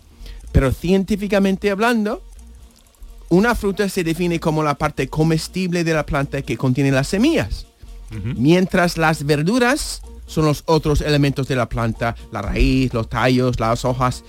Pero 0.52 0.72
científicamente 0.72 1.72
hablando, 1.72 2.24
una 3.30 3.56
fruta 3.56 3.90
se 3.90 4.04
define 4.04 4.40
como 4.40 4.64
la 4.64 4.76
parte 4.76 5.08
comestible 5.08 5.84
de 5.84 5.94
la 5.94 6.06
planta 6.06 6.42
que 6.42 6.58
contiene 6.58 6.92
las 6.92 7.08
semillas. 7.08 7.66
Mientras 8.36 8.98
las 8.98 9.26
verduras 9.26 10.04
son 10.28 10.46
los 10.46 10.64
otros 10.68 11.02
elementos 11.02 11.48
de 11.48 11.56
la 11.56 11.68
planta, 11.68 12.16
la 12.32 12.44
raíz, 12.44 12.94
los 12.94 13.10
tallos, 13.10 13.60
las 13.60 13.86
hojas. 13.86 14.24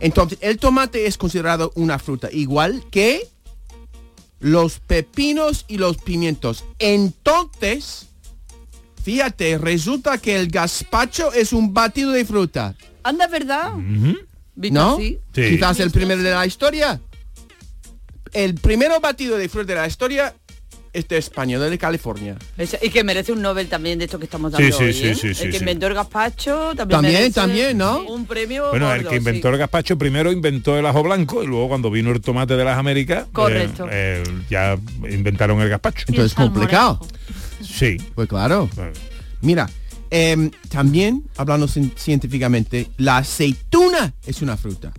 Entonces, 0.00 0.38
el 0.42 0.58
tomate 0.58 1.06
es 1.06 1.16
considerado 1.16 1.72
una 1.76 1.98
fruta, 1.98 2.28
igual 2.30 2.84
que 2.90 3.26
los 4.38 4.80
pepinos 4.80 5.64
y 5.66 5.78
los 5.78 5.96
pimientos. 5.96 6.64
Entonces, 6.78 8.08
fíjate, 9.10 9.56
resulta 9.56 10.18
que 10.18 10.34
el 10.34 10.48
gazpacho 10.48 11.32
es 11.32 11.52
un 11.52 11.72
batido 11.72 12.10
de 12.10 12.24
fruta. 12.24 12.74
Anda, 13.04 13.28
¿verdad? 13.28 13.72
¿No? 14.56 14.96
Sí. 14.96 15.16
Quizás 15.32 15.78
el 15.78 15.92
primero 15.92 16.20
de 16.20 16.32
la 16.32 16.44
historia. 16.44 17.00
el 18.32 18.54
primer 18.56 18.90
batido 19.00 19.38
de 19.38 19.48
fruta 19.48 19.74
de 19.74 19.78
la 19.78 19.86
historia 19.86 20.34
es 20.92 21.06
de 21.06 21.18
España, 21.18 21.56
de 21.60 21.78
California. 21.78 22.36
Y 22.82 22.90
que 22.90 23.04
merece 23.04 23.30
un 23.30 23.42
Nobel 23.42 23.68
también 23.68 23.96
de 24.00 24.06
esto 24.06 24.18
que 24.18 24.24
estamos 24.24 24.50
dando 24.50 24.66
Sí, 24.66 24.72
sí, 24.72 24.84
hoy, 24.84 24.92
sí, 24.92 25.06
¿eh? 25.08 25.14
sí, 25.14 25.34
sí, 25.34 25.44
El 25.44 25.50
que 25.50 25.58
sí. 25.58 25.62
inventó 25.62 25.86
el 25.86 25.94
gazpacho 25.94 26.72
también 26.74 27.00
También, 27.02 27.32
también, 27.32 27.78
¿no? 27.78 28.00
Un 28.00 28.26
premio 28.26 28.70
Bueno, 28.70 28.90
el 28.92 29.02
gordo, 29.02 29.10
que 29.10 29.16
inventó 29.18 29.48
sí. 29.48 29.52
el 29.52 29.58
gazpacho 29.60 29.96
primero 29.98 30.32
inventó 30.32 30.76
el 30.76 30.84
ajo 30.86 31.04
blanco 31.04 31.44
y 31.44 31.46
luego 31.46 31.68
cuando 31.68 31.90
vino 31.92 32.10
el 32.10 32.20
tomate 32.20 32.56
de 32.56 32.64
las 32.64 32.76
Américas, 32.76 33.26
Correcto. 33.30 33.86
eh, 33.88 34.24
eh, 34.26 34.42
ya 34.50 34.76
inventaron 35.08 35.60
el 35.60 35.68
gazpacho. 35.68 36.06
Entonces 36.08 36.34
complicado. 36.34 36.98
Sí. 37.60 37.96
Pues 38.14 38.28
claro. 38.28 38.68
Mira, 39.40 39.68
em, 40.10 40.50
también, 40.68 41.24
hablando 41.36 41.66
cien- 41.66 41.92
científicamente, 41.96 42.88
la 42.98 43.18
aceituna 43.18 44.14
es 44.26 44.42
una 44.42 44.56
fruta. 44.56 44.92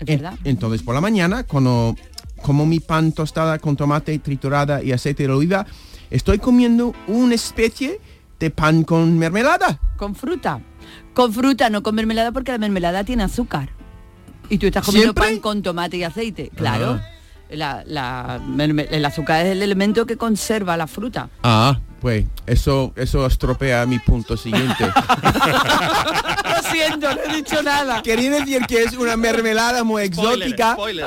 En- 0.00 0.06
verdad. 0.06 0.34
entonces, 0.44 0.82
por 0.82 0.94
la 0.94 1.00
mañana, 1.00 1.44
cuando 1.44 1.96
como 2.42 2.66
mi 2.66 2.80
pan 2.80 3.12
tostada 3.12 3.58
con 3.58 3.76
tomate 3.76 4.18
triturada 4.18 4.82
y 4.82 4.92
aceite 4.92 5.26
de 5.26 5.32
oliva, 5.32 5.66
estoy 6.10 6.38
comiendo 6.38 6.94
una 7.06 7.34
especie 7.34 7.98
de 8.38 8.50
pan 8.50 8.84
con 8.84 9.18
mermelada. 9.18 9.80
Con 9.96 10.14
fruta. 10.14 10.60
Con 11.14 11.32
fruta, 11.32 11.70
no 11.70 11.82
con 11.82 11.94
mermelada, 11.94 12.30
porque 12.32 12.52
la 12.52 12.58
mermelada 12.58 13.04
tiene 13.04 13.22
azúcar. 13.22 13.70
Y 14.50 14.58
tú 14.58 14.66
estás 14.66 14.84
comiendo 14.84 15.12
¿Siempre? 15.14 15.30
pan 15.32 15.40
con 15.40 15.62
tomate 15.62 15.96
y 15.96 16.02
aceite. 16.04 16.50
Claro. 16.54 17.00
La, 17.50 17.82
la 17.86 18.40
el 18.90 19.04
azúcar 19.04 19.46
es 19.46 19.52
el 19.52 19.62
elemento 19.62 20.04
que 20.04 20.16
conserva 20.16 20.76
la 20.76 20.86
fruta. 20.86 21.30
Ah, 21.42 21.80
pues 22.06 22.24
eso, 22.46 22.92
eso 22.94 23.26
estropea 23.26 23.84
mi 23.84 23.98
punto 23.98 24.36
siguiente. 24.36 24.84
Lo 26.44 26.70
siento, 26.70 27.08
no 27.12 27.20
he 27.32 27.36
dicho 27.36 27.60
nada. 27.64 28.00
Quería 28.00 28.30
decir 28.30 28.62
que 28.68 28.84
es 28.84 28.96
una 28.96 29.16
mermelada 29.16 29.82
muy 29.82 30.04
exótica. 30.04 30.74
spoiler, 30.74 31.04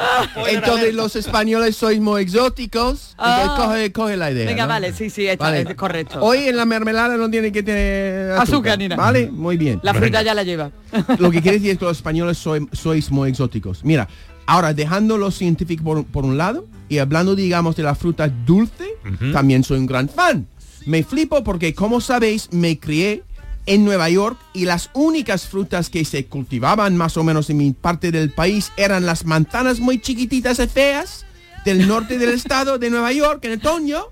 entonces 0.49 0.93
los 0.93 1.15
españoles 1.15 1.77
sois 1.77 2.01
muy 2.01 2.21
exóticos. 2.23 3.15
Ah. 3.17 3.43
Entonces 3.43 3.65
coge, 3.65 3.91
coge 3.93 4.17
la 4.17 4.29
idea. 4.31 4.45
Venga, 4.45 4.63
¿no? 4.63 4.67
vale, 4.69 4.91
sí, 4.91 5.09
sí, 5.09 5.25
está, 5.25 5.45
Vale. 5.45 5.61
es 5.69 5.75
correcto. 5.75 6.19
Hoy 6.21 6.39
en 6.49 6.57
la 6.57 6.65
mermelada 6.65 7.15
no 7.15 7.29
tiene 7.31 7.53
que 7.53 7.63
tener 7.63 8.31
azúcar, 8.31 8.43
Azúcar 8.49 8.77
ni 8.79 8.87
nada. 8.89 9.01
Vale, 9.01 9.31
muy 9.31 9.55
bien. 9.55 9.79
La 9.81 9.93
fruta 9.93 10.21
ya 10.21 10.33
la 10.33 10.43
lleva. 10.43 10.71
Lo 11.17 11.31
que 11.31 11.41
quiere 11.41 11.59
decir 11.59 11.71
es 11.71 11.77
que 11.77 11.85
los 11.85 11.95
españoles 11.95 12.37
soy- 12.37 12.67
sois 12.73 13.09
muy 13.09 13.29
exóticos. 13.29 13.85
Mira, 13.85 14.09
ahora 14.47 14.73
dejando 14.73 15.17
lo 15.17 15.31
científico 15.31 15.81
por, 15.81 16.03
por 16.05 16.25
un 16.25 16.37
lado 16.37 16.65
y 16.89 16.97
hablando, 16.97 17.35
digamos, 17.35 17.77
de 17.77 17.83
la 17.83 17.95
fruta 17.95 18.27
dulce, 18.27 18.89
también 19.31 19.63
soy 19.63 19.79
un 19.79 19.85
gran 19.85 20.09
fan. 20.09 20.45
Me 20.85 21.03
flipo 21.03 21.43
porque, 21.43 21.73
como 21.73 22.01
sabéis, 22.01 22.49
me 22.51 22.79
crié 22.79 23.23
en 23.65 23.85
Nueva 23.85 24.09
York 24.09 24.39
y 24.53 24.65
las 24.65 24.89
únicas 24.93 25.47
frutas 25.47 25.89
que 25.89 26.03
se 26.05 26.25
cultivaban 26.25 26.97
más 26.97 27.17
o 27.17 27.23
menos 27.23 27.49
en 27.49 27.57
mi 27.57 27.71
parte 27.71 28.11
del 28.11 28.31
país 28.31 28.71
eran 28.77 29.05
las 29.05 29.25
manzanas 29.25 29.79
muy 29.79 29.99
chiquititas 30.01 30.59
y 30.59 30.67
feas 30.67 31.25
del 31.65 31.87
norte 31.87 32.17
del 32.17 32.31
estado 32.31 32.79
de 32.79 32.89
Nueva 32.89 33.11
York 33.11 33.45
en 33.45 33.59
otoño 33.59 34.05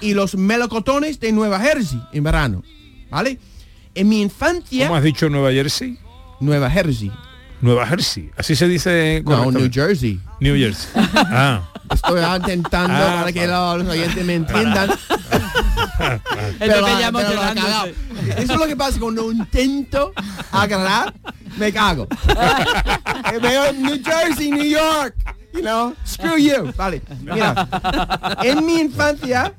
y 0.00 0.14
los 0.14 0.34
melocotones 0.34 1.20
de 1.20 1.32
Nueva 1.32 1.60
Jersey 1.60 2.00
en 2.12 2.24
verano. 2.24 2.62
¿Vale? 3.10 3.38
En 3.94 4.08
mi 4.08 4.20
infancia... 4.22 4.86
¿Cómo 4.86 4.96
has 4.96 5.04
dicho 5.04 5.28
Nueva 5.28 5.52
Jersey? 5.52 5.98
Nueva 6.40 6.70
Jersey. 6.70 7.12
Nueva 7.60 7.86
Jersey. 7.86 8.30
Así 8.36 8.56
se 8.56 8.66
dice. 8.68 9.22
No. 9.26 9.50
New 9.50 9.68
Jersey. 9.72 10.20
New 10.40 10.56
Jersey. 10.56 10.90
Ah. 10.94 11.62
Estoy 11.90 12.20
intentando 12.36 12.94
Ah, 12.94 13.16
para 13.20 13.32
que 13.32 13.46
los 13.48 13.88
oyentes 13.88 14.24
me 14.24 14.34
entiendan. 14.36 14.90
Pero 16.58 16.86
ya 17.00 17.10
pero. 17.12 17.30
Eso 18.36 18.52
es 18.52 18.58
lo 18.60 18.66
que 18.66 18.76
pasa 18.76 18.98
cuando 19.00 19.32
intento 19.32 20.12
aclarar, 20.52 21.12
me 21.58 21.72
cago. 21.72 22.06
Veo 23.42 23.72
New 23.72 24.00
Jersey, 24.04 24.50
New 24.50 24.64
York. 24.64 25.14
You 25.52 25.62
know, 25.62 25.94
screw 26.06 26.36
you. 26.38 26.72
Vale, 26.76 27.02
mira. 27.22 27.68
En 28.44 28.64
mi 28.64 28.78
infancia 28.80 29.52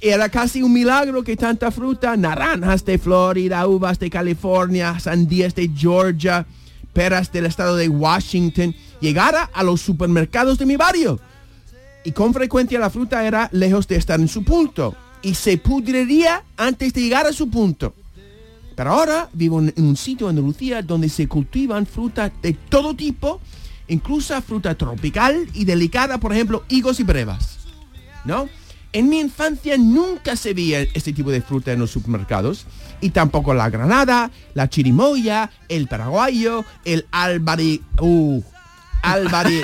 era 0.00 0.28
casi 0.30 0.62
un 0.62 0.72
milagro 0.72 1.22
que 1.22 1.36
tanta 1.36 1.70
fruta, 1.70 2.16
naranjas 2.16 2.82
de 2.84 2.98
Florida, 2.98 3.66
uvas 3.66 3.98
de 3.98 4.08
California, 4.08 4.98
sandías 4.98 5.54
de 5.54 5.68
Georgia, 5.76 6.46
peras 6.98 7.30
del 7.30 7.46
estado 7.46 7.76
de 7.76 7.88
Washington, 7.88 8.74
llegara 9.00 9.48
a 9.54 9.62
los 9.62 9.80
supermercados 9.80 10.58
de 10.58 10.66
mi 10.66 10.74
barrio. 10.74 11.20
Y 12.02 12.10
con 12.10 12.34
frecuencia 12.34 12.80
la 12.80 12.90
fruta 12.90 13.24
era 13.24 13.48
lejos 13.52 13.86
de 13.86 13.94
estar 13.94 14.18
en 14.18 14.26
su 14.26 14.42
punto 14.42 14.96
y 15.22 15.34
se 15.34 15.58
pudriría 15.58 16.42
antes 16.56 16.92
de 16.92 17.02
llegar 17.02 17.24
a 17.24 17.32
su 17.32 17.48
punto. 17.50 17.94
Pero 18.74 18.90
ahora 18.90 19.28
vivo 19.32 19.60
en 19.60 19.72
un 19.76 19.96
sitio 19.96 20.26
en 20.26 20.30
Andalucía 20.30 20.82
donde 20.82 21.08
se 21.08 21.28
cultivan 21.28 21.86
frutas 21.86 22.32
de 22.42 22.54
todo 22.54 22.96
tipo, 22.96 23.40
incluso 23.86 24.42
fruta 24.42 24.74
tropical 24.74 25.46
y 25.54 25.66
delicada, 25.66 26.18
por 26.18 26.32
ejemplo, 26.32 26.64
higos 26.68 26.98
y 26.98 27.04
brevas. 27.04 27.58
¿No? 28.24 28.48
En 28.92 29.08
mi 29.08 29.20
infancia 29.20 29.76
nunca 29.76 30.34
se 30.36 30.54
veía 30.54 30.80
este 30.80 31.12
tipo 31.12 31.30
de 31.30 31.42
fruta 31.42 31.72
en 31.72 31.78
los 31.80 31.90
supermercados 31.90 32.66
y 33.00 33.10
tampoco 33.10 33.52
la 33.54 33.68
granada, 33.70 34.30
la 34.54 34.68
chirimoya, 34.68 35.50
el 35.68 35.86
paraguayo, 35.88 36.64
el 36.84 37.06
albari, 37.10 37.82
uh, 38.00 38.42
albari, 39.02 39.60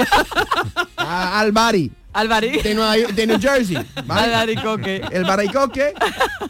ah, 0.99 1.41
albari. 1.41 1.91
Albari. 2.12 2.62
De, 2.62 2.75
Nueva 2.77 2.97
York- 2.97 3.12
de 3.14 3.27
New 3.27 3.41
Jersey. 3.41 3.77
Albaricoque. 4.09 5.03
El 5.11 5.25
baricoque. 5.25 5.95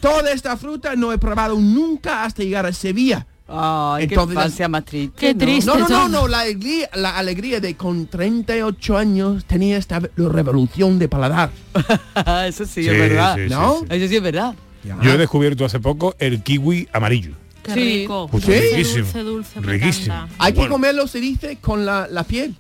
Toda 0.01 0.31
esta 0.31 0.59
fruta 0.59 0.95
no 0.95 1.11
he 1.11 1.17
probado 1.17 1.55
nunca 1.59 2.25
hasta 2.25 2.43
llegar 2.43 2.67
a 2.67 2.73
Sevilla. 2.75 3.27
Ay, 3.47 4.07
qué 4.09 4.15
Entonces- 4.15 4.35
infancia 4.37 4.69
más 4.69 4.85
triste. 4.87 5.15
Qué 5.19 5.35
¿no? 5.35 5.39
triste. 5.41 5.67
No, 5.71 5.79
no, 5.79 5.89
no, 5.89 6.09
no, 6.09 6.29
la 6.29 6.41
alegría, 6.41 6.89
la 6.95 7.19
alegría 7.19 7.61
de 7.61 7.77
con 7.77 8.07
38 8.07 8.97
años 8.97 9.45
tenía 9.45 9.77
esta 9.77 10.01
revolución 10.17 10.99
de 10.99 11.09
paladar. 11.09 11.51
Eso 12.47 12.65
sí, 12.65 12.83
Sí, 12.85 12.89
es 12.89 12.99
verdad. 12.99 13.37
sí, 13.37 13.43
¿No? 13.51 13.81
sí. 13.81 13.87
Eso 13.91 14.09
sí 14.09 14.17
es 14.17 14.23
verdad. 14.23 14.55
Yo 15.03 15.13
he 15.13 15.17
descubierto 15.19 15.65
hace 15.65 15.81
poco 15.81 16.15
el 16.19 16.43
kiwi 16.43 16.89
amarillo. 16.93 17.33
Qué 17.63 17.73
Sí. 17.75 17.81
rico. 18.01 18.29
Pues 18.31 18.45
¿Sí? 18.45 18.53
riquísimo. 18.53 19.05
Dulce, 19.05 19.23
dulce, 19.23 19.61
riquísimo. 19.61 20.27
Hay 20.39 20.53
que 20.53 20.59
Bueno, 20.61 20.73
comerlo, 20.75 21.07
se 21.07 21.21
dice, 21.21 21.57
con 21.61 21.87
la, 21.87 22.07
la 22.11 22.25
piel. 22.25 22.55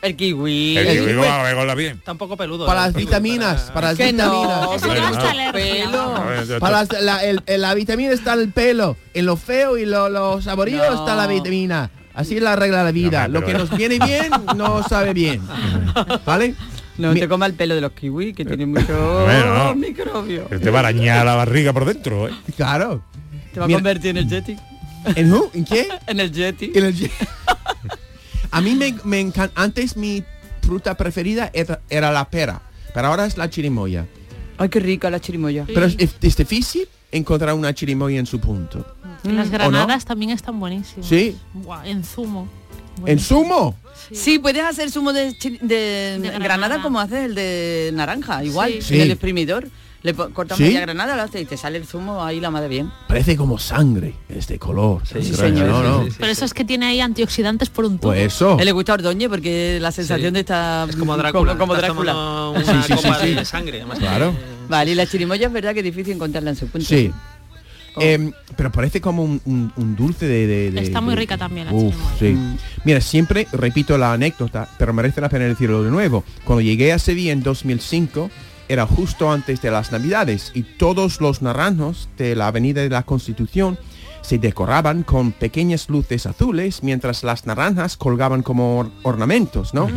El 0.00 0.14
kiwi. 0.16 0.76
El 0.78 0.86
kiwi 0.86 1.06
kiwi. 1.12 1.74
bien. 1.76 1.96
Está 1.98 2.12
un 2.12 2.18
poco 2.18 2.36
peludo. 2.36 2.66
Para 2.66 2.80
¿no? 2.80 2.86
las 2.86 2.94
vitaminas, 2.94 3.70
para 3.72 3.88
las 3.88 3.98
vitaminas. 3.98 4.68
Para 6.60 6.84
la, 7.00 7.24
el- 7.24 7.42
el- 7.46 7.60
la 7.60 7.74
vitamina 7.74 8.12
está 8.12 8.34
en 8.34 8.40
el 8.40 8.52
pelo, 8.52 8.96
en 9.14 9.26
lo 9.26 9.36
feo 9.36 9.76
y 9.76 9.86
lo, 9.86 10.08
lo 10.08 10.40
saborío 10.40 10.78
No. 10.78 11.00
está 11.00 11.16
la 11.16 11.26
vitamina. 11.26 11.90
Así 12.14 12.36
es 12.36 12.42
la 12.42 12.56
regla 12.56 12.78
de 12.78 12.84
la 12.84 12.92
vida. 12.92 13.28
No, 13.28 13.40
lo 13.40 13.46
que 13.46 13.54
nos 13.54 13.70
viene 13.76 13.98
bien 14.04 14.30
no 14.56 14.82
sabe 14.82 15.12
bien. 15.12 15.40
¿Vale? 16.26 16.54
No 16.96 17.12
Mi- 17.12 17.20
te 17.20 17.28
coma 17.28 17.46
el 17.46 17.54
pelo 17.54 17.74
de 17.76 17.80
los 17.80 17.92
kiwis, 17.92 18.34
que 18.34 18.44
tienen 18.44 18.72
mucho 18.72 19.22
Bueno. 19.24 19.74
microbio. 19.76 20.48
Que 20.48 20.58
te 20.58 20.70
va 20.70 20.78
a 20.78 20.80
arañar 20.80 21.24
la 21.24 21.36
barriga 21.36 21.72
por 21.72 21.84
dentro, 21.84 22.28
¿eh? 22.28 22.32
Claro. 22.56 23.02
Te 23.54 23.60
va 23.60 23.66
a 23.66 23.68
convertir 23.68 24.10
en 24.10 24.16
el 24.18 24.28
Yeti. 24.28 24.56
¿En 25.14 25.32
who? 25.32 25.50
¿En 25.54 25.64
qué? 25.64 25.88
En 26.08 26.18
el 26.20 26.32
Yeti. 26.32 26.72
En 26.74 26.84
el- 26.86 27.10
A 28.50 28.60
mí 28.60 28.74
me, 28.74 28.94
me 29.04 29.20
encanta. 29.20 29.60
Antes 29.60 29.96
mi 29.96 30.22
fruta 30.62 30.96
preferida 30.96 31.50
era, 31.52 31.80
era 31.90 32.10
la 32.12 32.28
pera, 32.28 32.62
pero 32.94 33.08
ahora 33.08 33.26
es 33.26 33.36
la 33.36 33.48
chirimoya. 33.50 34.06
Ay, 34.58 34.68
qué 34.68 34.80
rica 34.80 35.10
la 35.10 35.20
chirimoya. 35.20 35.64
Pero 35.66 35.86
es, 35.86 35.96
es 35.98 36.36
difícil 36.36 36.88
encontrar 37.12 37.54
una 37.54 37.72
chirimoya 37.74 38.18
en 38.18 38.26
su 38.26 38.40
punto. 38.40 38.84
Las 39.22 39.48
¿O 39.48 39.50
granadas 39.50 40.04
también 40.04 40.30
están 40.32 40.58
buenísimas. 40.60 41.06
Sí. 41.06 41.36
Buah, 41.54 41.86
en 41.86 42.04
zumo. 42.04 42.48
¿En 43.06 43.18
zumo? 43.20 43.76
Sí, 44.10 44.38
puedes 44.40 44.62
hacer 44.64 44.90
zumo 44.90 45.12
de, 45.12 45.32
de 45.32 45.58
De 45.60 46.18
granada. 46.18 46.38
granada. 46.38 46.82
como 46.82 46.98
haces 47.00 47.26
el 47.26 47.34
de 47.36 47.90
naranja, 47.94 48.42
igual, 48.44 48.74
Sí. 48.82 49.00
el 49.00 49.10
exprimidor. 49.12 49.68
Le 50.02 50.14
cortas 50.14 50.56
¿Sí? 50.58 50.62
media 50.64 50.80
granada, 50.82 51.16
lo 51.16 51.22
haces 51.22 51.42
y 51.42 51.44
te 51.44 51.56
sale 51.56 51.76
el 51.78 51.84
zumo 51.84 52.22
ahí 52.24 52.38
la 52.38 52.50
madre 52.52 52.68
bien. 52.68 52.90
Parece 53.08 53.36
como 53.36 53.58
sangre 53.58 54.14
este 54.28 54.56
color. 54.56 55.02
Sí, 55.04 55.22
señor, 55.34 55.66
sí, 55.66 55.88
no. 55.88 56.04
sí, 56.04 56.10
sí. 56.12 56.16
Pero 56.20 56.30
eso 56.32 56.44
es 56.44 56.54
que 56.54 56.64
tiene 56.64 56.86
ahí 56.86 57.00
antioxidantes 57.00 57.68
por 57.68 57.84
un 57.84 57.98
tubo. 57.98 58.12
Pues 58.12 58.32
eso. 58.32 58.56
A 58.56 58.60
él 58.60 58.64
le 58.66 58.72
gusta 58.72 58.94
Ordóñez 58.94 59.28
porque 59.28 59.78
la 59.80 59.90
sensación 59.90 60.30
Sí. 60.30 60.34
de 60.34 60.40
estar 60.40 60.88
Es 60.88 60.94
como 60.94 61.16
Drácula. 61.16 61.52
como, 61.54 61.58
como 61.58 61.74
Drácula. 61.74 62.14
Una 62.50 62.64
Sí, 62.64 62.70
sí, 62.86 62.94
sí, 62.96 63.02
copa 63.08 63.20
sí. 63.20 63.34
de 63.34 63.44
sangre. 63.44 63.78
además 63.78 63.98
Claro. 63.98 64.32
que- 64.32 64.68
Vale, 64.68 64.90
y 64.92 64.94
la 64.94 65.06
chirimoya 65.06 65.48
es 65.48 65.52
verdad 65.52 65.72
que 65.72 65.80
es 65.80 65.84
difícil 65.84 66.12
encontrarla 66.14 66.50
en 66.50 66.56
su 66.56 66.68
punto. 66.68 66.86
Sí. 66.86 67.10
Oh. 67.96 68.00
Em, 68.00 68.30
pero 68.56 68.70
parece 68.70 69.00
como 69.00 69.24
un, 69.24 69.40
un- 69.46 69.72
un 69.74 69.96
dulce 69.96 70.26
de, 70.28 70.46
de- 70.46 70.70
de- 70.70 70.80
Está 70.82 71.00
muy 71.00 71.14
de- 71.14 71.20
rica 71.20 71.36
también 71.36 71.66
la 71.66 71.72
Uf, 71.72 71.92
chirimoya. 72.20 72.54
sí. 72.60 72.80
Mira, 72.84 73.00
siempre 73.00 73.48
repito 73.50 73.98
la 73.98 74.12
anécdota, 74.12 74.68
pero 74.78 74.92
merece 74.92 75.20
la 75.20 75.28
pena 75.28 75.46
decirlo 75.46 75.82
de 75.82 75.90
nuevo. 75.90 76.22
Cuando 76.44 76.60
llegué 76.60 76.92
a 76.92 77.00
Sevilla 77.00 77.32
en 77.32 77.42
2005, 77.42 78.30
era 78.68 78.86
justo 78.86 79.30
antes 79.32 79.62
de 79.62 79.70
las 79.70 79.92
Navidades 79.92 80.50
y 80.54 80.62
todos 80.62 81.20
los 81.20 81.42
naranjos 81.42 82.08
de 82.18 82.36
la 82.36 82.48
Avenida 82.48 82.82
de 82.82 82.90
la 82.90 83.02
Constitución 83.02 83.78
se 84.22 84.38
decoraban 84.38 85.04
con 85.04 85.32
pequeñas 85.32 85.88
luces 85.88 86.26
azules 86.26 86.82
mientras 86.82 87.22
las 87.24 87.46
naranjas 87.46 87.96
colgaban 87.96 88.42
como 88.42 88.78
or- 88.78 88.90
ornamentos, 89.04 89.72
¿no? 89.74 89.88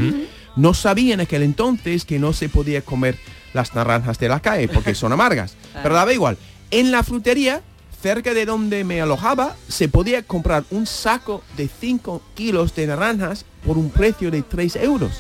No 0.56 0.74
sabía 0.74 1.14
en 1.14 1.22
aquel 1.22 1.44
entonces 1.44 2.06
que 2.06 2.20
no 2.20 2.32
se 2.34 2.48
podía 2.50 2.82
comer 2.82 3.18
las 3.54 3.74
naranjas 3.76 4.20
de 4.20 4.30
la 4.30 4.40
calle 4.40 4.68
porque 4.70 4.96
son 4.96 5.12
amargas. 5.12 5.56
Pero 5.84 5.96
daba 5.96 6.14
igual. 6.14 6.38
En 6.72 6.92
la 6.92 7.04
frutería, 7.04 7.62
cerca 8.02 8.34
de 8.34 8.46
donde 8.46 8.84
me 8.86 9.02
alojaba, 9.02 9.56
se 9.68 9.90
podía 9.90 10.24
comprar 10.24 10.64
un 10.72 10.86
saco 10.86 11.42
de 11.58 11.68
5 11.68 12.22
kilos 12.36 12.74
de 12.76 12.88
naranjas 12.88 13.46
por 13.66 13.78
un 13.78 13.90
precio 13.90 14.32
de 14.32 14.42
3 14.44 14.78
euros. 14.78 15.12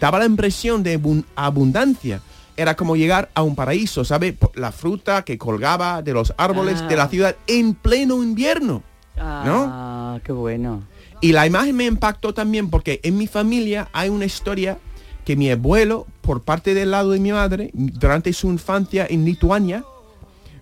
daba 0.00 0.18
la 0.18 0.24
impresión 0.26 0.82
de 0.82 0.98
abun- 1.00 1.24
abundancia. 1.36 2.20
Era 2.56 2.74
como 2.76 2.96
llegar 2.96 3.30
a 3.34 3.42
un 3.42 3.54
paraíso, 3.54 4.04
¿sabe? 4.04 4.36
La 4.54 4.72
fruta 4.72 5.22
que 5.24 5.36
colgaba 5.38 6.02
de 6.02 6.12
los 6.12 6.32
árboles 6.38 6.80
Ah. 6.82 6.86
de 6.88 6.96
la 6.96 7.08
ciudad 7.08 7.36
en 7.46 7.74
pleno 7.74 8.22
invierno. 8.22 8.82
¿No? 9.16 9.66
Ah, 9.70 10.18
qué 10.24 10.32
bueno. 10.32 10.82
Y 11.20 11.32
la 11.32 11.46
imagen 11.46 11.74
me 11.76 11.86
impactó 11.86 12.34
también 12.34 12.68
porque 12.70 13.00
en 13.02 13.16
mi 13.16 13.26
familia 13.26 13.88
hay 13.92 14.10
una 14.10 14.26
historia 14.26 14.78
que 15.24 15.36
mi 15.36 15.50
abuelo, 15.50 16.06
por 16.20 16.42
parte 16.42 16.74
del 16.74 16.90
lado 16.90 17.10
de 17.10 17.18
mi 17.20 17.32
madre, 17.32 17.70
durante 17.72 18.32
su 18.32 18.48
infancia 18.48 19.06
en 19.08 19.24
Lituania, 19.24 19.84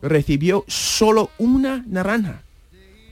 recibió 0.02 0.64
solo 0.68 1.30
una 1.38 1.84
naranja 1.88 2.42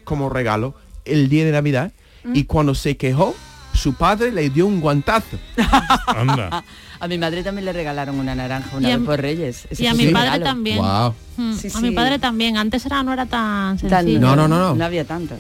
como 0.04 0.28
regalo 0.28 0.74
el 1.04 1.28
día 1.28 1.44
de 1.44 1.52
Navidad. 1.52 1.92
Y 2.34 2.44
cuando 2.44 2.74
se 2.76 2.96
quejó, 2.96 3.34
su 3.74 3.94
padre 3.94 4.30
le 4.32 4.50
dio 4.50 4.66
un 4.66 4.80
guantazo. 4.80 5.38
Anda. 6.06 6.64
A 7.00 7.08
mi 7.08 7.18
madre 7.18 7.42
también 7.42 7.64
le 7.64 7.72
regalaron 7.72 8.18
una 8.18 8.34
naranja 8.34 8.76
una 8.76 8.88
Y 8.88 8.92
a 8.92 8.96
vez 8.96 9.06
por 9.06 9.20
Reyes. 9.20 9.66
Ese 9.70 9.82
Y 9.82 9.86
a 9.86 9.94
fue 9.94 10.04
mi 10.06 10.12
padre 10.12 10.26
regalo. 10.30 10.44
también. 10.44 10.78
Wow. 10.78 11.14
Mm, 11.36 11.54
Sí, 11.54 11.68
a 11.74 11.80
mi 11.80 11.90
padre 11.90 12.18
también. 12.18 12.56
Antes 12.56 12.86
era, 12.86 13.02
no 13.02 13.12
era 13.12 13.26
tan 13.26 13.78
sencillo. 13.78 14.20
No, 14.20 14.36
no, 14.36 14.46
no, 14.46 14.58
no. 14.58 14.74
No 14.74 14.84
había 14.84 15.04
tanto. 15.04 15.34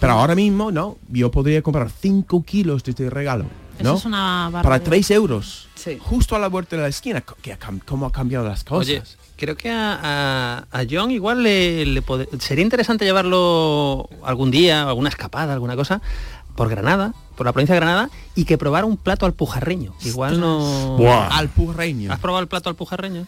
Pero 0.00 0.12
ahora 0.14 0.34
mismo, 0.34 0.72
no, 0.72 0.96
yo 1.10 1.30
podría 1.30 1.62
comprar 1.62 1.90
5 1.90 2.42
kilos 2.44 2.82
de 2.82 2.90
este 2.92 3.10
regalo. 3.10 3.44
Eso 3.78 3.84
¿no? 3.90 3.96
es 3.98 4.04
una 4.04 4.48
Para 4.50 4.62
barbaridad. 4.62 4.84
3 4.90 5.10
euros. 5.12 5.68
Sí. 5.74 5.98
Justo 6.00 6.34
a 6.34 6.38
la 6.38 6.48
vuelta 6.48 6.76
de 6.76 6.82
la 6.82 6.88
esquina. 6.88 7.22
Que 7.42 7.52
ha 7.52 7.58
¿Cómo 7.84 8.06
ha 8.06 8.12
cambiado 8.12 8.46
las 8.48 8.64
cosas? 8.64 8.88
Oye, 8.88 9.02
creo 9.36 9.56
que 9.56 9.70
a, 9.70 9.98
a- 10.02 10.66
a 10.80 10.84
John 10.90 11.10
igual 11.10 11.42
le, 11.42 11.84
le 11.86 12.02
sería 12.38 12.62
interesante 12.62 13.04
llevarlo 13.04 14.08
algún 14.24 14.50
día, 14.50 14.84
alguna 14.88 15.08
escapada, 15.08 15.52
alguna 15.52 15.76
cosa, 15.76 16.00
por 16.56 16.68
Granada, 16.68 17.14
por 17.36 17.46
la 17.46 17.52
provincia 17.52 17.74
de 17.74 17.80
Granada, 17.80 18.10
y 18.34 18.44
que 18.44 18.58
probara 18.58 18.86
un 18.86 18.96
plato 18.96 19.26
alpujarreño. 19.26 19.94
Igual 20.04 20.40
no... 20.40 20.96
Alpujarreño. 21.30 22.12
¿Has 22.12 22.18
probado 22.20 22.42
el 22.42 22.48
plato 22.48 22.68
alpujarreño? 22.68 23.26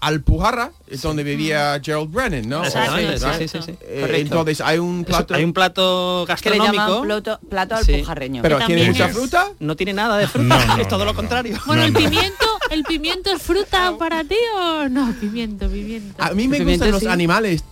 Alpujarra 0.00 0.70
es 0.86 1.00
donde 1.00 1.22
vivía 1.22 1.80
Gerald 1.82 2.12
Brennan, 2.12 2.46
¿no? 2.46 2.62
Exactamente, 2.62 3.18
sí, 3.18 3.26
sí, 3.38 3.48
sí, 3.48 3.58
sí. 3.64 3.74
Eh, 3.80 4.16
entonces 4.18 4.60
hay 4.60 4.78
un 4.78 4.96
Eso, 5.00 5.06
plato... 5.06 5.34
hay 5.34 5.44
un 5.44 5.54
plato 5.54 6.26
Que 6.42 6.50
le 6.50 6.56
llaman 6.58 6.74
gastronómico. 6.76 7.02
plato, 7.22 7.40
plato 7.48 7.76
Sí. 7.82 7.94
alpujarreño. 7.94 8.42
Pero 8.42 8.58
tiene 8.66 8.86
mucha 8.90 9.06
es- 9.06 9.14
fruta. 9.16 9.48
No 9.60 9.76
tiene 9.76 9.94
nada 9.94 10.18
de 10.18 10.26
fruta, 10.26 10.58
No, 10.58 10.76
no, 10.76 10.76
es 10.82 10.88
todo 10.88 10.98
no, 10.98 11.04
lo 11.06 11.12
no. 11.12 11.16
contrario. 11.16 11.58
Bueno, 11.64 11.80
No, 11.80 11.86
el 11.86 11.92
no. 11.94 11.98
pimiento, 12.00 12.44
el 12.70 12.84
pimiento 12.84 13.30
es 13.32 13.40
fruta 13.40 13.94
para 13.98 14.22
ti 14.24 14.36
o 14.58 14.90
no, 14.90 15.14
pimiento, 15.18 15.70
pimiento. 15.70 16.22
A 16.22 16.32
mí 16.32 16.48
me 16.48 16.58
pimiento 16.58 16.84
gustan 16.84 16.90
los 16.92 17.00
sí. 17.00 17.06
animales 17.08 17.64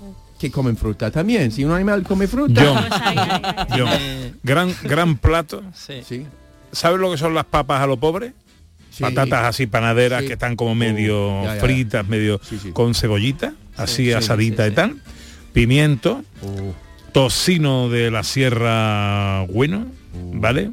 que 0.42 0.50
comen 0.52 0.76
fruta 0.76 1.10
también. 1.10 1.50
Si 1.52 1.64
un 1.64 1.72
animal 1.72 2.02
come 2.02 2.26
fruta... 2.26 2.62
John. 2.64 2.84
John, 3.78 3.88
Eh, 3.92 4.32
gran, 4.42 4.74
gran 4.82 5.16
plato. 5.16 5.62
Sí. 5.74 6.26
¿Sabes 6.72 7.00
lo 7.00 7.10
que 7.10 7.18
son 7.18 7.34
las 7.34 7.44
papas 7.44 7.80
a 7.82 7.86
lo 7.86 7.96
pobre? 7.96 8.32
Sí. 8.90 9.02
Patatas 9.02 9.44
así 9.44 9.66
panaderas 9.66 10.20
Sí. 10.22 10.26
que 10.26 10.32
están 10.34 10.54
como 10.56 10.74
medio 10.74 11.40
Uh, 11.40 11.44
ya, 11.44 11.48
ya, 11.48 11.54
ya. 11.54 11.60
fritas, 11.62 12.06
medio 12.08 12.40
Sí, 12.42 12.58
sí. 12.62 12.72
con 12.72 12.94
cebollita, 12.94 13.54
así 13.76 14.04
sí, 14.06 14.12
asadita 14.12 14.64
sí, 14.64 14.68
y 14.68 14.70
sí. 14.70 14.76
tal. 14.76 14.96
Pimiento, 15.52 16.22
Uh, 16.42 16.72
tocino 17.12 17.88
de 17.88 18.10
la 18.10 18.22
sierra 18.22 19.46
bueno, 19.48 19.86
Uh. 20.14 20.32
¿vale? 20.40 20.70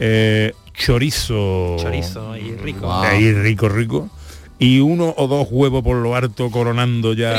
Eh, 0.00 0.52
chorizo. 0.72 1.76
Chorizo 1.78 2.36
y 2.36 2.56
rico. 2.56 2.86
Wow. 2.86 3.02
Ahí 3.02 3.32
rico, 3.32 3.68
rico. 3.68 4.10
Y 4.58 4.78
uno 4.80 5.12
o 5.16 5.26
dos 5.26 5.48
huevos 5.50 5.82
por 5.82 5.96
lo 5.96 6.14
harto 6.14 6.50
coronando 6.50 7.12
ya 7.12 7.32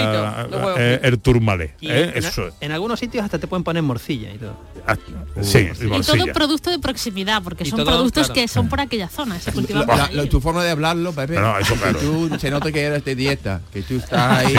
Frito, 0.43 0.57
huevos 0.57 0.75
eh, 0.77 0.89
fritos. 0.99 1.07
el 1.13 1.19
turmalé. 1.19 1.63
¿eh? 1.81 2.11
en, 2.13 2.17
Eso 2.25 2.47
es. 2.47 2.53
en 2.59 2.71
algunos 2.73 2.99
sitios 2.99 3.23
hasta 3.23 3.39
te 3.39 3.47
pueden 3.47 3.63
poner 3.63 3.81
morcilla 3.83 4.33
y 4.33 4.37
todo. 4.37 4.53
Ah, 4.87 4.95
sí, 5.41 5.67
y 5.73 6.01
todo 6.01 6.25
producto 6.33 6.69
de 6.69 6.77
proximidad, 6.77 7.41
porque 7.41 7.63
Y 7.63 7.67
son 7.69 7.77
todo, 7.79 7.87
productos 7.87 8.27
claro. 8.27 8.33
que 8.41 8.47
son 8.47 8.67
por 8.69 8.81
aquella 8.81 9.07
zona, 9.07 9.39
se 9.39 9.51
cultivan 9.51 9.81
la- 9.81 9.85
por 9.87 10.13
la- 10.13 10.21
ahí. 10.23 10.29
tu 10.29 10.41
forma 10.41 10.63
de 10.63 10.69
hablarlo, 10.71 11.11
Pepe. 11.13 11.39
No, 11.39 11.57
eso 11.57 11.73
claro. 11.75 11.97
que 11.97 12.05
tú 12.05 12.29
se 12.37 12.51
nota 12.51 12.71
que 12.71 12.81
eres 12.81 13.03
de 13.05 13.15
dieta, 13.15 13.61
que 13.73 13.81
tú 13.81 13.95
estás 13.95 14.45
ahí 14.45 14.53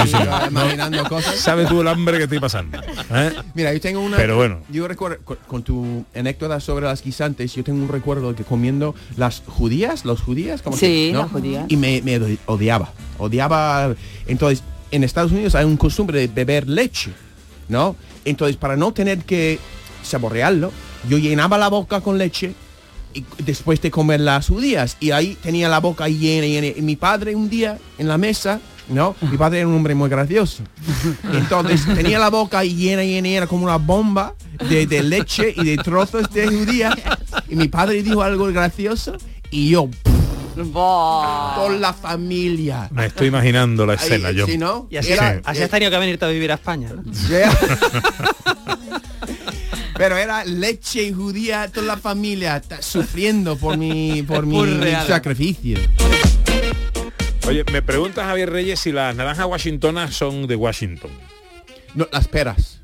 imaginando 0.50 1.04
cosas. 1.04 1.36
¿Sabes 1.36 1.68
tú 1.68 1.80
el 1.82 1.88
hambre 1.88 2.16
que 2.18 2.24
estoy 2.24 2.40
pasando? 2.40 2.78
¿eh? 3.10 3.32
Mira, 3.54 3.72
yo 3.72 3.80
tengo 3.80 4.00
una. 4.00 4.16
Pero 4.16 4.36
bueno. 4.36 4.60
Yo 4.70 4.88
recuerdo 4.88 5.18
con, 5.24 5.36
con 5.46 5.62
tu 5.62 6.04
anécdota 6.14 6.58
sobre 6.60 6.86
las 6.86 7.02
guisantes, 7.04 7.54
yo 7.54 7.62
tengo 7.62 7.82
un 7.82 7.88
recuerdo 7.88 8.30
de 8.30 8.36
que 8.36 8.44
comiendo 8.44 8.94
las 9.16 9.42
judías, 9.46 10.04
los 10.04 10.22
judías, 10.22 10.62
como 10.62 10.76
Sí, 10.76 11.12
las 11.14 11.30
judías. 11.30 11.66
Y 11.68 11.76
me, 11.76 12.00
me 12.02 12.18
odiaba, 12.46 12.92
odiaba. 13.18 13.94
Entonces, 14.26 14.62
en 14.90 15.04
Estados 15.04 15.32
Unidos 15.32 15.54
hay 15.54 15.64
un 15.64 15.76
costumbre 15.76 16.20
de 16.20 16.28
beber 16.28 16.68
leche, 16.68 17.12
¿no? 17.68 17.96
Entonces, 18.24 18.56
para 18.56 18.76
no 18.76 18.92
tener 18.92 19.24
que 19.24 19.58
saborearlo, 20.02 20.72
yo 21.08 21.18
llenaba 21.18 21.58
la 21.58 21.68
boca 21.68 22.00
con 22.00 22.18
leche 22.18 22.54
y 23.14 23.24
después 23.38 23.80
de 23.80 23.90
comer 23.90 24.20
las 24.20 24.48
judías 24.48 24.96
y 25.00 25.10
ahí 25.10 25.36
tenía 25.42 25.68
la 25.68 25.80
boca 25.80 26.08
llena, 26.08 26.46
llena. 26.46 26.66
Y 26.66 26.82
mi 26.82 26.96
padre 26.96 27.34
un 27.34 27.48
día 27.48 27.78
en 27.98 28.08
la 28.08 28.18
mesa, 28.18 28.60
¿no? 28.88 29.16
Mi 29.22 29.36
padre 29.36 29.60
era 29.60 29.68
un 29.68 29.74
hombre 29.74 29.94
muy 29.94 30.08
gracioso. 30.08 30.62
Entonces 31.32 31.82
tenía 31.94 32.18
la 32.18 32.30
boca 32.30 32.62
llena, 32.64 33.02
llena, 33.02 33.28
llena 33.28 33.46
como 33.46 33.64
una 33.64 33.76
bomba 33.76 34.34
de, 34.68 34.86
de 34.86 35.02
leche 35.02 35.54
y 35.56 35.64
de 35.64 35.76
trozos 35.78 36.30
de 36.30 36.46
judías. 36.46 36.94
Y 37.48 37.56
mi 37.56 37.68
padre 37.68 38.02
dijo 38.02 38.22
algo 38.22 38.46
gracioso 38.46 39.16
y 39.50 39.70
yo, 39.70 39.88
Por 40.56 41.72
la 41.72 41.92
familia. 41.92 42.88
Me 42.90 43.06
estoy 43.06 43.28
imaginando 43.28 43.84
la 43.86 43.94
escena, 43.94 44.28
Ahí, 44.28 44.36
yo. 44.36 44.46
¿sí, 44.46 44.56
no? 44.58 44.86
Y 44.90 44.96
así, 44.96 45.12
Era- 45.12 45.40
así 45.44 45.62
has 45.62 45.70
tenido 45.70 45.90
que 45.90 45.98
venirte 45.98 46.24
a 46.24 46.28
vivir 46.28 46.50
a 46.50 46.54
España. 46.54 46.90
¿no? 46.94 47.02
Pero 49.96 50.16
era 50.18 50.44
leche 50.44 51.02
y 51.04 51.12
judía, 51.12 51.68
toda 51.72 51.86
la 51.86 51.96
familia 51.96 52.62
sufriendo 52.80 53.56
por 53.56 53.78
mi, 53.78 54.22
por 54.22 54.44
mi 54.44 54.62
real. 54.64 55.06
sacrificio. 55.06 55.78
Oye, 57.48 57.64
me 57.72 57.80
pregunta 57.80 58.24
Javier 58.26 58.50
Reyes 58.50 58.80
si 58.80 58.92
las 58.92 59.14
naranjas 59.16 59.46
washingtonas 59.46 60.14
son 60.14 60.46
de 60.46 60.56
Washington. 60.56 61.10
No, 61.94 62.06
las 62.12 62.28
peras. 62.28 62.75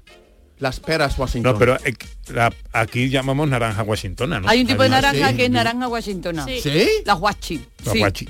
Las 0.62 0.78
peras 0.78 1.18
Washington. 1.18 1.52
No, 1.54 1.58
pero 1.58 1.76
eh, 1.84 1.92
la- 2.32 2.52
aquí 2.72 3.08
llamamos 3.10 3.48
naranja 3.48 3.82
washingtona, 3.82 4.38
¿no? 4.38 4.48
Hay 4.48 4.60
un 4.60 4.66
tipo 4.68 4.84
de 4.84 4.90
naranja 4.90 5.30
sí. 5.30 5.36
que 5.36 5.44
es 5.46 5.50
naranja 5.50 5.88
washingtona. 5.88 6.44
Sí. 6.44 6.60
¿Sí? 6.62 6.88
La 7.04 7.14
guachi. 7.14 7.60
la. 7.84 8.28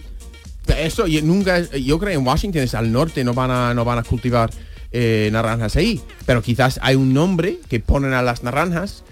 Eso 0.78 1.06
yo 1.06 1.20
nunca, 1.22 1.60
yo 1.60 1.98
creo 1.98 2.18
en 2.18 2.26
Washington 2.26 2.62
es 2.62 2.74
al 2.74 2.90
norte, 2.90 3.22
no 3.22 3.34
van 3.34 3.50
a, 3.50 3.74
no 3.74 3.84
van 3.84 3.98
a 3.98 4.02
cultivar 4.02 4.48
eh, 4.92 5.28
naranjas 5.30 5.76
ahí. 5.76 6.00
Pero 6.24 6.40
quizás 6.40 6.78
hay 6.82 6.94
un 6.94 7.12
nombre 7.12 7.58
que 7.68 7.80
ponen 7.80 8.14
a 8.14 8.22
las 8.22 8.42
naranjas. 8.42 9.02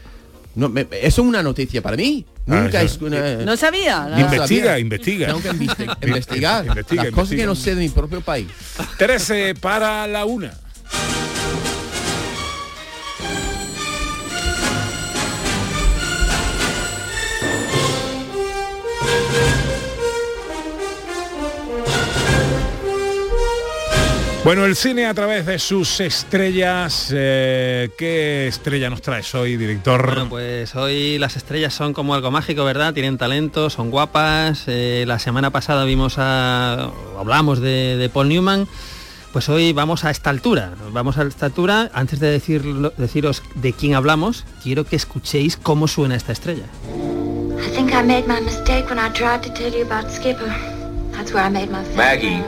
No, 0.54 0.68
me- 0.70 0.82
eso 0.90 1.22
es 1.22 1.28
una 1.28 1.42
noticia 1.42 1.82
para 1.82 1.96
mí. 1.96 2.24
Ah, 2.48 2.62
Nunca 2.62 2.80
es 2.82 2.96
una. 3.02 3.36
No 3.36 3.54
sabía. 3.58 4.06
No 4.08 4.18
Investiga, 4.20 4.46
sabía. 4.46 4.78
investiga. 4.78 5.26
Tengo 5.26 5.42
que 5.42 5.50
investi- 5.52 5.96
investigar. 6.06 6.66
Investiga, 6.66 7.04
Las 7.04 7.12
cosas 7.12 7.32
investiga. 7.32 7.42
que 7.42 7.46
no 7.46 7.54
sé 7.54 7.74
de 7.74 7.80
mi 7.82 7.88
propio 7.90 8.20
país. 8.22 8.46
13 8.96 9.54
para 9.56 10.06
la 10.06 10.24
una. 10.24 10.54
Bueno, 24.50 24.64
el 24.64 24.74
cine 24.74 25.06
a 25.06 25.14
través 25.14 25.46
de 25.46 25.60
sus 25.60 26.00
estrellas. 26.00 27.12
eh, 27.14 27.88
¿Qué 27.96 28.48
estrella 28.48 28.90
nos 28.90 29.00
traes 29.00 29.32
hoy, 29.36 29.56
director? 29.56 30.04
Bueno, 30.04 30.28
pues 30.28 30.74
hoy 30.74 31.18
las 31.20 31.36
estrellas 31.36 31.72
son 31.72 31.92
como 31.92 32.16
algo 32.16 32.32
mágico, 32.32 32.64
¿verdad? 32.64 32.92
Tienen 32.92 33.16
talento, 33.16 33.70
son 33.70 33.92
guapas. 33.92 34.64
Eh, 34.66 35.04
la 35.06 35.20
semana 35.20 35.50
pasada 35.50 35.84
vimos 35.84 36.14
a... 36.18 36.90
hablamos 37.16 37.60
de, 37.60 37.96
de 37.96 38.08
Paul 38.08 38.28
Newman. 38.28 38.66
Pues 39.32 39.48
hoy 39.48 39.72
vamos 39.72 40.04
a 40.04 40.10
esta 40.10 40.30
altura. 40.30 40.72
Vamos 40.90 41.16
a 41.16 41.22
esta 41.22 41.46
altura. 41.46 41.88
Antes 41.94 42.18
de 42.18 42.36
decirlo- 42.36 42.92
deciros 42.96 43.44
de 43.54 43.72
quién 43.72 43.94
hablamos, 43.94 44.44
quiero 44.64 44.82
que 44.84 44.96
escuchéis 44.96 45.56
cómo 45.58 45.86
suena 45.86 46.16
esta 46.16 46.32
estrella. 46.32 46.64
I 46.84 47.70
think 47.76 47.92
I 47.92 48.02
made 48.02 48.24
my 48.26 48.40
mistake 48.40 48.86
when 48.90 48.98
I 48.98 49.12
tried 49.12 49.42
to 49.42 49.52
tell 49.54 49.72
you 49.72 49.86
about 49.88 50.10
Skipper. 50.10 50.52
That's 51.12 51.32
where 51.32 51.46
I 51.46 51.50
made 51.50 51.68
my 51.70 51.84
Maggie. 51.96 52.42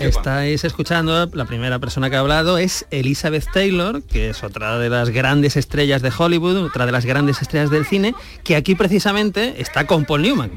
Estáis 0.00 0.64
escuchando, 0.64 1.28
la 1.32 1.44
primera 1.44 1.78
persona 1.78 2.10
que 2.10 2.16
ha 2.16 2.20
hablado 2.20 2.58
es 2.58 2.86
Elizabeth 2.90 3.46
Taylor, 3.52 4.02
que 4.02 4.30
es 4.30 4.42
otra 4.42 4.78
de 4.78 4.88
las 4.88 5.10
grandes 5.10 5.56
estrellas 5.56 6.02
de 6.02 6.12
Hollywood, 6.16 6.64
otra 6.64 6.86
de 6.86 6.92
las 6.92 7.04
grandes 7.04 7.42
estrellas 7.42 7.70
del 7.70 7.86
cine, 7.86 8.14
que 8.44 8.56
aquí 8.56 8.74
precisamente 8.74 9.60
está 9.60 9.86
con 9.86 10.04
Paul 10.04 10.22
Newman. 10.22 10.50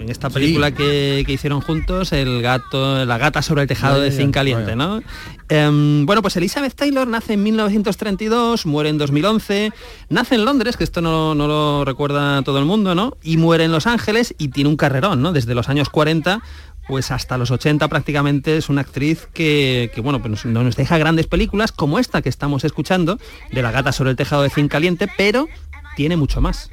En 0.00 0.08
esta 0.08 0.30
película 0.30 0.70
que, 0.70 1.24
que 1.26 1.32
hicieron 1.32 1.60
juntos, 1.60 2.12
el 2.12 2.40
gato, 2.40 3.04
la 3.04 3.18
gata 3.18 3.42
sobre 3.42 3.62
el 3.62 3.68
tejado 3.68 4.00
de 4.00 4.10
zinc 4.10 4.32
caliente, 4.32 4.74
vaya. 4.74 4.76
¿no? 4.76 5.02
Em, 5.50 6.06
bueno, 6.06 6.22
pues 6.22 6.36
Elizabeth 6.36 6.74
Taylor 6.74 7.06
nace 7.06 7.34
en 7.34 7.42
1932, 7.42 8.64
muere 8.64 8.88
en 8.88 8.98
2011, 8.98 9.72
nace 10.08 10.34
en 10.36 10.44
Londres, 10.46 10.78
que 10.78 10.84
esto 10.84 11.02
no, 11.02 11.34
no 11.34 11.46
lo 11.46 11.84
recuerda 11.84 12.40
todo 12.42 12.58
el 12.58 12.64
mundo, 12.64 12.94
¿no? 12.94 13.18
Y 13.22 13.36
muere 13.36 13.64
en 13.64 13.72
Los 13.72 13.86
Ángeles 13.86 14.34
y 14.38 14.48
tiene 14.48 14.70
un 14.70 14.76
carrerón, 14.76 15.20
¿no? 15.20 15.32
Desde 15.32 15.54
los 15.54 15.68
años 15.68 15.90
40 15.90 16.42
pues 16.88 17.12
hasta 17.12 17.38
los 17.38 17.52
80 17.52 17.86
prácticamente 17.86 18.56
es 18.56 18.68
una 18.68 18.80
actriz 18.80 19.28
que, 19.32 19.92
que, 19.94 20.00
bueno, 20.00 20.20
pues 20.20 20.44
nos, 20.44 20.64
nos 20.64 20.74
deja 20.74 20.98
grandes 20.98 21.28
películas 21.28 21.70
como 21.70 22.00
esta 22.00 22.20
que 22.20 22.28
estamos 22.28 22.64
escuchando, 22.64 23.16
de 23.52 23.62
la 23.62 23.70
gata 23.70 23.92
sobre 23.92 24.10
el 24.10 24.16
tejado 24.16 24.42
de 24.42 24.50
zinc 24.50 24.72
caliente, 24.72 25.06
pero 25.16 25.46
tiene 25.94 26.16
mucho 26.16 26.40
más. 26.40 26.68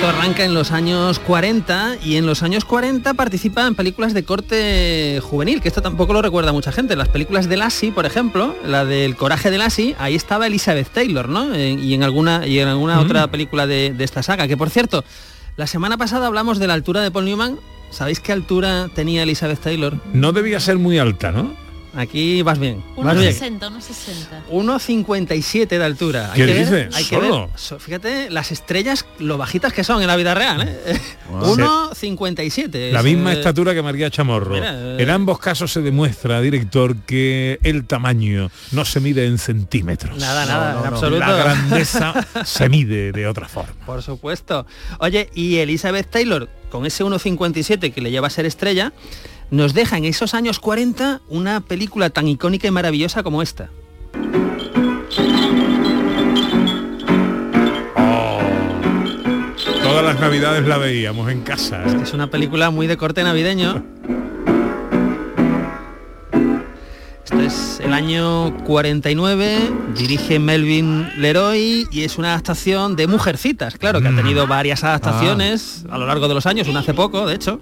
Esto 0.00 0.16
arranca 0.16 0.46
en 0.46 0.54
los 0.54 0.72
años 0.72 1.18
40 1.18 1.96
y 2.02 2.16
en 2.16 2.24
los 2.24 2.42
años 2.42 2.64
40 2.64 3.12
participa 3.12 3.66
en 3.66 3.74
películas 3.74 4.14
de 4.14 4.24
corte 4.24 5.20
juvenil, 5.22 5.60
que 5.60 5.68
esto 5.68 5.82
tampoco 5.82 6.14
lo 6.14 6.22
recuerda 6.22 6.54
mucha 6.54 6.72
gente. 6.72 6.96
Las 6.96 7.10
películas 7.10 7.50
de 7.50 7.58
Lassie, 7.58 7.92
por 7.92 8.06
ejemplo, 8.06 8.56
la 8.64 8.86
del 8.86 9.14
Coraje 9.14 9.50
de 9.50 9.58
Lassie, 9.58 9.94
ahí 9.98 10.14
estaba 10.14 10.46
Elizabeth 10.46 10.88
Taylor, 10.88 11.28
¿no? 11.28 11.54
Y 11.54 11.92
en 11.92 12.02
alguna, 12.02 12.46
y 12.46 12.60
en 12.60 12.68
alguna 12.68 12.98
otra 12.98 13.30
película 13.30 13.66
de, 13.66 13.92
de 13.92 14.04
esta 14.04 14.22
saga, 14.22 14.48
que 14.48 14.56
por 14.56 14.70
cierto, 14.70 15.04
la 15.58 15.66
semana 15.66 15.98
pasada 15.98 16.28
hablamos 16.28 16.58
de 16.58 16.66
la 16.66 16.72
altura 16.72 17.02
de 17.02 17.10
Paul 17.10 17.26
Newman. 17.26 17.58
¿Sabéis 17.90 18.20
qué 18.20 18.32
altura 18.32 18.88
tenía 18.94 19.24
Elizabeth 19.24 19.60
Taylor? 19.60 19.98
No 20.14 20.32
debía 20.32 20.60
ser 20.60 20.78
muy 20.78 20.98
alta, 20.98 21.30
¿no? 21.30 21.54
Aquí 21.96 22.42
vas 22.42 22.58
bien. 22.58 22.82
Vas 22.96 23.18
bien. 23.18 23.32
1,60, 23.34 23.60
1,60. 23.70 24.42
1,57 24.50 25.66
de 25.68 25.84
altura. 25.84 26.30
¿Qué 26.34 26.46
que 26.46 26.52
ver- 26.52 26.58
dices? 26.58 26.94
hay 26.96 27.04
que 27.04 27.18
ver, 27.18 27.32
so- 27.56 27.78
fíjate 27.78 28.30
las 28.30 28.52
estrellas, 28.52 29.04
lo 29.18 29.38
bajitas 29.38 29.72
que 29.72 29.82
son 29.82 30.00
en 30.00 30.06
la 30.06 30.16
vida 30.16 30.34
real. 30.34 30.62
¿eh? 30.68 31.00
1,57. 31.32 32.90
La 32.92 32.98
es, 33.00 33.04
misma 33.04 33.32
eh, 33.32 33.36
estatura 33.38 33.74
que 33.74 33.82
María 33.82 34.10
Chamorro. 34.10 34.54
mira, 34.54 34.72
eh. 34.74 34.96
En 35.02 35.10
ambos 35.10 35.38
casos 35.38 35.72
se 35.72 35.80
demuestra, 35.82 36.40
director, 36.40 36.96
que 36.96 37.58
el 37.62 37.84
tamaño 37.86 38.50
no 38.72 38.84
se 38.84 39.00
mide 39.00 39.26
en 39.26 39.38
centímetros. 39.38 40.16
Nada, 40.18 40.46
nada, 40.46 40.80
en 40.80 40.86
absoluto. 40.86 41.20
La 41.20 41.32
grandeza 41.36 42.26
se 42.44 42.68
mide 42.68 43.12
de 43.12 43.26
otra 43.26 43.48
forma. 43.48 43.72
Por 43.86 44.02
supuesto. 44.02 44.66
Oye, 44.98 45.28
y 45.34 45.56
Elizabeth 45.56 46.08
Taylor, 46.10 46.48
con 46.70 46.86
ese 46.86 47.04
1,57 47.04 47.92
que 47.92 48.00
le 48.00 48.10
lleva 48.10 48.28
a 48.28 48.30
ser 48.30 48.46
estrella, 48.46 48.92
nos 49.50 49.74
deja 49.74 49.96
en 49.98 50.04
esos 50.04 50.34
años 50.34 50.60
40 50.60 51.20
una 51.28 51.60
película 51.60 52.10
tan 52.10 52.28
icónica 52.28 52.68
y 52.68 52.70
maravillosa 52.70 53.22
como 53.22 53.42
esta. 53.42 53.70
Todas 59.82 60.04
las 60.04 60.20
navidades 60.20 60.66
la 60.66 60.78
veíamos 60.78 61.30
en 61.30 61.42
casa. 61.42 61.82
¿eh? 61.84 61.98
Es 62.02 62.12
una 62.12 62.30
película 62.30 62.70
muy 62.70 62.86
de 62.86 62.96
corte 62.96 63.24
navideño. 63.24 63.84
Esto 67.24 67.40
es 67.40 67.69
el 67.90 67.94
año 67.94 68.56
49, 68.66 69.58
dirige 69.98 70.38
Melvin 70.38 71.08
Leroy 71.16 71.88
y 71.90 72.02
es 72.04 72.18
una 72.18 72.28
adaptación 72.28 72.94
de 72.94 73.08
Mujercitas, 73.08 73.78
claro, 73.78 74.00
que 74.00 74.06
ha 74.06 74.14
tenido 74.14 74.46
varias 74.46 74.84
adaptaciones 74.84 75.84
a 75.90 75.98
lo 75.98 76.06
largo 76.06 76.28
de 76.28 76.34
los 76.34 76.46
años, 76.46 76.68
una 76.68 76.80
hace 76.80 76.94
poco, 76.94 77.26
de 77.26 77.34
hecho. 77.34 77.58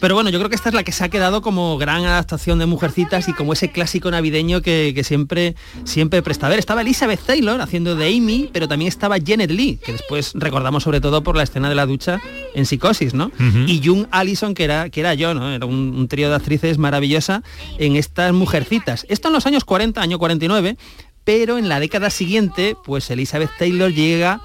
Pero 0.00 0.14
bueno, 0.14 0.30
yo 0.30 0.38
creo 0.38 0.48
que 0.48 0.56
esta 0.56 0.70
es 0.70 0.74
la 0.74 0.82
que 0.82 0.92
se 0.92 1.04
ha 1.04 1.10
quedado 1.10 1.42
como 1.42 1.76
gran 1.76 2.06
adaptación 2.06 2.58
de 2.58 2.64
Mujercitas 2.64 3.28
y 3.28 3.34
como 3.34 3.52
ese 3.52 3.70
clásico 3.70 4.10
navideño 4.10 4.62
que, 4.62 4.92
que 4.94 5.04
siempre, 5.04 5.56
siempre 5.84 6.22
presta 6.22 6.46
a 6.46 6.48
ver. 6.48 6.58
Estaba 6.58 6.80
Elizabeth 6.80 7.20
Taylor 7.20 7.60
haciendo 7.60 7.96
de 7.96 8.06
Amy, 8.16 8.48
pero 8.54 8.68
también 8.68 8.88
estaba 8.88 9.16
Janet 9.22 9.50
Lee, 9.50 9.78
que 9.84 9.92
después 9.92 10.32
recordamos 10.36 10.84
sobre 10.84 11.02
todo 11.02 11.22
por 11.22 11.36
la 11.36 11.42
escena 11.42 11.68
de 11.68 11.74
la 11.74 11.84
ducha 11.84 12.18
en 12.54 12.64
Psicosis, 12.64 13.12
¿no? 13.12 13.30
Y 13.66 13.82
Jung 13.84 14.06
Allison, 14.10 14.54
que 14.54 14.64
era, 14.64 14.88
que 14.88 15.00
era 15.00 15.12
yo, 15.12 15.34
¿no? 15.34 15.52
Era 15.52 15.66
un, 15.66 15.94
un 15.94 16.08
trío 16.08 16.30
de 16.30 16.36
actrices 16.36 16.78
maravillosa 16.78 17.42
en 17.78 17.96
estas 17.96 18.32
Mujercitas. 18.32 19.04
Esto 19.10 19.28
en 19.28 19.34
los 19.34 19.44
años 19.44 19.65
40, 19.66 20.00
año 20.00 20.18
49, 20.18 20.78
pero 21.24 21.58
en 21.58 21.68
la 21.68 21.80
década 21.80 22.08
siguiente, 22.08 22.76
pues 22.84 23.10
Elizabeth 23.10 23.50
Taylor 23.58 23.92
llega 23.92 24.40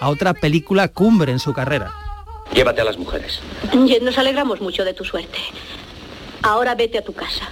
a 0.00 0.08
otra 0.10 0.34
película 0.34 0.88
cumbre 0.88 1.32
en 1.32 1.40
su 1.40 1.52
carrera. 1.52 1.92
Llévate 2.54 2.82
a 2.82 2.84
las 2.84 2.98
mujeres. 2.98 3.40
Nos 4.02 4.18
alegramos 4.18 4.60
mucho 4.60 4.84
de 4.84 4.94
tu 4.94 5.04
suerte. 5.04 5.38
Ahora 6.42 6.74
vete 6.74 6.98
a 6.98 7.02
tu 7.02 7.12
casa. 7.12 7.48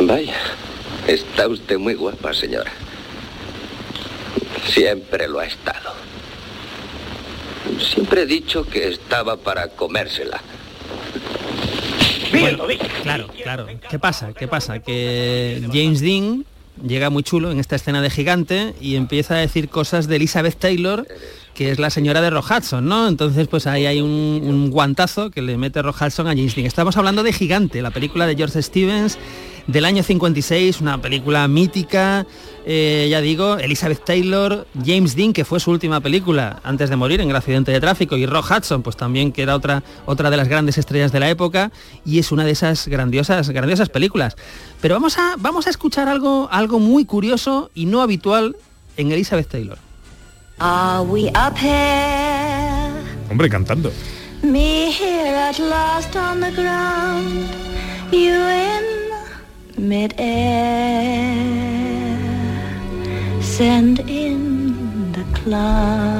Vaya, 0.00 0.36
está 1.06 1.48
usted 1.48 1.76
muy 1.78 1.94
guapa, 1.94 2.32
señora. 2.32 2.70
Siempre 4.66 5.28
lo 5.28 5.40
ha 5.40 5.46
estado. 5.46 5.92
Siempre 7.80 8.22
he 8.22 8.26
dicho 8.26 8.64
que 8.64 8.88
estaba 8.88 9.36
para 9.36 9.68
comérsela. 9.68 10.40
Bueno, 12.30 12.64
claro, 13.02 13.28
claro. 13.42 13.66
¿Qué 13.90 13.98
pasa? 13.98 14.32
¿Qué 14.32 14.48
pasa? 14.48 14.80
Que 14.80 15.62
James 15.72 16.00
Dean 16.00 16.44
llega 16.86 17.10
muy 17.10 17.22
chulo 17.22 17.50
en 17.50 17.58
esta 17.58 17.76
escena 17.76 18.00
de 18.02 18.10
gigante 18.10 18.74
y 18.80 18.96
empieza 18.96 19.34
a 19.34 19.38
decir 19.38 19.68
cosas 19.68 20.06
de 20.06 20.16
Elizabeth 20.16 20.58
Taylor, 20.58 21.06
que 21.54 21.70
es 21.70 21.78
la 21.78 21.90
señora 21.90 22.20
de 22.20 22.30
Rock 22.30 22.50
Hudson, 22.50 22.86
¿no? 22.86 23.08
Entonces, 23.08 23.48
pues 23.48 23.66
ahí 23.66 23.86
hay 23.86 24.00
un, 24.00 24.10
un 24.10 24.70
guantazo 24.70 25.30
que 25.30 25.42
le 25.42 25.56
mete 25.56 25.82
Rock 25.82 26.02
Hudson 26.02 26.26
a 26.28 26.30
James 26.30 26.54
Dean. 26.54 26.66
Estamos 26.66 26.96
hablando 26.96 27.22
de 27.22 27.32
Gigante, 27.32 27.82
la 27.82 27.90
película 27.90 28.26
de 28.26 28.36
George 28.36 28.62
Stevens 28.62 29.18
del 29.68 29.84
año 29.84 30.02
56, 30.02 30.80
una 30.80 31.00
película 31.00 31.46
mítica, 31.46 32.26
eh, 32.64 33.06
ya 33.10 33.20
digo, 33.20 33.58
Elizabeth 33.58 34.02
Taylor, 34.02 34.66
James 34.84 35.14
Dean, 35.14 35.34
que 35.34 35.44
fue 35.44 35.60
su 35.60 35.70
última 35.70 36.00
película 36.00 36.60
antes 36.64 36.88
de 36.88 36.96
morir 36.96 37.20
en 37.20 37.28
el 37.28 37.36
accidente 37.36 37.70
de 37.70 37.78
tráfico, 37.78 38.16
y 38.16 38.24
Rock 38.24 38.50
Hudson, 38.50 38.82
pues 38.82 38.96
también 38.96 39.30
que 39.30 39.42
era 39.42 39.54
otra, 39.54 39.84
otra 40.06 40.30
de 40.30 40.38
las 40.38 40.48
grandes 40.48 40.78
estrellas 40.78 41.12
de 41.12 41.20
la 41.20 41.28
época, 41.28 41.70
y 42.04 42.18
es 42.18 42.32
una 42.32 42.44
de 42.44 42.52
esas 42.52 42.88
grandiosas, 42.88 43.50
grandiosas 43.50 43.90
películas. 43.90 44.36
Pero 44.80 44.94
vamos 44.94 45.18
a, 45.18 45.34
vamos 45.38 45.66
a 45.66 45.70
escuchar 45.70 46.08
algo, 46.08 46.48
algo 46.50 46.78
muy 46.78 47.04
curioso 47.04 47.70
y 47.74 47.84
no 47.84 48.00
habitual 48.00 48.56
en 48.96 49.12
Elizabeth 49.12 49.48
Taylor. 49.48 49.78
Are 50.58 51.02
we 51.02 51.28
up 51.28 51.56
here? 51.56 52.90
Hombre, 53.30 53.50
cantando. 53.50 53.92
Me 54.42 54.90
here 54.90 55.36
at 55.36 55.58
last 55.58 56.16
on 56.16 56.40
the 56.40 56.50
ground. 56.52 57.46
You 58.10 58.32
in 58.32 59.07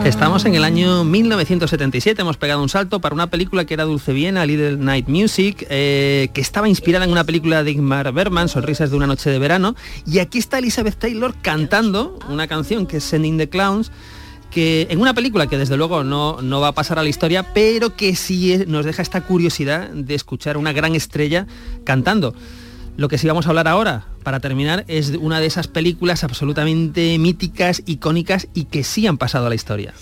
Estamos 0.04 0.44
en 0.44 0.54
el 0.54 0.64
año 0.64 1.04
1977, 1.04 2.22
hemos 2.22 2.36
pegado 2.36 2.62
un 2.62 2.68
salto 2.68 3.00
para 3.00 3.14
una 3.14 3.28
película 3.28 3.64
que 3.64 3.74
era 3.74 3.84
Dulce 3.84 4.12
Viena, 4.12 4.46
Little 4.46 4.76
Night 4.76 5.08
Music, 5.08 5.66
eh, 5.70 6.28
que 6.32 6.40
estaba 6.40 6.68
inspirada 6.68 7.04
en 7.04 7.10
una 7.10 7.24
película 7.24 7.64
de 7.64 7.72
Ingmar 7.72 8.12
Bergman, 8.12 8.48
Sonrisas 8.48 8.90
de 8.90 8.96
una 8.96 9.06
noche 9.06 9.28
de 9.28 9.38
verano, 9.38 9.74
y 10.06 10.20
aquí 10.20 10.38
está 10.38 10.58
Elizabeth 10.58 10.96
Taylor 10.96 11.34
cantando 11.42 12.18
una 12.28 12.46
canción 12.46 12.86
que 12.86 12.98
es 12.98 13.04
Sending 13.04 13.38
the 13.38 13.48
Clowns, 13.48 13.90
que 14.50 14.86
en 14.90 15.00
una 15.00 15.14
película 15.14 15.46
que 15.46 15.58
desde 15.58 15.76
luego 15.76 16.04
no, 16.04 16.40
no 16.42 16.60
va 16.60 16.68
a 16.68 16.72
pasar 16.72 16.98
a 16.98 17.02
la 17.02 17.08
historia, 17.08 17.52
pero 17.52 17.94
que 17.96 18.14
sí 18.14 18.64
nos 18.66 18.84
deja 18.86 19.02
esta 19.02 19.20
curiosidad 19.22 19.90
de 19.90 20.14
escuchar 20.14 20.56
una 20.56 20.72
gran 20.72 20.94
estrella 20.94 21.46
cantando. 21.84 22.34
Lo 22.98 23.08
que 23.08 23.16
sí 23.16 23.28
vamos 23.28 23.46
a 23.46 23.50
hablar 23.50 23.68
ahora, 23.68 24.06
para 24.24 24.40
terminar, 24.40 24.84
es 24.88 25.10
una 25.10 25.38
de 25.38 25.46
esas 25.46 25.68
películas 25.68 26.24
absolutamente 26.24 27.16
míticas, 27.20 27.80
icónicas 27.86 28.48
y 28.54 28.64
que 28.64 28.82
sí 28.82 29.06
han 29.06 29.18
pasado 29.18 29.46
a 29.46 29.48
la 29.50 29.54
historia. 29.54 29.94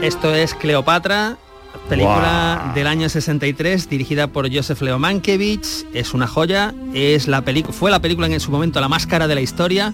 Esto 0.00 0.34
es 0.34 0.54
Cleopatra, 0.54 1.36
película 1.90 2.72
del 2.74 2.86
año 2.86 3.08
63 3.08 3.88
dirigida 3.90 4.28
por 4.28 4.52
Joseph 4.54 4.80
Leo 4.80 4.98
Mankiewicz. 4.98 5.84
Es 5.92 6.14
una 6.14 6.26
joya, 6.26 6.72
es 6.94 7.28
la 7.28 7.42
película, 7.42 7.74
fue 7.74 7.90
la 7.90 8.00
película 8.00 8.26
en 8.26 8.40
su 8.40 8.50
momento 8.50 8.80
la 8.80 8.88
más 8.88 9.06
cara 9.06 9.26
de 9.28 9.34
la 9.34 9.40
historia. 9.40 9.92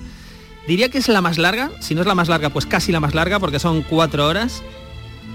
Diría 0.69 0.89
que 0.91 0.99
es 0.99 1.09
la 1.09 1.21
más 1.21 1.39
larga, 1.39 1.71
si 1.81 1.95
no 1.95 2.03
es 2.03 2.07
la 2.07 2.15
más 2.15 2.29
larga, 2.29 2.51
pues 2.51 2.67
casi 2.67 2.93
la 2.93 3.01
más 3.01 3.15
larga 3.15 3.41
porque 3.41 3.59
son 3.59 3.83
cuatro 3.83 4.27
horas. 4.27 4.63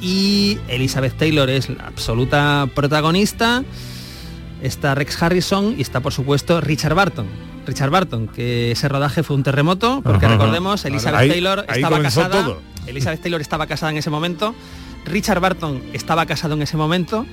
Y 0.02 0.58
Elizabeth 0.68 1.18
Taylor 1.18 1.50
es 1.50 1.70
la 1.70 1.84
absoluta 1.88 2.68
protagonista. 2.74 3.64
Está 4.62 4.94
Rex 4.96 5.22
Harrison 5.22 5.76
y 5.78 5.82
está 5.82 6.00
por 6.02 6.14
supuesto 6.14 6.62
Richard 6.62 6.94
Barton. 6.96 7.28
Richard 7.66 7.90
Barton, 7.92 8.28
que 8.28 8.72
ese 8.72 8.90
rodaje 8.90 9.24
fue 9.24 9.36
un 9.36 9.44
terremoto, 9.44 10.02
porque 10.04 10.26
Ajá, 10.26 10.36
ajá. 10.36 10.44
recordemos, 10.44 10.84
Elizabeth 10.86 11.20
Ahí- 11.20 11.30
Taylor 11.30 11.60
ahí 11.68 11.76
estaba 11.82 11.98
comenzó 11.98 12.22
casada. 12.22 12.44
todo. 12.44 12.62
Elizabeth 12.88 13.22
Taylor 13.22 13.42
estaba 13.42 13.68
casada 13.68 13.92
en 13.92 13.98
ese 14.00 14.10
momento. 14.10 14.56
Richard 15.06 15.40
Barton 15.40 15.82
estaba 15.94 16.26
casado 16.26 16.54
en 16.56 16.62
ese 16.62 16.78
momento. 16.78 17.26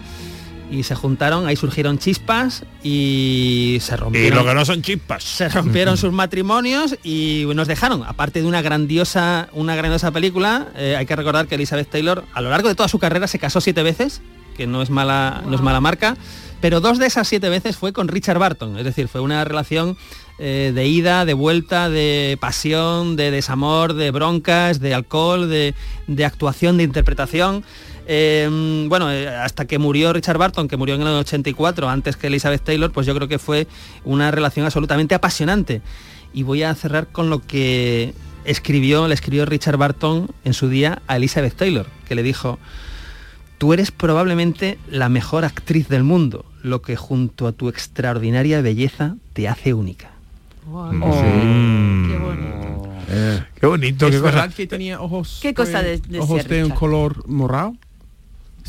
Y 0.71 0.83
se 0.83 0.95
juntaron, 0.95 1.47
ahí 1.47 1.57
surgieron 1.57 1.97
chispas 1.99 2.62
y 2.83 3.79
se 3.81 3.95
Y 3.95 3.97
rompieron. 3.97 4.39
lo 4.39 4.45
que 4.45 4.53
no 4.55 4.66
son 4.66 4.83
chispas. 4.83 5.25
Se 5.25 5.49
rompieron 5.49 5.97
sus 5.97 6.12
matrimonios 6.12 6.95
y 7.03 7.47
nos 7.55 7.69
dejaron, 7.69 8.03
aparte 8.07 8.43
de 8.43 8.47
una 8.49 8.61
grandiosa, 8.61 9.49
una 9.55 9.75
grandiosa 9.77 10.11
película, 10.11 10.69
eh, 10.77 10.95
hay 10.99 11.07
que 11.07 11.16
recordar 11.16 11.47
que 11.47 11.55
Elizabeth 11.55 11.89
Taylor 11.89 12.23
a 12.35 12.43
lo 12.43 12.51
largo 12.51 12.69
de 12.69 12.75
toda 12.75 12.87
su 12.91 12.99
carrera 12.99 13.27
se 13.27 13.39
casó 13.39 13.62
siete 13.62 13.83
veces, 13.83 14.21
que 14.59 14.66
no 14.66 14.83
es 14.83 14.91
mala, 14.91 15.43
no 15.47 15.55
es 15.55 15.62
mala 15.62 15.81
marca, 15.81 16.19
pero 16.61 16.81
dos 16.81 16.99
de 16.99 17.07
esas 17.07 17.29
siete 17.29 17.49
veces 17.49 17.77
fue 17.77 17.93
con 17.93 18.09
Richard 18.09 18.39
Barton, 18.39 18.79
es 18.79 18.85
decir, 18.85 19.09
fue 19.09 19.21
una 19.21 19.45
relación 19.45 19.97
eh, 20.41 20.71
de 20.73 20.87
ida, 20.87 21.25
de 21.25 21.35
vuelta, 21.35 21.89
de 21.89 22.39
pasión, 22.41 23.17
de 23.17 23.33
desamor, 23.33 23.95
de 23.95 24.13
broncas, 24.13 24.79
de 24.79 24.95
alcohol, 24.95 25.49
de, 25.49 25.75
actuación, 26.25 26.77
de 26.77 26.85
interpretación. 26.85 27.65
Eh, 28.07 28.87
bueno, 28.89 29.11
eh, 29.11 29.29
hasta 29.29 29.67
que 29.67 29.79
murió 29.79 30.13
Richard 30.13 30.39
Barton, 30.39 30.69
que 30.69 30.77
murió 30.77 30.95
en 30.95 31.03
el 31.03 31.09
84, 31.09 31.89
antes 31.89 32.17
que 32.17 32.29
Elizabeth 32.29 32.63
Taylor, 32.63 32.93
pues 32.93 33.07
yo 33.07 33.17
creo 33.17 33.27
que 33.27 33.41
fue 33.41 33.67
una 34.05 34.31
relación 34.31 34.65
absolutamente 34.65 35.17
apasionante. 35.17 35.83
Y 36.33 36.45
voy 36.45 36.63
a 36.63 36.73
cerrar 36.77 37.09
con 37.09 37.31
lo 37.31 37.41
que 37.41 38.15
escribió, 38.45 39.09
le 39.09 39.15
escribió 39.15 39.45
Richard 39.45 39.77
Barton 39.77 40.31
en 40.45 40.55
su 40.55 40.69
día 40.69 41.03
a 41.09 41.17
Elizabeth 41.17 41.57
Taylor, 41.57 41.87
que 42.07 42.15
le 42.15 42.23
dijo, 42.23 42.61
tú 43.59 43.73
eres 43.73 43.91
probablemente 43.91 44.79
la 44.89 45.09
mejor 45.09 45.45
actriz 45.45 45.89
del 45.89 46.05
mundo, 46.05 46.45
lo 46.63 46.83
que 46.83 46.97
junto 46.97 47.47
a 47.47 47.53
tu 47.53 47.69
extraordinaria 47.69 48.61
belleza 48.61 49.17
te 49.33 49.49
hace 49.49 49.75
única. 49.75 50.11
Mm. 50.67 52.09
Qué 52.11 52.19
bonito. 52.19 52.93
Eh, 53.11 53.43
Qué 53.59 53.67
bonito, 53.67 54.07
¿Es 54.07 54.13
qué 54.17 54.21
cosa. 54.21 54.35
verdad 54.35 54.55
que 54.55 54.67
tenía 54.67 55.01
ojos 55.01 55.39
¿Qué 55.41 55.55
cosa 55.55 55.81
eh, 55.81 55.99
de- 56.07 56.21
ojos 56.21 56.43
decía 56.45 56.57
de 56.59 56.65
un 56.65 56.71
color 56.73 57.27
morado? 57.27 57.75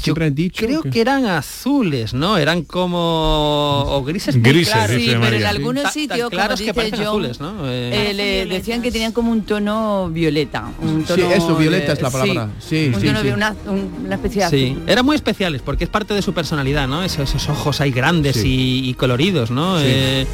Siempre 0.02 0.26
han 0.26 0.36
dicho 0.36 0.66
Creo 0.66 0.82
que 0.82 1.02
eran 1.02 1.26
azules, 1.26 2.14
¿no? 2.14 2.38
Eran 2.38 2.64
como 2.64 3.84
o 3.88 4.04
grises 4.04 4.41
Grises, 4.41 4.76
Sí, 4.88 5.12
pero 5.20 5.36
en 5.38 5.45
algunos 5.45 5.91
sitios, 5.91 6.18
como 6.20 6.30
claros 6.30 6.62
que 6.62 6.74
parecen 6.74 7.00
John, 7.00 7.08
azules, 7.08 7.39
¿no? 7.39 7.70
Eh, 7.70 8.12
eh, 8.12 8.14
le 8.14 8.45
decían 8.45 8.82
que 8.82 8.91
tenían 8.91 9.12
como 9.12 9.32
un 9.32 9.43
tono 9.43 10.10
violeta. 10.10 10.72
Un 10.82 11.06
Sí, 11.06 11.14
tono 11.16 11.32
eso, 11.32 11.56
violeta 11.56 11.88
de- 11.88 11.93
es 11.93 12.02
la 12.02 12.10
palabra. 12.12 12.50
Sí, 12.60 12.91
un 12.93 13.02
sí, 13.02 13.08
tono 13.08 13.22
sí. 13.22 13.28
de 13.28 13.34
una, 13.34 13.56
un- 13.68 14.04
una 14.06 14.16
especie 14.16 14.43
de 14.45 14.50
Sí, 14.50 14.72
azul. 14.72 14.84
eran 14.89 15.06
muy 15.06 15.16
especiales 15.16 15.62
porque 15.62 15.84
es 15.84 15.89
parte 15.89 16.14
de 16.14 16.22
su 16.22 16.34
personalidad, 16.34 16.88
¿no? 16.88 17.04
Esos, 17.04 17.30
esos 17.30 17.50
ojos 17.50 17.82
ahí 17.82 17.91
grandes 17.91 18.43
y, 18.43 18.89
y 18.89 18.93
coloridos, 18.93 19.52
¿no? 19.52 19.78
Sí. 19.80 19.86
Eh, 19.88 20.28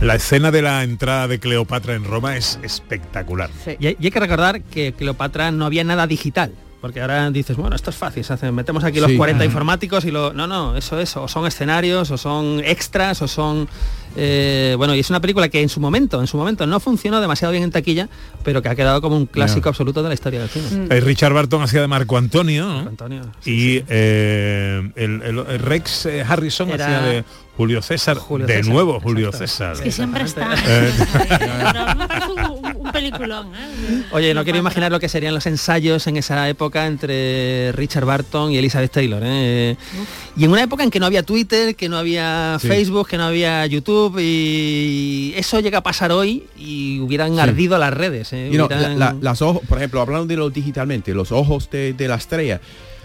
La 0.00 0.14
escena 0.16 0.50
de 0.50 0.60
la 0.60 0.82
entrada 0.84 1.26
de 1.26 1.38
Cleopatra 1.40 1.94
en 1.94 2.04
Roma 2.04 2.36
es 2.36 2.58
espectacular. 2.62 3.48
y, 3.80 3.86
hay, 3.86 3.96
y 3.98 4.04
hay 4.06 4.10
que 4.10 4.20
recordar 4.20 4.60
que 4.62 4.92
Cleopatra 4.92 5.50
no 5.52 5.64
había 5.64 5.84
nada 5.84 6.06
digital. 6.06 6.52
Porque 6.86 7.00
ahora 7.00 7.28
dices, 7.32 7.56
bueno, 7.56 7.74
esto 7.74 7.90
es 7.90 7.96
fácil, 7.96 8.22
se 8.22 8.32
hace- 8.34 8.52
metemos 8.52 8.84
aquí 8.84 9.00
los 9.00 9.10
Sí. 9.10 9.16
40 9.16 9.38
Ajá. 9.42 9.44
informáticos 9.44 10.04
y 10.04 10.12
lo... 10.12 10.32
No, 10.32 10.46
no, 10.46 10.76
eso 10.76 11.00
es, 11.00 11.16
o 11.16 11.26
son 11.26 11.44
escenarios, 11.46 12.12
o 12.12 12.16
son 12.16 12.60
extras, 12.64 13.20
o 13.22 13.26
son... 13.28 13.68
eh, 14.14 14.76
bueno, 14.78 14.94
y 14.94 15.00
es 15.00 15.10
una 15.10 15.20
película 15.20 15.48
que 15.48 15.60
en 15.60 15.68
su 15.68 15.80
momento, 15.80 16.20
en 16.20 16.28
su 16.28 16.36
momento 16.36 16.64
no 16.64 16.78
funcionó 16.78 17.20
demasiado 17.20 17.50
bien 17.50 17.64
en 17.64 17.72
taquilla, 17.72 18.08
pero 18.44 18.62
que 18.62 18.68
ha 18.68 18.76
quedado 18.76 19.00
como 19.02 19.16
un 19.16 19.26
clásico 19.26 19.68
absoluto 19.68 20.00
de 20.04 20.08
la 20.10 20.14
historia 20.14 20.38
del 20.38 20.48
cine. 20.48 20.86
Eh, 20.90 21.00
Richard 21.00 21.32
Barton 21.32 21.60
hacía 21.62 21.80
de 21.80 21.88
Marco 21.88 22.16
Antonio, 22.16 22.66
¿no? 22.66 22.78
Antonio, 22.88 23.22
y 23.44 23.82
eh, 23.88 24.88
el, 24.94 25.22
el- 25.22 25.38
el 25.48 25.58
Rex 25.58 26.06
eh, 26.06 26.24
Harrison 26.26 26.70
Era 26.70 26.84
hacía 26.86 27.00
de 27.00 27.24
Julio 27.56 27.82
César, 27.82 28.16
Julio 28.18 28.46
de 28.46 28.58
César, 28.58 28.72
nuevo 28.72 29.00
Julio 29.00 29.32
César. 29.32 29.72
Es 29.72 29.80
que 29.80 29.90
siempre 29.90 30.22
está. 30.22 30.50
Un, 32.86 32.92
peliculón. 32.92 33.52
¿eh? 33.54 34.02
Oye, 34.12 34.34
no 34.34 34.44
quiero 34.44 34.58
imaginar 34.58 34.90
lo 34.92 34.98
que 35.00 35.08
serían 35.08 35.34
los 35.34 35.46
ensayos 35.46 36.06
en 36.06 36.16
esa 36.16 36.48
época 36.48 36.86
entre 36.86 37.72
Richard 37.72 38.04
Barton 38.04 38.52
y 38.52 38.58
Elizabeth 38.58 38.92
Taylor. 38.92 39.22
¿eh? 39.24 39.76
Y 40.36 40.44
en 40.44 40.50
una 40.50 40.62
época 40.62 40.82
en 40.82 40.90
que 40.90 41.00
no 41.00 41.06
había 41.06 41.22
Twitter, 41.22 41.74
que 41.76 41.88
no 41.88 41.96
había 41.98 42.58
Sí. 42.60 42.68
Facebook, 42.68 43.08
que 43.08 43.16
no 43.18 43.24
había 43.24 43.66
YouTube 43.66 44.18
y 44.20 45.32
eso 45.36 45.60
llega 45.60 45.78
a 45.78 45.82
pasar 45.82 46.12
hoy 46.12 46.44
y 46.56 47.00
hubieran 47.00 47.38
ardido 47.38 47.78
las 47.78 47.92
redes. 47.92 48.32
¿eh? 48.32 48.48
You 48.50 48.56
know, 48.56 48.68
la- 48.68 48.76
Hubieran- 48.76 48.98
la- 48.98 49.16
las 49.20 49.42
ojos, 49.42 49.62
por 49.68 49.78
ejemplo, 49.78 50.00
hablando 50.00 50.26
de 50.26 50.36
lo 50.36 50.50
digitalmente, 50.50 51.14
los 51.14 51.32
ojos 51.32 51.68
de, 51.70 51.92
de 51.92 52.08
la 52.08 52.16
estrella. 52.16 52.60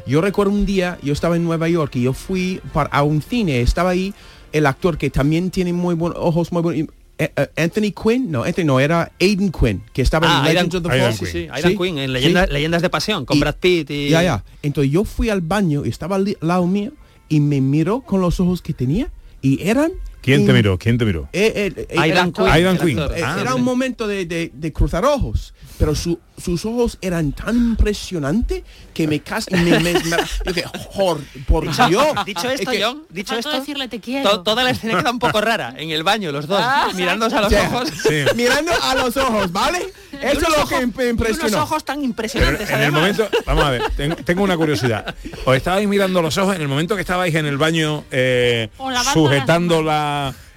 Yo 0.08 0.20
recuerdo 0.22 0.52
un 0.52 0.66
día, 0.66 0.98
yo 1.04 1.14
estaba 1.14 1.36
en 1.36 1.44
Nueva 1.44 1.70
York 1.70 1.96
y 1.96 2.04
yo 2.04 2.14
fui 2.14 2.60
para, 2.74 2.90
a 2.90 3.04
un 3.04 3.22
cine, 3.22 3.62
estaba 3.62 3.92
ahí 3.92 4.14
el 4.52 4.66
actor 4.66 4.98
que 4.98 5.10
también 5.10 5.52
tiene 5.52 5.74
muy 5.74 5.96
buenos 5.96 6.18
ojos, 6.22 6.52
muy 6.52 6.62
buenos. 6.62 6.90
Eh, 7.24 7.32
eh, 7.36 7.48
Anthony 7.64 7.92
Quinn, 7.92 8.32
no, 8.32 8.44
Anthony 8.44 8.66
no, 8.66 8.80
era 8.80 9.12
Aiden 9.20 9.52
Quinn, 9.52 9.84
que 9.94 10.02
estaba 10.02 10.28
Ah, 10.28 10.40
en 10.42 10.46
Aidan, 10.48 10.54
Legends 10.68 10.76
of 10.76 10.84
the 10.84 10.90
Fall. 10.90 11.14
sí, 11.14 11.26
sí, 11.26 11.48
Aidan 11.52 11.72
Sí, 11.72 11.78
Quinn, 11.78 11.98
en 11.98 12.08
sí. 12.08 12.14
Leyenda- 12.14 12.48
Leyendas 12.48 12.82
de 12.82 12.90
Pasión, 12.90 13.26
con 13.26 13.38
Y- 13.38 13.40
Brad 13.40 13.56
Pitt 13.60 13.90
y... 13.92 14.10
Ya, 14.10 14.24
ya. 14.24 14.44
Entonces 14.64 14.92
yo 14.92 15.04
fui 15.04 15.30
al 15.30 15.42
baño 15.42 15.86
y 15.86 15.90
estaba 15.90 16.16
al 16.16 16.38
lado 16.42 16.66
mío 16.68 16.92
y 17.30 17.40
me 17.40 17.62
miró 17.62 18.02
con 18.02 18.22
los 18.22 18.40
ojos 18.40 18.62
que 18.62 18.74
tenía 18.74 19.10
y 19.42 19.62
eran... 19.68 19.92
¿Quién 20.22 20.46
te 20.46 20.54
miró? 20.54 20.78
¿Quién 20.78 20.98
te 20.98 21.06
miró? 21.06 21.28
eh, 21.34 21.52
eh, 21.76 21.88
eh, 21.90 22.00
Aidan 22.00 22.28
actor- 22.30 22.46
Quinn, 22.46 22.54
Aidan 22.54 22.78
eh, 23.18 23.24
Ah, 23.26 23.38
era 23.42 23.56
un 23.56 23.64
momento 23.64 24.08
de, 24.08 24.26
de- 24.26 24.52
de 24.54 24.74
cruzar 24.74 25.04
ojos, 25.06 25.54
pero 25.80 25.96
su- 25.96 26.20
sus 26.38 26.66
ojos 26.66 26.98
eran 27.02 27.32
tan 27.34 27.56
impresionantes 27.56 28.64
que 28.94 29.08
me 29.08 29.20
casi 29.22 29.54
me, 29.56 29.80
me- 29.80 29.94
me- 29.94 30.18
yo 30.46 30.54
que, 30.54 30.64
"Jor, 30.90 31.20
por 31.48 31.64
Dios. 31.88 32.08
Dicho 32.26 32.50
Es 32.50 32.60
esto, 32.62 32.72
que- 32.72 32.84
John, 32.84 33.04
dicho 33.10 33.36
esto, 33.36 33.52
decirle 33.52 33.88
te 33.88 34.00
quiero. 34.00 34.30
to- 34.30 34.42
toda 34.44 34.64
la 34.64 34.72
escena 34.72 35.00
queda 35.00 35.12
un 35.12 35.20
poco 35.20 35.40
rara 35.42 35.74
en 35.78 35.92
el 35.92 36.04
baño, 36.04 36.32
los 36.32 36.48
dos, 36.48 36.60
Ah, 36.64 36.90
mirándose 36.96 37.36
a 37.38 37.42
los 37.42 37.54
ojos. 37.54 37.90
Sí. 38.08 38.24
Mirando 38.36 38.72
a 38.82 38.96
los 38.96 39.16
ojos, 39.18 39.52
¿vale? 39.52 39.80
Eso 40.22 40.42
es 40.42 40.58
lo 40.58 40.68
que 40.68 40.76
me 40.78 40.84
Unos 40.86 41.10
impresionó. 41.10 41.64
ojos 41.64 41.84
tan 41.86 41.98
Pero 41.98 42.06
impresionantes, 42.08 42.70
en 42.70 42.82
el 42.82 42.92
momento, 42.92 43.28
vamos 43.46 43.64
a 43.64 43.70
ver, 43.72 43.82
ten- 43.96 44.16
tengo 44.26 44.44
una 44.44 44.58
curiosidad. 44.58 45.16
Os 45.46 45.56
estabais 45.56 45.88
mirando 45.88 46.22
los 46.22 46.38
ojos 46.38 46.56
en 46.56 46.62
el 46.62 46.68
momento 46.68 46.96
que 46.96 47.02
estabais 47.02 47.34
en 47.36 47.46
el 47.46 47.58
baño 47.58 48.04
eh, 48.12 48.70
sujetando 49.14 49.82
la... 49.84 50.11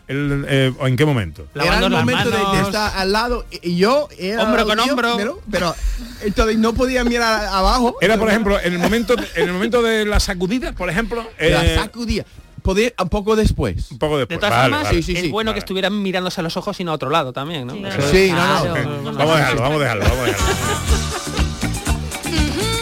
el, 0.07 0.45
eh, 0.49 0.73
¿O 0.79 0.87
en 0.87 0.97
qué 0.97 1.05
momento? 1.07 1.47
Era 1.55 1.79
el 1.81 1.91
momento 1.91 2.31
de- 2.31 2.57
de, 2.59 2.63
estar 2.63 2.93
al 2.97 3.11
lado 3.13 3.47
y 3.63 3.77
yo 3.77 4.09
era 4.19 4.43
Hombro 4.43 4.67
con 4.67 4.77
yo, 4.79 4.85
hombro. 4.85 5.17
Pero, 5.17 5.41
pero 5.51 5.75
entonces 6.23 6.59
no 6.59 6.75
podía 6.75 7.05
mirar 7.05 7.47
abajo. 7.47 7.97
Era, 8.03 8.19
por 8.19 8.29
ejemplo, 8.29 8.61
en 8.61 8.73
el 8.75 8.79
momento 8.79 9.17
de, 9.17 9.27
en 9.37 9.49
el 9.49 9.53
momento 9.55 9.81
de 9.83 10.05
la 10.05 10.21
sacudida, 10.21 10.73
por 10.73 10.91
ejemplo, 10.91 11.23
la 11.39 11.65
eh, 11.65 11.75
sacudía. 11.77 12.25
Podía 12.63 12.93
un 12.99 13.09
poco 13.11 13.37
después. 13.37 13.91
un 13.91 13.99
poco 13.99 14.15
De 14.15 14.21
después. 14.21 14.41
todas 14.41 14.55
Vale, 14.55 14.63
formas, 14.71 14.85
vale. 14.85 14.97
sí, 14.97 15.03
sí, 15.03 15.13
es 15.19 15.25
sí. 15.25 15.29
bueno 15.31 15.53
que 15.53 15.59
estuvieran 15.59 16.03
mirándose 16.03 16.41
a 16.41 16.45
los 16.45 16.57
ojos 16.57 16.79
y 16.81 16.85
no 16.85 16.93
a 16.93 16.95
otro 16.95 17.11
lado 17.11 17.33
también, 17.33 17.67
¿no? 17.67 17.75
Sí, 18.11 18.31
no, 18.31 18.65
no. 18.65 19.13
Vamos 19.13 19.35
a 19.35 19.39
dejarlo, 19.39 19.61
vamos 19.63 19.77
a 19.81 19.83
dejarlo, 19.85 20.05
vamos 20.05 20.19
a 20.21 20.25
dejarlo. 20.25 20.47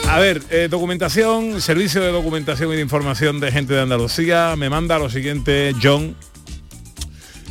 A 0.09 0.19
ver, 0.19 0.43
eh, 0.51 0.69
documentación, 0.71 1.61
servicio 1.61 2.01
de 2.03 2.13
documentación 2.13 2.71
y 2.73 2.77
de 2.77 2.83
información 2.83 3.41
de 3.41 3.51
gente 3.51 3.73
de 3.75 3.81
Andalucía 3.81 4.55
me 4.57 4.69
manda 4.69 4.99
lo 4.99 5.09
siguiente, 5.09 5.75
John. 5.83 6.15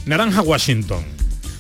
Naranja 0.05 0.41
Washington. 0.41 1.03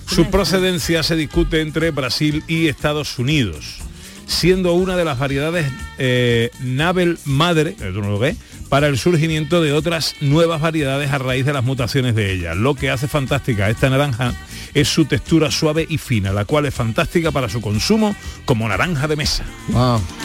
Su 0.07 0.25
procedencia 0.29 1.03
se 1.03 1.15
discute 1.15 1.61
entre 1.61 1.91
Brasil 1.91 2.43
y 2.47 2.67
Estados 2.67 3.17
Unidos, 3.17 3.77
siendo 4.25 4.73
una 4.73 4.97
de 4.97 5.05
las 5.05 5.17
variedades 5.17 5.71
eh, 5.97 6.51
Nabel 6.61 7.17
madre, 7.23 7.75
eh, 7.79 7.91
tú 7.93 8.01
no 8.01 8.09
lo 8.09 8.19
ves, 8.19 8.35
para 8.71 8.87
el 8.87 8.97
surgimiento 8.97 9.59
de 9.61 9.73
otras 9.73 10.15
nuevas 10.21 10.61
variedades 10.61 11.11
a 11.11 11.17
raíz 11.17 11.45
de 11.45 11.51
las 11.51 11.61
mutaciones 11.65 12.15
de 12.15 12.31
ella. 12.31 12.55
Lo 12.55 12.73
que 12.73 12.89
hace 12.89 13.09
fantástica 13.09 13.69
esta 13.69 13.89
naranja 13.89 14.33
es 14.73 14.87
su 14.87 15.03
textura 15.03 15.51
suave 15.51 15.85
y 15.89 15.97
fina, 15.97 16.31
la 16.31 16.45
cual 16.45 16.65
es 16.65 16.73
fantástica 16.73 17.31
para 17.33 17.49
su 17.49 17.59
consumo 17.59 18.15
como 18.45 18.69
naranja 18.69 19.09
de 19.09 19.17
mesa. 19.17 19.43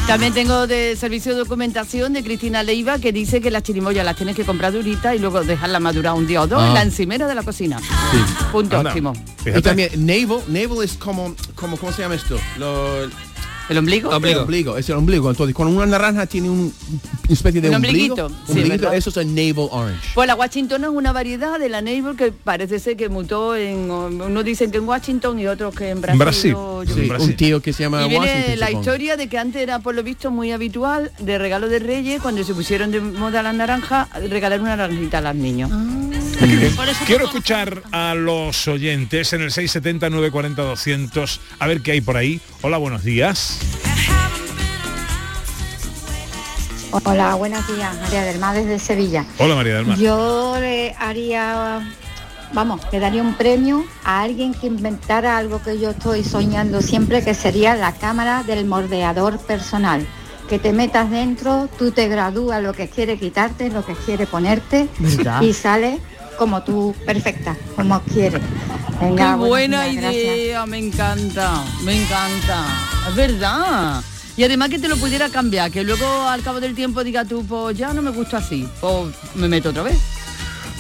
También 0.07 0.33
tengo 0.33 0.69
de 0.69 0.95
servicio 0.95 1.33
de 1.33 1.39
documentación 1.39 2.13
de 2.13 2.23
Cristina 2.23 2.63
Leiva 2.63 3.01
que 3.01 3.11
dice 3.11 3.41
que 3.41 3.51
las 3.51 3.65
chirimoyas 3.65 4.05
las 4.05 4.15
tienes 4.15 4.37
que 4.37 4.45
comprar 4.45 4.73
duritas 4.73 5.17
y 5.17 5.19
luego 5.19 5.43
dejarla 5.43 5.81
madurar 5.81 6.15
un 6.15 6.29
día 6.29 6.41
o 6.43 6.47
dos 6.47 6.63
Ah. 6.63 6.69
en 6.69 6.75
la 6.75 6.83
encimera 6.83 7.27
de 7.27 7.35
la 7.35 7.43
cocina. 7.43 7.81
Punto 8.53 8.77
Anda. 8.79 8.91
óptimo. 8.91 9.13
Y 9.45 9.61
también 9.61 9.91
navel, 10.07 10.39
navel 10.47 10.85
es 10.85 10.93
como, 10.93 11.35
como 11.57 11.77
¿cómo 11.77 11.91
se 11.91 12.03
llama 12.03 12.15
esto? 12.15 12.39
Lo- 12.61 13.09
¿El 13.69 13.79
ombligo? 13.79 14.11
El 14.17 14.39
ombligo, 14.39 14.77
es 14.77 14.89
el 14.89 14.97
ombligo. 14.97 15.29
Entonces, 15.31 15.55
cuando 15.55 15.77
una 15.77 15.87
naranja 15.87 16.27
tiene 16.27 16.49
un, 16.51 16.73
una 16.91 17.33
especie 17.33 17.61
de 17.61 17.69
Un 17.69 17.77
ombligo, 17.77 18.15
ombliguito, 18.15 18.29
sí, 18.29 18.53
ombliguito, 18.53 18.83
¿verdad? 18.83 18.95
eso 18.97 19.11
es 19.11 19.17
el 19.17 19.35
navel 19.35 19.69
orange. 19.71 20.01
Pues 20.15 20.27
la 20.29 20.35
Washington 20.37 20.85
es 20.85 20.91
una 20.91 21.13
variedad 21.13 21.59
de 21.59 21.69
la 21.69 21.81
Neighbor 21.83 22.15
que 22.17 22.31
parece 22.33 22.79
ser 22.79 22.97
que 22.97 23.09
mutó 23.09 23.57
en, 23.57 23.91
unos 23.91 24.45
dicen 24.45 24.71
que 24.71 24.79
en 24.79 24.89
Washington 24.89 25.39
y 25.41 25.47
otros 25.49 25.75
que 25.75 25.91
en 25.91 26.01
Brasil. 26.01 26.53
Yo 26.53 26.85
Sí, 26.87 27.11
un 27.11 27.37
tío 27.37 27.61
que 27.61 27.73
se 27.73 27.83
llama 27.83 28.05
Y 28.07 28.09
viene 28.11 28.27
Washington. 28.27 28.59
la 28.61 28.67
supongo. 28.67 28.81
historia 28.83 29.17
de 29.17 29.29
que 29.29 29.39
antes 29.39 29.63
era 29.63 29.79
por 29.81 29.95
lo 29.95 30.03
visto 30.03 30.31
muy 30.31 30.53
habitual 30.53 31.11
de 31.19 31.39
regalo 31.39 31.69
de 31.69 31.81
Reyes 31.81 32.23
cuando 32.23 32.45
se 32.45 32.55
pusieron 32.55 32.91
de 32.93 33.01
moda 33.01 33.43
las 33.43 33.55
naranjas 33.55 34.09
regalar 34.31 34.61
una 34.61 34.77
naranjita 34.77 35.19
a 35.19 35.21
los 35.23 35.35
niños. 35.35 35.71
Quiero 37.07 37.25
escuchar 37.25 37.83
a 37.93 38.15
los 38.15 38.69
oyentes 38.69 39.33
en 39.33 39.43
el 39.43 39.51
670 39.51 40.11
940 40.11 40.63
200 40.63 41.41
a 41.59 41.67
ver 41.67 41.81
qué 41.81 41.93
hay 41.93 42.01
por 42.01 42.17
ahí. 42.17 42.41
Hola, 42.63 42.77
buenos 42.77 43.05
días. 43.05 43.59
Hola, 47.05 47.35
buenos 47.35 47.67
días, 47.67 47.95
María 48.01 48.23
del 48.23 48.39
Mar 48.39 48.55
desde 48.57 48.79
Sevilla. 48.79 49.25
Hola, 49.39 49.55
María 49.55 49.77
del 49.77 49.87
Mar. 49.87 49.99
Yo 49.99 50.57
le 50.59 50.95
haría, 50.99 51.93
vamos, 52.53 52.81
le 52.93 53.01
daría 53.01 53.23
un 53.23 53.35
premio 53.35 53.85
a 54.05 54.23
alguien 54.23 54.55
que 54.55 54.67
inventara 54.67 55.37
algo 55.37 55.63
que 55.63 55.79
yo 55.79 55.91
estoy 55.91 56.25
soñando 56.25 56.83
siempre, 56.83 57.23
que 57.25 57.35
sería 57.35 57.77
la 57.77 57.93
cámara 57.93 58.43
del 58.43 58.67
mordeador 58.67 59.39
personal. 59.39 60.07
Que 60.49 60.59
te 60.59 60.73
metas 60.73 61.11
dentro, 61.11 61.69
tú 61.77 61.91
te 61.91 62.09
gradúas 62.09 62.63
lo 62.63 62.73
que 62.73 62.89
quiere 62.89 63.19
quitarte, 63.19 63.69
lo 63.69 63.85
que 63.85 63.95
quiere 63.95 64.27
ponerte 64.27 64.89
¿Verdad? 64.99 65.43
y 65.43 65.53
sale 65.53 65.99
como 66.37 66.63
tú, 66.63 66.95
perfecta, 67.05 67.57
como 67.75 68.01
quiere. 68.03 68.39
Qué 68.99 69.05
Venga, 69.05 69.37
buenos 69.37 69.49
buena 69.49 69.85
días, 69.85 70.03
gracias. 70.03 70.25
idea, 70.37 70.67
me 70.67 70.79
encanta, 70.79 71.65
me 71.85 72.03
encanta. 72.03 72.65
Es 73.09 73.15
verdad. 73.15 74.03
Y 74.37 74.45
además 74.45 74.69
que 74.71 74.79
te 74.79 74.89
lo 74.89 74.97
pudiera 74.97 75.29
cambiar, 75.29 75.71
que 75.71 75.83
luego 75.83 76.07
al 76.29 76.43
cabo 76.43 76.61
del 76.61 76.75
tiempo 76.75 77.03
diga 77.05 77.25
tú, 77.25 77.45
pues 77.47 77.77
ya 77.77 77.93
no 77.93 78.03
me 78.03 78.11
gusta 78.11 78.39
así, 78.39 78.69
pues 78.81 79.15
me 79.35 79.49
meto 79.49 79.71
otra 79.71 79.83
vez. 79.83 79.99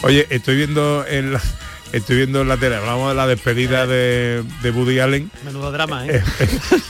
Oye, 0.02 0.26
estoy 0.30 0.57
viendo 0.57 1.07
en 1.07 1.32
la, 1.32 1.40
estoy 1.92 2.16
viendo 2.16 2.42
en 2.42 2.48
la 2.48 2.57
tele, 2.59 2.76
hablamos 2.76 3.09
de 3.11 3.14
la 3.14 3.26
despedida 3.26 3.86
de, 3.86 4.44
de 4.62 4.70
Woody 4.70 4.98
Allen. 4.98 5.30
Menudo 5.44 5.72
drama, 5.72 6.07
¿eh? 6.07 6.22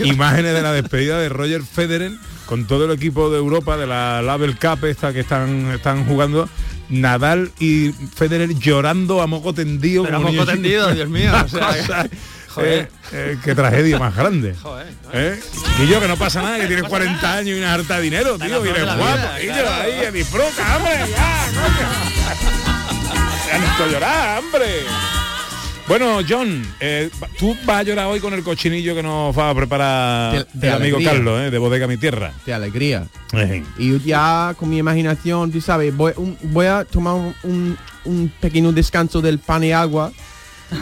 Imágenes 0.01 0.55
de 0.55 0.63
la 0.63 0.73
despedida 0.73 1.19
de 1.21 1.29
Roger 1.29 1.63
Federer 1.63 2.13
con 2.47 2.67
todo 2.67 2.85
el 2.87 2.93
equipo 2.93 3.31
de 3.31 3.39
Europa 3.39 3.77
de 3.77 3.87
la 3.87 4.23
Label 4.23 4.57
Cup 4.59 4.85
esta 4.87 5.13
que 5.13 5.21
están, 5.21 5.71
están 5.73 6.05
jugando. 6.05 6.49
Nadal 6.89 7.51
y 7.59 7.93
Federer 8.15 8.55
llorando 8.59 9.21
a 9.23 9.27
moco 9.27 9.53
tendido. 9.53 10.05
Pero 10.05 10.17
a 10.17 10.21
moco 10.21 10.45
tendido. 10.47 10.93
Dios 10.95 11.09
mío, 11.09 11.33
o 11.45 11.49
sea, 11.49 11.67
Cosa, 11.69 12.07
joder. 12.49 12.79
eh, 12.81 12.89
eh, 13.13 13.39
qué 13.45 13.55
tragedia 13.55 13.99
más 13.99 14.15
grande. 14.17 14.55
Joder, 14.63 14.87
¿Eh? 15.13 15.41
Y 15.83 15.87
yo 15.89 16.01
que 16.01 16.09
no 16.09 16.17
pasa 16.17 16.43
nada, 16.43 16.59
que 16.59 16.67
tienes 16.67 16.85
40 16.89 17.33
años 17.35 17.57
y 17.57 17.59
una 17.59 17.75
harta 17.75 17.97
de 17.97 18.03
dinero, 18.03 18.39
tío, 18.39 18.65
y 18.65 18.69
eres 18.69 18.85
guapo, 18.85 19.05
vida, 19.05 19.43
y 19.43 19.47
yo 19.47 19.53
claro. 19.53 19.83
ahí, 19.83 20.13
disfruta, 20.13 20.77
hombre, 20.77 20.93
ya, 21.11 21.47
coño. 21.55 22.57
Ya 23.47 23.59
no 23.59 23.67
estoy 23.67 23.93
llorar, 23.93 24.39
hombre. 24.41 24.67
Bueno, 25.89 26.19
John, 26.29 26.63
eh, 26.81 27.11
tú 27.39 27.57
vas 27.65 27.79
a 27.79 27.83
llorar 27.85 28.07
hoy 28.07 28.19
con 28.19 28.35
el 28.35 28.43
cochinillo 28.43 28.93
que 28.95 29.05
nos 29.05 29.37
va 29.39 29.51
a 29.51 29.55
preparar 29.55 30.33
De- 30.33 30.47
de 30.61 30.67
el 30.69 30.75
amigo. 30.75 30.99
Carlos, 31.03 31.41
eh, 31.43 31.51
de 31.51 31.59
Bodega 31.59 31.87
Mi 31.87 31.97
Tierra. 31.97 32.33
de 32.45 32.53
alegría. 32.53 33.07
Y 33.79 33.99
ya 34.01 34.55
con 34.59 34.69
mi 34.69 34.79
imaginación, 34.79 35.53
tú 35.53 35.61
sabes, 35.61 35.97
voy, 35.97 36.13
un- 36.17 36.37
voy 36.43 36.67
a 36.67 36.85
tomar 36.85 37.15
un, 37.15 37.35
un- 37.45 37.79
un 38.05 38.33
pequeño 38.41 38.73
descanso 38.73 39.21
del 39.23 39.39
pan 39.39 39.63
y 39.63 39.71
agua 39.73 40.13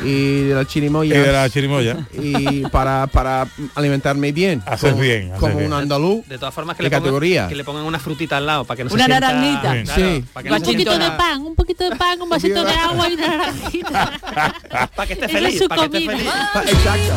y 0.04 0.42
de 0.44 0.54
la 0.54 0.64
chirimoya. 0.66 1.14
Y 1.14 1.18
de 1.18 1.32
la 1.32 1.48
chirimoya. 1.50 1.96
Y 2.12 2.62
para, 2.68 3.06
para 3.06 3.46
alimentarme 3.74 4.32
bien. 4.32 4.62
Haces 4.66 4.90
como- 4.92 5.02
bien, 5.02 5.28
haces 5.28 5.40
Como 5.40 5.56
bien. 5.56 5.66
un 5.72 5.78
andaluz. 5.78 6.26
De 6.26 6.38
todas 6.38 6.54
formas 6.54 6.76
que 6.76 6.82
de 6.82 6.88
le, 6.88 6.90
pongan, 6.90 7.02
categoría. 7.02 7.48
que 7.48 7.54
le 7.54 7.64
pongan 7.64 7.84
una 7.84 7.98
frutita 7.98 8.36
al 8.38 8.46
lado 8.46 8.64
para 8.64 8.76
que 8.76 8.84
no 8.84 8.90
Una 8.92 9.04
se 9.04 9.10
sienta- 9.10 9.32
naranjita. 9.32 9.82
Claro, 9.94 10.00
Sí. 10.16 10.24
para 10.32 10.42
que 10.44 10.48
no 10.50 10.56
Un 10.56 10.60
se 10.64 10.72
poquito 10.72 10.90
de 10.92 10.96
sienta- 10.96 11.16
pan, 11.16 11.42
un 11.42 11.54
poquito 11.54 11.90
de 11.90 11.96
pan, 11.96 12.22
un 12.22 12.28
vasito 12.28 12.64
de 12.64 12.72
agua 12.72 13.08
y 13.08 13.14
una 13.14 13.26
naranjita. 13.28 14.12
para 14.96 15.06
que 15.06 15.12
esté 15.14 15.26
Esa 15.26 15.38
es 15.38 15.42
feliz, 15.44 15.58
su 15.58 15.68
para 15.68 15.88
que 15.88 15.96
esté 15.98 16.12
comida. 16.12 16.50
feliz. 16.54 16.72
Exacto. 16.72 17.14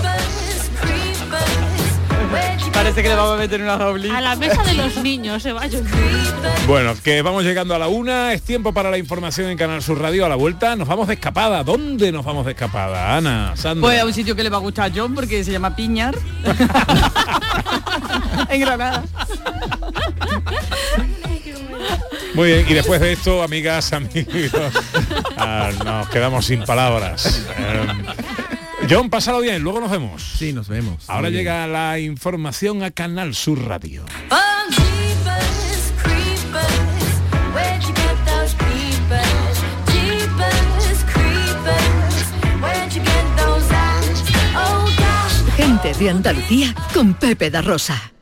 Parece 2.73 3.01
que 3.01 3.09
le 3.09 3.15
vamos 3.15 3.34
a 3.34 3.38
meter 3.38 3.61
una 3.61 3.78
doble. 3.78 4.11
A 4.11 4.21
la 4.21 4.36
mesa 4.36 4.61
de 4.63 4.73
los 4.73 4.97
niños 4.97 5.43
se 5.43 5.51
vaya. 5.51 5.80
Bueno, 6.67 6.93
que 7.03 7.21
vamos 7.21 7.43
llegando 7.43 7.73
a 7.73 7.80
la 7.80 7.88
una, 7.88 8.34
es 8.34 8.43
tiempo 8.43 8.73
para 8.73 8.91
la 8.91 8.97
información 8.97 9.49
en 9.49 9.57
Canal 9.57 9.82
Sur 9.82 9.99
Radio. 9.99 10.25
A 10.25 10.30
la 10.30 10.36
vuelta 10.36 10.75
nos 10.75 10.88
vamos 10.88 11.07
de 11.07 11.15
escapada. 11.15 11.63
¿Dónde 11.63 12.11
nos 12.11 12.23
vamos 12.23 12.45
de 12.45 12.51
escapada? 12.51 13.17
Ana, 13.17 13.53
Sandra. 13.55 13.82
Pues 13.82 13.99
a 13.99 14.05
un 14.05 14.13
sitio 14.13 14.36
que 14.36 14.43
le 14.43 14.49
va 14.49 14.57
a 14.57 14.61
gustar 14.61 14.91
a 14.91 14.93
John 14.95 15.15
porque 15.15 15.43
se 15.43 15.51
llama 15.51 15.75
Piñar. 15.75 16.15
en 18.49 18.61
Granada. 18.61 19.03
Muy 22.34 22.49
bien, 22.49 22.65
y 22.69 22.73
después 22.73 23.01
de 23.01 23.13
esto, 23.13 23.41
amigas, 23.41 23.91
amigos, 23.93 24.73
ah, 25.38 25.71
nos 25.84 26.09
quedamos 26.09 26.45
sin 26.45 26.63
palabras. 26.63 27.43
Eh, 27.57 28.57
John, 28.89 29.09
pásalo 29.09 29.41
bien, 29.41 29.61
luego 29.63 29.81
nos 29.81 29.91
vemos. 29.91 30.23
Sí, 30.38 30.53
nos 30.53 30.67
vemos. 30.67 31.09
Ahora 31.09 31.23
Muy 31.23 31.31
bien. 31.31 31.41
llega 31.43 31.67
la 31.67 31.99
información 31.99 32.83
a 32.83 32.91
Canal 32.91 33.35
Sur 33.35 33.59
Radio. 33.67 34.05
Gente 45.55 45.93
de 45.93 46.09
Andalucía 46.09 46.73
con 46.93 47.13
Pepe 47.13 47.49
da 47.49 47.61
Rosa. 47.61 48.13